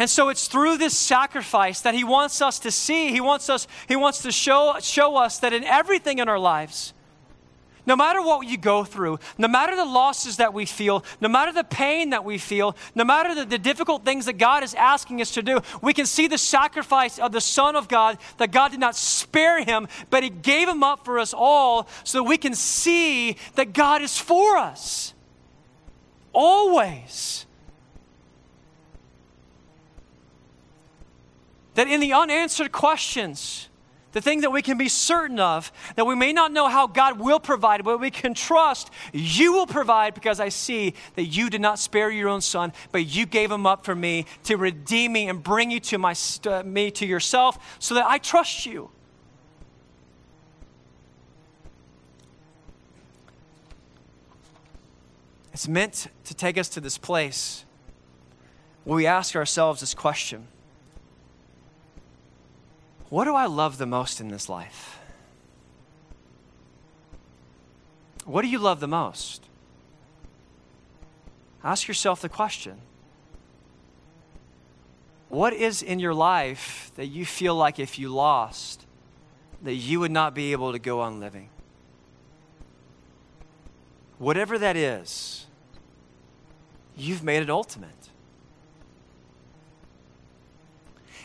And 0.00 0.08
so 0.08 0.30
it's 0.30 0.48
through 0.48 0.78
this 0.78 0.96
sacrifice 0.96 1.82
that 1.82 1.94
he 1.94 2.04
wants 2.04 2.40
us 2.40 2.58
to 2.60 2.70
see, 2.70 3.12
he 3.12 3.20
wants 3.20 3.50
us, 3.50 3.68
he 3.86 3.96
wants 3.96 4.22
to 4.22 4.32
show, 4.32 4.78
show 4.80 5.16
us 5.16 5.38
that 5.40 5.52
in 5.52 5.62
everything 5.62 6.20
in 6.20 6.26
our 6.26 6.38
lives, 6.38 6.94
no 7.90 7.96
matter 7.96 8.22
what 8.22 8.46
you 8.46 8.56
go 8.56 8.84
through, 8.84 9.18
no 9.36 9.48
matter 9.48 9.74
the 9.74 9.84
losses 9.84 10.36
that 10.36 10.54
we 10.54 10.64
feel, 10.64 11.04
no 11.20 11.28
matter 11.28 11.52
the 11.52 11.64
pain 11.64 12.10
that 12.10 12.24
we 12.24 12.38
feel, 12.38 12.76
no 12.94 13.02
matter 13.02 13.34
the, 13.34 13.44
the, 13.44 13.58
difficult 13.58 14.04
things 14.04 14.26
that 14.26 14.34
God 14.34 14.62
is 14.62 14.76
asking 14.76 15.20
us 15.20 15.32
to 15.32 15.42
do, 15.42 15.58
we 15.82 15.92
can 15.92 16.06
see 16.06 16.28
the 16.28 16.38
sacrifice 16.38 17.18
of 17.18 17.32
the 17.32 17.40
Son 17.40 17.74
of 17.74 17.88
God, 17.88 18.18
that 18.36 18.52
God 18.52 18.70
did 18.70 18.78
not 18.78 18.94
spare 18.94 19.64
him, 19.64 19.88
but 20.08 20.22
he 20.22 20.30
gave 20.30 20.68
him 20.68 20.84
up 20.84 21.04
for 21.04 21.18
us 21.18 21.34
all 21.36 21.88
so 22.04 22.18
that 22.18 22.28
we 22.28 22.38
can 22.38 22.54
see 22.54 23.36
that 23.56 23.72
God 23.72 24.02
is 24.02 24.16
for 24.16 24.56
us. 24.56 25.12
Always. 26.32 27.44
That 31.74 31.88
in 31.88 31.98
the 31.98 32.12
unanswered 32.12 32.70
questions, 32.70 33.68
the 34.12 34.20
thing 34.20 34.40
that 34.40 34.50
we 34.50 34.62
can 34.62 34.76
be 34.76 34.88
certain 34.88 35.38
of, 35.38 35.70
that 35.96 36.04
we 36.04 36.14
may 36.14 36.32
not 36.32 36.52
know 36.52 36.68
how 36.68 36.86
God 36.86 37.20
will 37.20 37.38
provide, 37.38 37.84
but 37.84 38.00
we 38.00 38.10
can 38.10 38.34
trust 38.34 38.90
you 39.12 39.52
will 39.52 39.66
provide 39.66 40.14
because 40.14 40.40
I 40.40 40.48
see 40.48 40.94
that 41.14 41.24
you 41.24 41.50
did 41.50 41.60
not 41.60 41.78
spare 41.78 42.10
your 42.10 42.28
own 42.28 42.40
son, 42.40 42.72
but 42.92 43.06
you 43.06 43.26
gave 43.26 43.50
him 43.50 43.66
up 43.66 43.84
for 43.84 43.94
me 43.94 44.26
to 44.44 44.56
redeem 44.56 45.12
me 45.12 45.28
and 45.28 45.42
bring 45.42 45.70
you 45.70 45.80
to 45.80 45.98
my, 45.98 46.14
uh, 46.46 46.62
me 46.64 46.90
to 46.92 47.06
yourself 47.06 47.76
so 47.78 47.94
that 47.94 48.06
I 48.06 48.18
trust 48.18 48.66
you. 48.66 48.90
It's 55.52 55.68
meant 55.68 56.08
to 56.24 56.34
take 56.34 56.56
us 56.56 56.68
to 56.70 56.80
this 56.80 56.96
place 56.96 57.64
where 58.84 58.96
we 58.96 59.06
ask 59.06 59.36
ourselves 59.36 59.80
this 59.80 59.94
question 59.94 60.48
what 63.10 63.24
do 63.24 63.34
I 63.34 63.46
love 63.46 63.76
the 63.76 63.86
most 63.86 64.20
in 64.20 64.28
this 64.28 64.48
life? 64.48 64.98
What 68.24 68.42
do 68.42 68.48
you 68.48 68.58
love 68.58 68.80
the 68.80 68.88
most? 68.88 69.44
Ask 71.64 71.88
yourself 71.88 72.22
the 72.22 72.28
question. 72.28 72.78
What 75.28 75.52
is 75.52 75.82
in 75.82 75.98
your 75.98 76.14
life 76.14 76.92
that 76.96 77.06
you 77.06 77.24
feel 77.24 77.54
like 77.54 77.78
if 77.78 77.98
you 77.98 78.08
lost, 78.08 78.86
that 79.62 79.74
you 79.74 80.00
would 80.00 80.10
not 80.10 80.34
be 80.34 80.52
able 80.52 80.72
to 80.72 80.78
go 80.78 81.00
on 81.00 81.20
living? 81.20 81.50
Whatever 84.18 84.58
that 84.58 84.76
is, 84.76 85.46
you've 86.96 87.22
made 87.22 87.42
it 87.42 87.50
ultimate. 87.50 88.10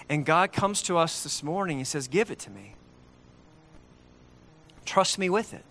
And 0.10 0.26
God 0.26 0.54
comes 0.54 0.82
to 0.84 0.98
us 0.98 1.24
this 1.24 1.42
morning 1.42 1.78
and 1.78 1.88
says, 1.88 2.08
Give 2.08 2.30
it 2.30 2.40
to 2.40 2.52
me. 2.52 2.76
Trust 4.86 5.18
me 5.18 5.30
with 5.30 5.54
it. 5.54 5.66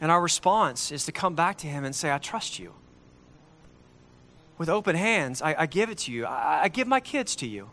And 0.00 0.10
our 0.10 0.20
response 0.20 0.90
is 0.90 1.04
to 1.04 1.12
come 1.12 1.36
back 1.36 1.58
to 1.58 1.68
Him 1.68 1.84
and 1.84 1.94
say, 1.94 2.10
I 2.10 2.18
trust 2.18 2.58
you. 2.58 2.74
With 4.58 4.68
open 4.68 4.96
hands, 4.96 5.40
I, 5.40 5.54
I 5.60 5.66
give 5.66 5.90
it 5.90 5.98
to 5.98 6.12
you. 6.12 6.26
I, 6.26 6.62
I 6.64 6.68
give 6.68 6.88
my 6.88 6.98
kids 6.98 7.36
to 7.36 7.46
you. 7.46 7.70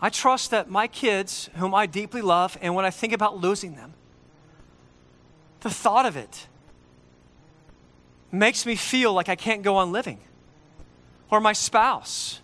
I 0.00 0.10
trust 0.10 0.50
that 0.50 0.68
my 0.68 0.88
kids, 0.88 1.48
whom 1.54 1.76
I 1.76 1.86
deeply 1.86 2.22
love, 2.22 2.58
and 2.60 2.74
when 2.74 2.84
I 2.84 2.90
think 2.90 3.12
about 3.12 3.40
losing 3.40 3.76
them, 3.76 3.94
the 5.60 5.70
thought 5.70 6.06
of 6.06 6.16
it 6.16 6.48
makes 8.32 8.64
me 8.64 8.74
feel 8.74 9.12
like 9.12 9.28
I 9.28 9.36
can't 9.36 9.62
go 9.62 9.76
on 9.76 9.92
living. 9.92 10.18
Or 11.30 11.40
my 11.40 11.52
spouse. 11.52 12.40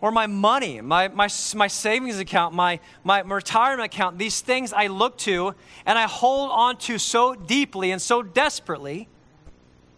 Or 0.00 0.10
my 0.10 0.26
money, 0.26 0.80
my, 0.80 1.08
my, 1.08 1.28
my 1.54 1.66
savings 1.66 2.18
account, 2.18 2.54
my, 2.54 2.80
my 3.04 3.20
retirement 3.20 3.92
account, 3.92 4.18
these 4.18 4.40
things 4.40 4.72
I 4.72 4.86
look 4.86 5.18
to 5.18 5.54
and 5.84 5.98
I 5.98 6.06
hold 6.06 6.50
on 6.52 6.78
to 6.78 6.98
so 6.98 7.34
deeply 7.34 7.90
and 7.90 8.00
so 8.00 8.22
desperately 8.22 9.08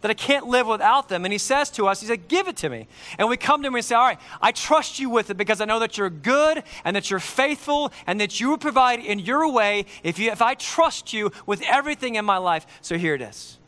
that 0.01 0.11
I 0.11 0.15
can't 0.15 0.49
live 0.49 0.67
without 0.67 1.09
them. 1.09 1.25
And 1.25 1.31
he 1.31 1.39
says 1.39 1.71
to 1.73 1.87
us, 1.87 2.01
He 2.01 2.09
said, 2.09 2.29
Give 2.29 2.49
it 2.49 2.57
to 2.59 2.69
me. 2.69 2.89
And 3.19 3.29
we 3.29 3.37
come 3.37 3.63
to 3.63 3.69
him 3.69 3.75
and 3.77 3.85
say, 3.85 3.95
All 3.95 4.05
right, 4.05 4.19
I 4.41 4.51
trust 4.51 4.99
you 4.99 5.09
with 5.09 5.31
it 5.31 5.37
because 5.37 5.61
I 5.61 5.65
know 5.65 5.79
that 5.79 5.97
you're 5.97 6.11
good 6.11 6.65
and 6.85 6.95
that 6.97 7.09
you're 7.09 7.21
faithful 7.21 7.93
and 8.07 8.21
that 8.21 8.41
you 8.41 8.51
will 8.51 8.59
provide 8.59 8.99
in 8.99 9.21
your 9.21 9.49
way 9.51 9.87
if, 10.03 10.19
you, 10.19 10.33
if 10.33 10.43
I 10.43 10.55
trust 10.55 11.13
you 11.13 11.31
with 11.47 11.63
everything 11.63 12.17
in 12.17 12.25
my 12.25 12.39
life. 12.39 12.67
So 12.81 12.99
here 12.99 13.15
it 13.15 13.23
is. 13.23 13.59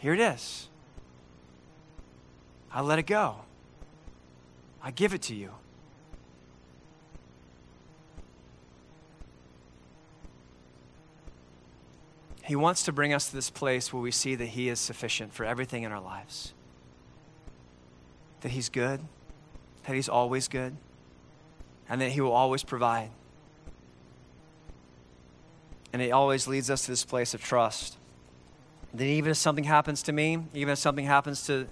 Here 0.00 0.14
it 0.14 0.20
is. 0.20 0.68
I 2.72 2.80
let 2.80 2.98
it 2.98 3.06
go. 3.06 3.36
I 4.82 4.90
give 4.90 5.12
it 5.12 5.20
to 5.22 5.34
you. 5.34 5.50
He 12.42 12.56
wants 12.56 12.82
to 12.84 12.92
bring 12.92 13.12
us 13.12 13.28
to 13.28 13.34
this 13.34 13.50
place 13.50 13.92
where 13.92 14.02
we 14.02 14.10
see 14.10 14.34
that 14.36 14.46
He 14.46 14.70
is 14.70 14.80
sufficient 14.80 15.34
for 15.34 15.44
everything 15.44 15.82
in 15.82 15.92
our 15.92 16.00
lives. 16.00 16.54
That 18.40 18.52
He's 18.52 18.70
good, 18.70 19.02
that 19.84 19.94
He's 19.94 20.08
always 20.08 20.48
good, 20.48 20.74
and 21.90 22.00
that 22.00 22.12
He 22.12 22.22
will 22.22 22.32
always 22.32 22.64
provide. 22.64 23.10
And 25.92 26.00
it 26.00 26.10
always 26.10 26.48
leads 26.48 26.70
us 26.70 26.86
to 26.86 26.92
this 26.92 27.04
place 27.04 27.34
of 27.34 27.44
trust. 27.44 27.98
That 28.94 29.04
even 29.04 29.30
if 29.30 29.36
something 29.36 29.64
happens 29.64 30.02
to 30.04 30.12
me, 30.12 30.38
even 30.54 30.72
if 30.72 30.78
something 30.78 31.06
happens 31.06 31.46
to 31.46 31.66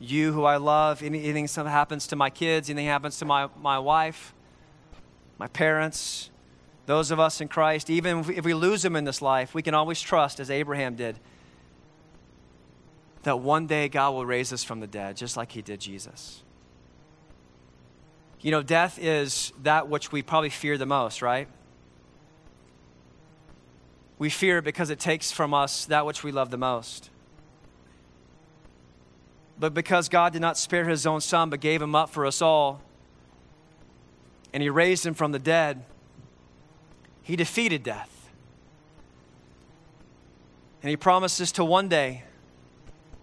you 0.00 0.32
who 0.32 0.44
I 0.44 0.56
love, 0.56 1.02
anything 1.02 1.46
something 1.46 1.72
happens 1.72 2.06
to 2.08 2.16
my 2.16 2.30
kids, 2.30 2.68
anything 2.68 2.86
happens 2.86 3.18
to 3.18 3.24
my, 3.24 3.48
my 3.60 3.78
wife, 3.78 4.34
my 5.38 5.46
parents, 5.46 6.30
those 6.86 7.10
of 7.10 7.18
us 7.18 7.40
in 7.40 7.48
Christ, 7.48 7.88
even 7.90 8.18
if 8.18 8.28
we, 8.28 8.36
if 8.36 8.44
we 8.44 8.54
lose 8.54 8.82
them 8.82 8.96
in 8.96 9.04
this 9.04 9.22
life, 9.22 9.54
we 9.54 9.62
can 9.62 9.74
always 9.74 10.00
trust, 10.00 10.40
as 10.40 10.50
Abraham 10.50 10.96
did, 10.96 11.18
that 13.22 13.40
one 13.40 13.66
day 13.66 13.88
God 13.88 14.10
will 14.10 14.26
raise 14.26 14.52
us 14.52 14.62
from 14.62 14.80
the 14.80 14.86
dead, 14.86 15.16
just 15.16 15.36
like 15.36 15.52
he 15.52 15.62
did 15.62 15.80
Jesus. 15.80 16.42
You 18.40 18.50
know, 18.50 18.62
death 18.62 18.98
is 19.00 19.52
that 19.62 19.88
which 19.88 20.12
we 20.12 20.20
probably 20.20 20.50
fear 20.50 20.76
the 20.76 20.86
most, 20.86 21.22
right? 21.22 21.48
We 24.24 24.30
fear 24.30 24.62
because 24.62 24.88
it 24.88 24.98
takes 24.98 25.30
from 25.32 25.52
us 25.52 25.84
that 25.84 26.06
which 26.06 26.24
we 26.24 26.32
love 26.32 26.48
the 26.48 26.56
most. 26.56 27.10
But 29.60 29.74
because 29.74 30.08
God 30.08 30.32
did 30.32 30.40
not 30.40 30.56
spare 30.56 30.86
his 30.86 31.04
own 31.04 31.20
son, 31.20 31.50
but 31.50 31.60
gave 31.60 31.82
him 31.82 31.94
up 31.94 32.08
for 32.08 32.24
us 32.24 32.40
all, 32.40 32.80
and 34.54 34.62
he 34.62 34.70
raised 34.70 35.04
him 35.04 35.12
from 35.12 35.32
the 35.32 35.38
dead, 35.38 35.84
he 37.22 37.36
defeated 37.36 37.82
death. 37.82 38.30
And 40.80 40.88
he 40.88 40.96
promises 40.96 41.52
to 41.52 41.62
one 41.62 41.90
day 41.90 42.24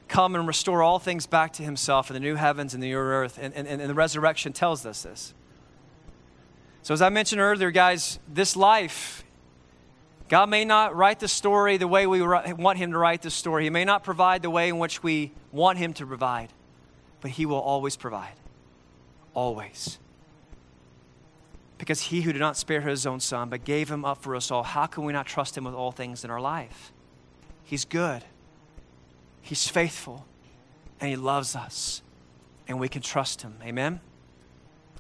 come 0.08 0.36
and 0.36 0.46
restore 0.46 0.84
all 0.84 1.00
things 1.00 1.26
back 1.26 1.52
to 1.54 1.64
himself 1.64 2.12
in 2.12 2.14
the 2.14 2.20
new 2.20 2.36
heavens 2.36 2.76
and 2.76 2.84
the 2.84 2.90
new 2.90 2.98
earth. 3.00 3.40
And, 3.42 3.56
and, 3.56 3.68
and 3.68 3.90
the 3.90 3.96
resurrection 3.96 4.54
tells 4.54 4.86
us 4.86 5.02
this. 5.02 5.34
So, 6.84 6.94
as 6.94 7.02
I 7.02 7.10
mentioned 7.10 7.42
earlier, 7.42 7.72
guys, 7.72 8.20
this 8.32 8.56
life 8.56 9.24
God 10.32 10.50
may 10.50 10.64
not 10.64 10.96
write 10.96 11.20
the 11.20 11.28
story 11.28 11.76
the 11.76 11.90
way 11.90 12.08
we 12.08 12.22
want 12.22 12.78
Him 12.78 12.94
to 12.94 12.98
write 12.98 13.22
the 13.22 13.30
story. 13.30 13.66
He 13.66 13.70
may 13.70 13.84
not 13.84 14.02
provide 14.02 14.42
the 14.42 14.50
way 14.50 14.70
in 14.70 14.80
which 14.80 15.04
we 15.04 15.34
want 15.52 15.78
Him 15.78 15.92
to 15.96 16.06
provide, 16.06 16.54
but 17.20 17.32
He 17.32 17.46
will 17.46 17.60
always 17.60 17.98
provide. 17.98 18.36
Always. 19.34 20.00
Because 21.78 22.04
He 22.04 22.22
who 22.22 22.32
did 22.32 22.40
not 22.40 22.56
spare 22.56 22.80
His 22.80 23.06
own 23.06 23.20
Son, 23.20 23.50
but 23.50 23.66
gave 23.66 23.92
Him 23.92 24.06
up 24.06 24.24
for 24.24 24.34
us 24.38 24.52
all, 24.52 24.64
how 24.64 24.86
can 24.86 25.04
we 25.04 25.12
not 25.12 25.26
trust 25.26 25.58
Him 25.58 25.66
with 25.66 25.74
all 25.74 25.92
things 25.92 26.24
in 26.24 26.32
our 26.32 26.40
life? 26.40 26.94
He's 27.66 27.84
good, 27.84 28.24
He's 29.42 29.68
faithful, 29.68 30.26
and 31.02 31.10
He 31.10 31.18
loves 31.18 31.58
us, 31.58 32.04
and 32.70 32.80
we 32.80 32.88
can 32.88 33.02
trust 33.02 33.42
Him. 33.42 33.56
Amen? 33.66 34.00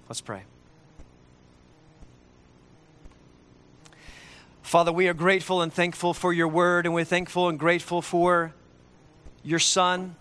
Let's 0.09 0.19
pray. 0.19 0.43
Father, 4.61 4.91
we 4.91 5.07
are 5.07 5.13
grateful 5.13 5.61
and 5.61 5.73
thankful 5.73 6.13
for 6.13 6.31
your 6.31 6.47
word, 6.47 6.85
and 6.85 6.93
we're 6.95 7.03
thankful 7.03 7.49
and 7.49 7.59
grateful 7.59 8.01
for 8.01 8.53
your 9.43 9.59
Son. 9.59 10.15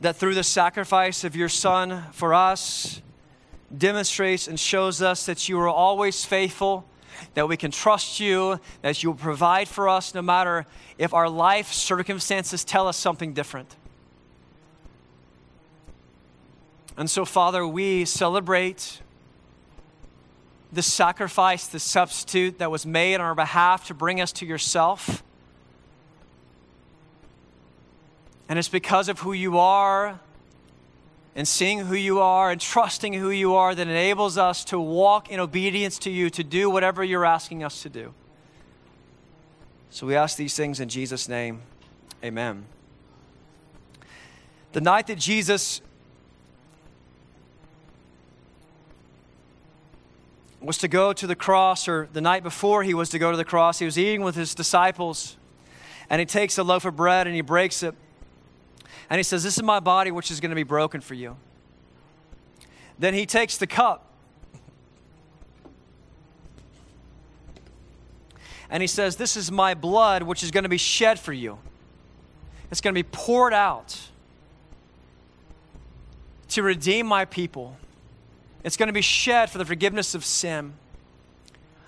That 0.00 0.16
through 0.16 0.34
the 0.34 0.44
sacrifice 0.44 1.24
of 1.24 1.34
your 1.34 1.48
Son 1.48 2.04
for 2.12 2.34
us, 2.34 3.00
demonstrates 3.76 4.46
and 4.46 4.60
shows 4.60 5.02
us 5.02 5.26
that 5.26 5.48
you 5.48 5.58
are 5.58 5.68
always 5.68 6.24
faithful, 6.24 6.86
that 7.34 7.48
we 7.48 7.56
can 7.56 7.70
trust 7.70 8.20
you, 8.20 8.60
that 8.82 9.02
you 9.02 9.10
will 9.10 9.18
provide 9.18 9.66
for 9.66 9.88
us 9.88 10.14
no 10.14 10.22
matter 10.22 10.66
if 10.98 11.12
our 11.14 11.28
life 11.28 11.72
circumstances 11.72 12.64
tell 12.64 12.86
us 12.86 12.96
something 12.96 13.32
different. 13.32 13.74
And 16.96 17.10
so, 17.10 17.24
Father, 17.24 17.66
we 17.66 18.04
celebrate 18.04 19.00
the 20.74 20.82
sacrifice, 20.82 21.66
the 21.66 21.80
substitute 21.80 22.58
that 22.58 22.70
was 22.70 22.84
made 22.84 23.16
on 23.16 23.20
our 23.20 23.34
behalf 23.34 23.86
to 23.86 23.94
bring 23.94 24.20
us 24.20 24.32
to 24.32 24.46
yourself. 24.46 25.22
And 28.48 28.58
it's 28.58 28.68
because 28.68 29.08
of 29.08 29.20
who 29.20 29.32
you 29.32 29.58
are 29.58 30.20
and 31.34 31.48
seeing 31.48 31.80
who 31.80 31.94
you 31.94 32.20
are 32.20 32.50
and 32.50 32.60
trusting 32.60 33.12
who 33.14 33.30
you 33.30 33.54
are 33.54 33.74
that 33.74 33.88
enables 33.88 34.38
us 34.38 34.64
to 34.66 34.78
walk 34.78 35.30
in 35.30 35.40
obedience 35.40 35.98
to 36.00 36.10
you, 36.10 36.30
to 36.30 36.44
do 36.44 36.70
whatever 36.70 37.02
you're 37.02 37.24
asking 37.24 37.64
us 37.64 37.82
to 37.82 37.88
do. 37.88 38.14
So 39.90 40.06
we 40.06 40.16
ask 40.16 40.36
these 40.36 40.56
things 40.56 40.80
in 40.80 40.88
Jesus' 40.88 41.28
name. 41.28 41.62
Amen. 42.22 42.66
The 44.72 44.80
night 44.80 45.06
that 45.06 45.18
Jesus 45.18 45.80
was 50.64 50.78
to 50.78 50.88
go 50.88 51.12
to 51.12 51.26
the 51.26 51.36
cross, 51.36 51.88
or 51.88 52.08
the 52.12 52.20
night 52.20 52.42
before 52.42 52.82
he 52.82 52.94
was 52.94 53.10
to 53.10 53.18
go 53.18 53.30
to 53.30 53.36
the 53.36 53.44
cross, 53.44 53.78
he 53.78 53.84
was 53.84 53.98
eating 53.98 54.22
with 54.22 54.34
his 54.34 54.54
disciples, 54.54 55.36
and 56.08 56.20
he 56.20 56.26
takes 56.26 56.58
a 56.58 56.62
loaf 56.62 56.84
of 56.84 56.96
bread 56.96 57.26
and 57.26 57.34
he 57.34 57.42
breaks 57.42 57.82
it. 57.82 57.94
And 59.10 59.18
he 59.18 59.22
says, 59.22 59.42
This 59.42 59.56
is 59.56 59.62
my 59.62 59.80
body, 59.80 60.10
which 60.10 60.30
is 60.30 60.40
going 60.40 60.50
to 60.50 60.56
be 60.56 60.62
broken 60.62 61.00
for 61.00 61.14
you. 61.14 61.36
Then 62.98 63.14
he 63.14 63.26
takes 63.26 63.56
the 63.56 63.66
cup. 63.66 64.06
And 68.70 68.82
he 68.82 68.86
says, 68.86 69.16
This 69.16 69.36
is 69.36 69.52
my 69.52 69.74
blood, 69.74 70.22
which 70.22 70.42
is 70.42 70.50
going 70.50 70.64
to 70.64 70.70
be 70.70 70.78
shed 70.78 71.18
for 71.18 71.32
you. 71.32 71.58
It's 72.70 72.80
going 72.80 72.94
to 72.94 72.98
be 72.98 73.08
poured 73.10 73.52
out 73.52 73.98
to 76.48 76.62
redeem 76.62 77.06
my 77.06 77.24
people. 77.24 77.76
It's 78.64 78.78
going 78.78 78.86
to 78.88 78.94
be 78.94 79.02
shed 79.02 79.50
for 79.50 79.58
the 79.58 79.64
forgiveness 79.64 80.14
of 80.14 80.24
sin. 80.24 80.72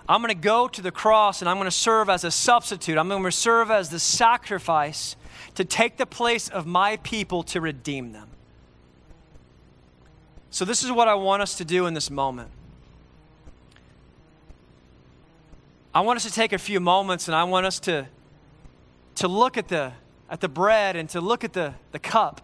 I'm 0.08 0.20
going 0.20 0.32
to 0.32 0.40
go 0.40 0.68
to 0.68 0.82
the 0.82 0.92
cross 0.92 1.42
and 1.42 1.48
I'm 1.48 1.56
going 1.56 1.66
to 1.66 1.70
serve 1.70 2.08
as 2.08 2.22
a 2.22 2.30
substitute. 2.30 2.96
I'm 2.96 3.08
going 3.08 3.24
to 3.24 3.32
serve 3.32 3.70
as 3.70 3.88
the 3.88 3.98
sacrifice 3.98 5.16
to 5.54 5.64
take 5.64 5.96
the 5.96 6.06
place 6.06 6.48
of 6.48 6.66
my 6.66 6.98
people 6.98 7.42
to 7.44 7.60
redeem 7.60 8.12
them. 8.12 8.28
So, 10.50 10.64
this 10.64 10.84
is 10.84 10.92
what 10.92 11.08
I 11.08 11.14
want 11.14 11.42
us 11.42 11.56
to 11.56 11.64
do 11.64 11.86
in 11.86 11.94
this 11.94 12.10
moment. 12.10 12.50
I 15.92 16.00
want 16.00 16.18
us 16.18 16.24
to 16.24 16.30
take 16.30 16.52
a 16.52 16.58
few 16.58 16.78
moments 16.78 17.26
and 17.26 17.34
I 17.34 17.44
want 17.44 17.66
us 17.66 17.80
to, 17.80 18.06
to 19.16 19.28
look 19.28 19.56
at 19.56 19.68
the, 19.68 19.92
at 20.30 20.40
the 20.40 20.48
bread 20.48 20.94
and 20.94 21.08
to 21.10 21.20
look 21.20 21.42
at 21.42 21.52
the, 21.52 21.74
the 21.92 21.98
cup 21.98 22.42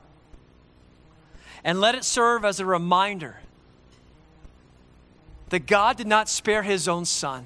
and 1.62 1.80
let 1.80 1.95
it 1.95 2.03
serve 2.03 2.45
as 2.45 2.61
a 2.61 2.66
reminder 2.66 3.37
that 5.53 5.67
God 5.67 5.99
did 5.99 6.07
not 6.07 6.31
spare 6.31 6.63
his 6.63 6.89
own 6.89 7.05
son, 7.05 7.45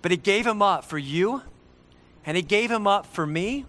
but 0.00 0.10
he 0.10 0.16
gave 0.16 0.46
him 0.46 0.62
up 0.62 0.82
for 0.82 0.96
you 0.96 1.42
and 2.24 2.38
he 2.38 2.42
gave 2.42 2.70
him 2.70 2.86
up 2.86 3.04
for 3.04 3.26
me 3.26 3.66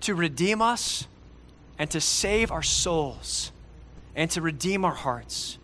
to 0.00 0.14
redeem 0.14 0.62
us 0.62 1.06
and 1.78 1.90
to 1.90 2.00
save 2.00 2.50
our 2.50 2.62
souls 2.62 3.52
and 4.16 4.30
to 4.30 4.40
redeem 4.40 4.86
our 4.86 4.94
hearts. 4.94 5.58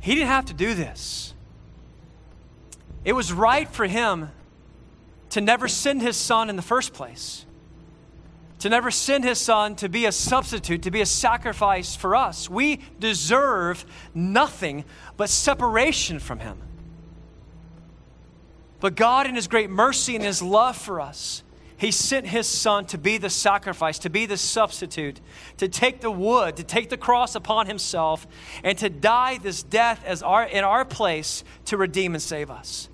He 0.00 0.14
didn't 0.14 0.28
have 0.28 0.46
to 0.46 0.54
do 0.54 0.72
this. 0.72 1.34
It 3.04 3.12
was 3.12 3.30
right 3.30 3.68
for 3.68 3.84
him 3.84 4.30
to 5.30 5.42
never 5.42 5.68
send 5.68 6.00
his 6.00 6.16
son 6.16 6.48
in 6.48 6.56
the 6.56 6.62
first 6.62 6.94
place 6.94 7.44
to 8.66 8.70
never 8.70 8.90
send 8.90 9.22
his 9.22 9.38
son 9.38 9.76
to 9.76 9.88
be 9.88 10.06
a 10.06 10.12
substitute, 10.12 10.82
to 10.82 10.90
be 10.90 11.00
a 11.00 11.06
sacrifice 11.06 11.94
for 11.94 12.16
us. 12.16 12.50
We 12.50 12.80
deserve 12.98 13.86
nothing 14.12 14.84
but 15.16 15.30
separation 15.30 16.18
from 16.18 16.40
him. 16.40 16.58
But 18.80 18.96
God, 18.96 19.28
in 19.28 19.36
his 19.36 19.46
great 19.46 19.70
mercy 19.70 20.16
and 20.16 20.24
his 20.24 20.42
love 20.42 20.76
for 20.76 21.00
us, 21.00 21.44
he 21.76 21.92
sent 21.92 22.26
his 22.26 22.48
son 22.48 22.86
to 22.86 22.98
be 22.98 23.18
the 23.18 23.30
sacrifice, 23.30 24.00
to 24.00 24.10
be 24.10 24.26
the 24.26 24.36
substitute, 24.36 25.20
to 25.58 25.68
take 25.68 26.00
the 26.00 26.10
wood, 26.10 26.56
to 26.56 26.64
take 26.64 26.88
the 26.88 26.96
cross 26.96 27.36
upon 27.36 27.68
himself, 27.68 28.26
and 28.64 28.76
to 28.78 28.90
die 28.90 29.38
this 29.38 29.62
death 29.62 30.02
as 30.04 30.24
our, 30.24 30.42
in 30.42 30.64
our 30.64 30.84
place 30.84 31.44
to 31.66 31.76
redeem 31.76 32.14
and 32.14 32.22
save 32.22 32.50
us. 32.50 32.88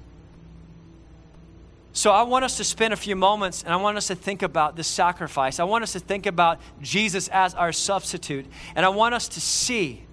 So 1.92 2.10
I 2.10 2.22
want 2.22 2.44
us 2.44 2.56
to 2.56 2.64
spend 2.64 2.94
a 2.94 2.96
few 2.96 3.14
moments 3.14 3.62
and 3.62 3.72
I 3.72 3.76
want 3.76 3.98
us 3.98 4.06
to 4.06 4.14
think 4.14 4.42
about 4.42 4.76
this 4.76 4.86
sacrifice. 4.86 5.60
I 5.60 5.64
want 5.64 5.84
us 5.84 5.92
to 5.92 6.00
think 6.00 6.24
about 6.24 6.58
Jesus 6.80 7.28
as 7.28 7.54
our 7.54 7.72
substitute. 7.72 8.46
And 8.74 8.86
I 8.86 8.88
want 8.88 9.14
us 9.14 9.28
to 9.28 9.40
see 9.40 10.04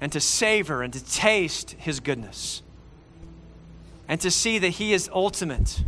and 0.00 0.12
to 0.12 0.20
savor 0.20 0.82
and 0.82 0.92
to 0.92 1.04
taste 1.04 1.72
his 1.72 1.98
goodness. 1.98 2.62
And 4.08 4.20
to 4.20 4.30
see 4.30 4.58
that 4.58 4.70
he 4.70 4.92
is 4.92 5.10
ultimate. 5.12 5.82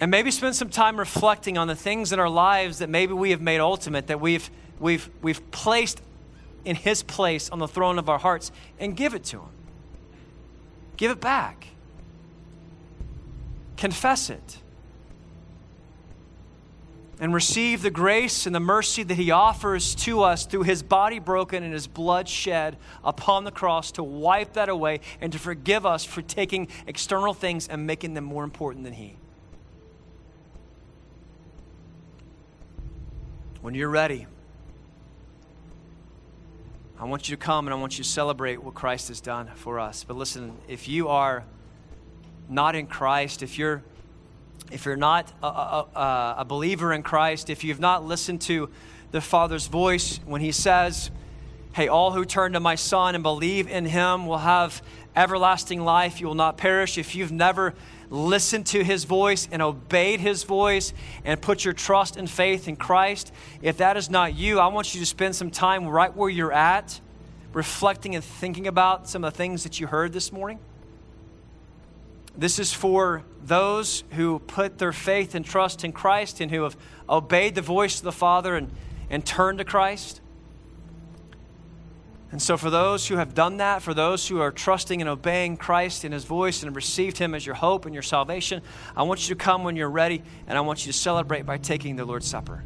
And 0.00 0.10
maybe 0.10 0.30
spend 0.30 0.56
some 0.56 0.70
time 0.70 0.98
reflecting 0.98 1.56
on 1.56 1.68
the 1.68 1.76
things 1.76 2.12
in 2.12 2.20
our 2.20 2.28
lives 2.28 2.78
that 2.78 2.88
maybe 2.88 3.12
we 3.12 3.30
have 3.30 3.40
made 3.40 3.60
ultimate, 3.60 4.08
that 4.08 4.20
we've, 4.20 4.50
we've, 4.80 5.08
we've 5.22 5.50
placed 5.50 6.00
in 6.64 6.76
his 6.76 7.02
place 7.02 7.48
on 7.48 7.58
the 7.58 7.68
throne 7.68 7.98
of 7.98 8.08
our 8.08 8.18
hearts, 8.18 8.50
and 8.78 8.96
give 8.96 9.14
it 9.14 9.24
to 9.24 9.38
him. 9.38 9.48
Give 10.96 11.10
it 11.10 11.20
back. 11.20 11.68
Confess 13.76 14.30
it. 14.30 14.58
And 17.18 17.32
receive 17.32 17.80
the 17.80 17.90
grace 17.90 18.44
and 18.44 18.54
the 18.54 18.60
mercy 18.60 19.02
that 19.02 19.14
He 19.14 19.30
offers 19.30 19.94
to 19.96 20.22
us 20.22 20.44
through 20.44 20.64
His 20.64 20.82
body 20.82 21.18
broken 21.18 21.62
and 21.62 21.72
His 21.72 21.86
blood 21.86 22.28
shed 22.28 22.76
upon 23.02 23.44
the 23.44 23.50
cross 23.50 23.90
to 23.92 24.02
wipe 24.02 24.52
that 24.54 24.68
away 24.68 25.00
and 25.20 25.32
to 25.32 25.38
forgive 25.38 25.86
us 25.86 26.04
for 26.04 26.20
taking 26.20 26.68
external 26.86 27.32
things 27.32 27.68
and 27.68 27.86
making 27.86 28.14
them 28.14 28.24
more 28.24 28.44
important 28.44 28.84
than 28.84 28.92
He. 28.92 29.16
When 33.62 33.74
you're 33.74 33.88
ready, 33.88 34.26
I 36.98 37.04
want 37.04 37.28
you 37.28 37.36
to 37.36 37.42
come 37.42 37.66
and 37.66 37.74
I 37.74 37.76
want 37.76 37.98
you 37.98 38.04
to 38.04 38.08
celebrate 38.08 38.62
what 38.62 38.72
Christ 38.72 39.08
has 39.08 39.20
done 39.20 39.50
for 39.54 39.78
us. 39.78 40.02
But 40.02 40.16
listen, 40.16 40.56
if 40.66 40.88
you 40.88 41.08
are 41.08 41.44
not 42.48 42.74
in 42.74 42.86
Christ, 42.86 43.42
if 43.42 43.58
you're 43.58 43.82
if 44.72 44.84
you're 44.84 44.96
not 44.96 45.32
a, 45.42 45.46
a, 45.46 46.34
a, 46.38 46.44
believer 46.44 46.92
in 46.92 47.02
Christ, 47.02 47.50
if 47.50 47.62
you've 47.62 47.78
not 47.78 48.04
listened 48.04 48.40
to 48.42 48.68
the 49.12 49.20
Father's 49.20 49.68
voice 49.68 50.18
when 50.24 50.40
He 50.40 50.50
says, 50.50 51.10
Hey, 51.72 51.86
all 51.86 52.12
who 52.12 52.24
turn 52.24 52.54
to 52.54 52.60
my 52.60 52.74
Son 52.74 53.14
and 53.14 53.22
believe 53.22 53.68
in 53.68 53.84
Him 53.84 54.26
will 54.26 54.38
have 54.38 54.82
everlasting 55.14 55.82
life. 55.84 56.20
You 56.20 56.26
will 56.26 56.34
not 56.34 56.56
perish. 56.56 56.98
If 56.98 57.14
you've 57.14 57.30
never 57.30 57.74
listened 58.10 58.66
to 58.66 58.84
his 58.84 59.04
voice 59.04 59.48
and 59.50 59.62
obeyed 59.62 60.20
his 60.20 60.44
voice 60.44 60.92
and 61.24 61.40
put 61.40 61.64
your 61.64 61.74
trust 61.74 62.16
and 62.16 62.28
faith 62.28 62.68
in 62.68 62.76
Christ, 62.76 63.32
if 63.62 63.78
that 63.78 63.96
is 63.96 64.10
not 64.10 64.34
you, 64.34 64.58
I 64.60 64.68
want 64.68 64.94
you 64.94 65.00
to 65.00 65.06
spend 65.06 65.34
some 65.34 65.50
time 65.50 65.86
right 65.86 66.14
where 66.14 66.30
you're 66.30 66.52
at, 66.52 67.00
reflecting 67.52 68.14
and 68.14 68.22
thinking 68.22 68.66
about 68.66 69.08
some 69.08 69.24
of 69.24 69.32
the 69.32 69.36
things 69.36 69.62
that 69.64 69.80
you 69.80 69.86
heard 69.86 70.12
this 70.12 70.32
morning. 70.32 70.58
This 72.36 72.58
is 72.58 72.72
for 72.72 73.22
those 73.42 74.04
who 74.12 74.40
put 74.40 74.78
their 74.78 74.92
faith 74.92 75.34
and 75.34 75.44
trust 75.44 75.84
in 75.84 75.92
Christ 75.92 76.40
and 76.40 76.50
who 76.50 76.62
have 76.64 76.76
obeyed 77.08 77.54
the 77.54 77.62
voice 77.62 77.98
of 77.98 78.04
the 78.04 78.12
Father 78.12 78.56
and, 78.56 78.70
and 79.08 79.24
turned 79.24 79.58
to 79.58 79.64
Christ. 79.64 80.20
And 82.36 82.42
so, 82.42 82.58
for 82.58 82.68
those 82.68 83.08
who 83.08 83.16
have 83.16 83.32
done 83.32 83.56
that, 83.56 83.80
for 83.80 83.94
those 83.94 84.28
who 84.28 84.42
are 84.42 84.52
trusting 84.52 85.00
and 85.00 85.08
obeying 85.08 85.56
Christ 85.56 86.04
in 86.04 86.12
His 86.12 86.24
voice 86.24 86.62
and 86.62 86.68
have 86.68 86.76
received 86.76 87.16
Him 87.16 87.34
as 87.34 87.46
your 87.46 87.54
hope 87.54 87.86
and 87.86 87.94
your 87.94 88.02
salvation, 88.02 88.60
I 88.94 89.04
want 89.04 89.26
you 89.26 89.34
to 89.34 89.42
come 89.42 89.64
when 89.64 89.74
you're 89.74 89.88
ready, 89.88 90.22
and 90.46 90.58
I 90.58 90.60
want 90.60 90.84
you 90.84 90.92
to 90.92 90.98
celebrate 90.98 91.46
by 91.46 91.56
taking 91.56 91.96
the 91.96 92.04
Lord's 92.04 92.26
Supper. 92.26 92.62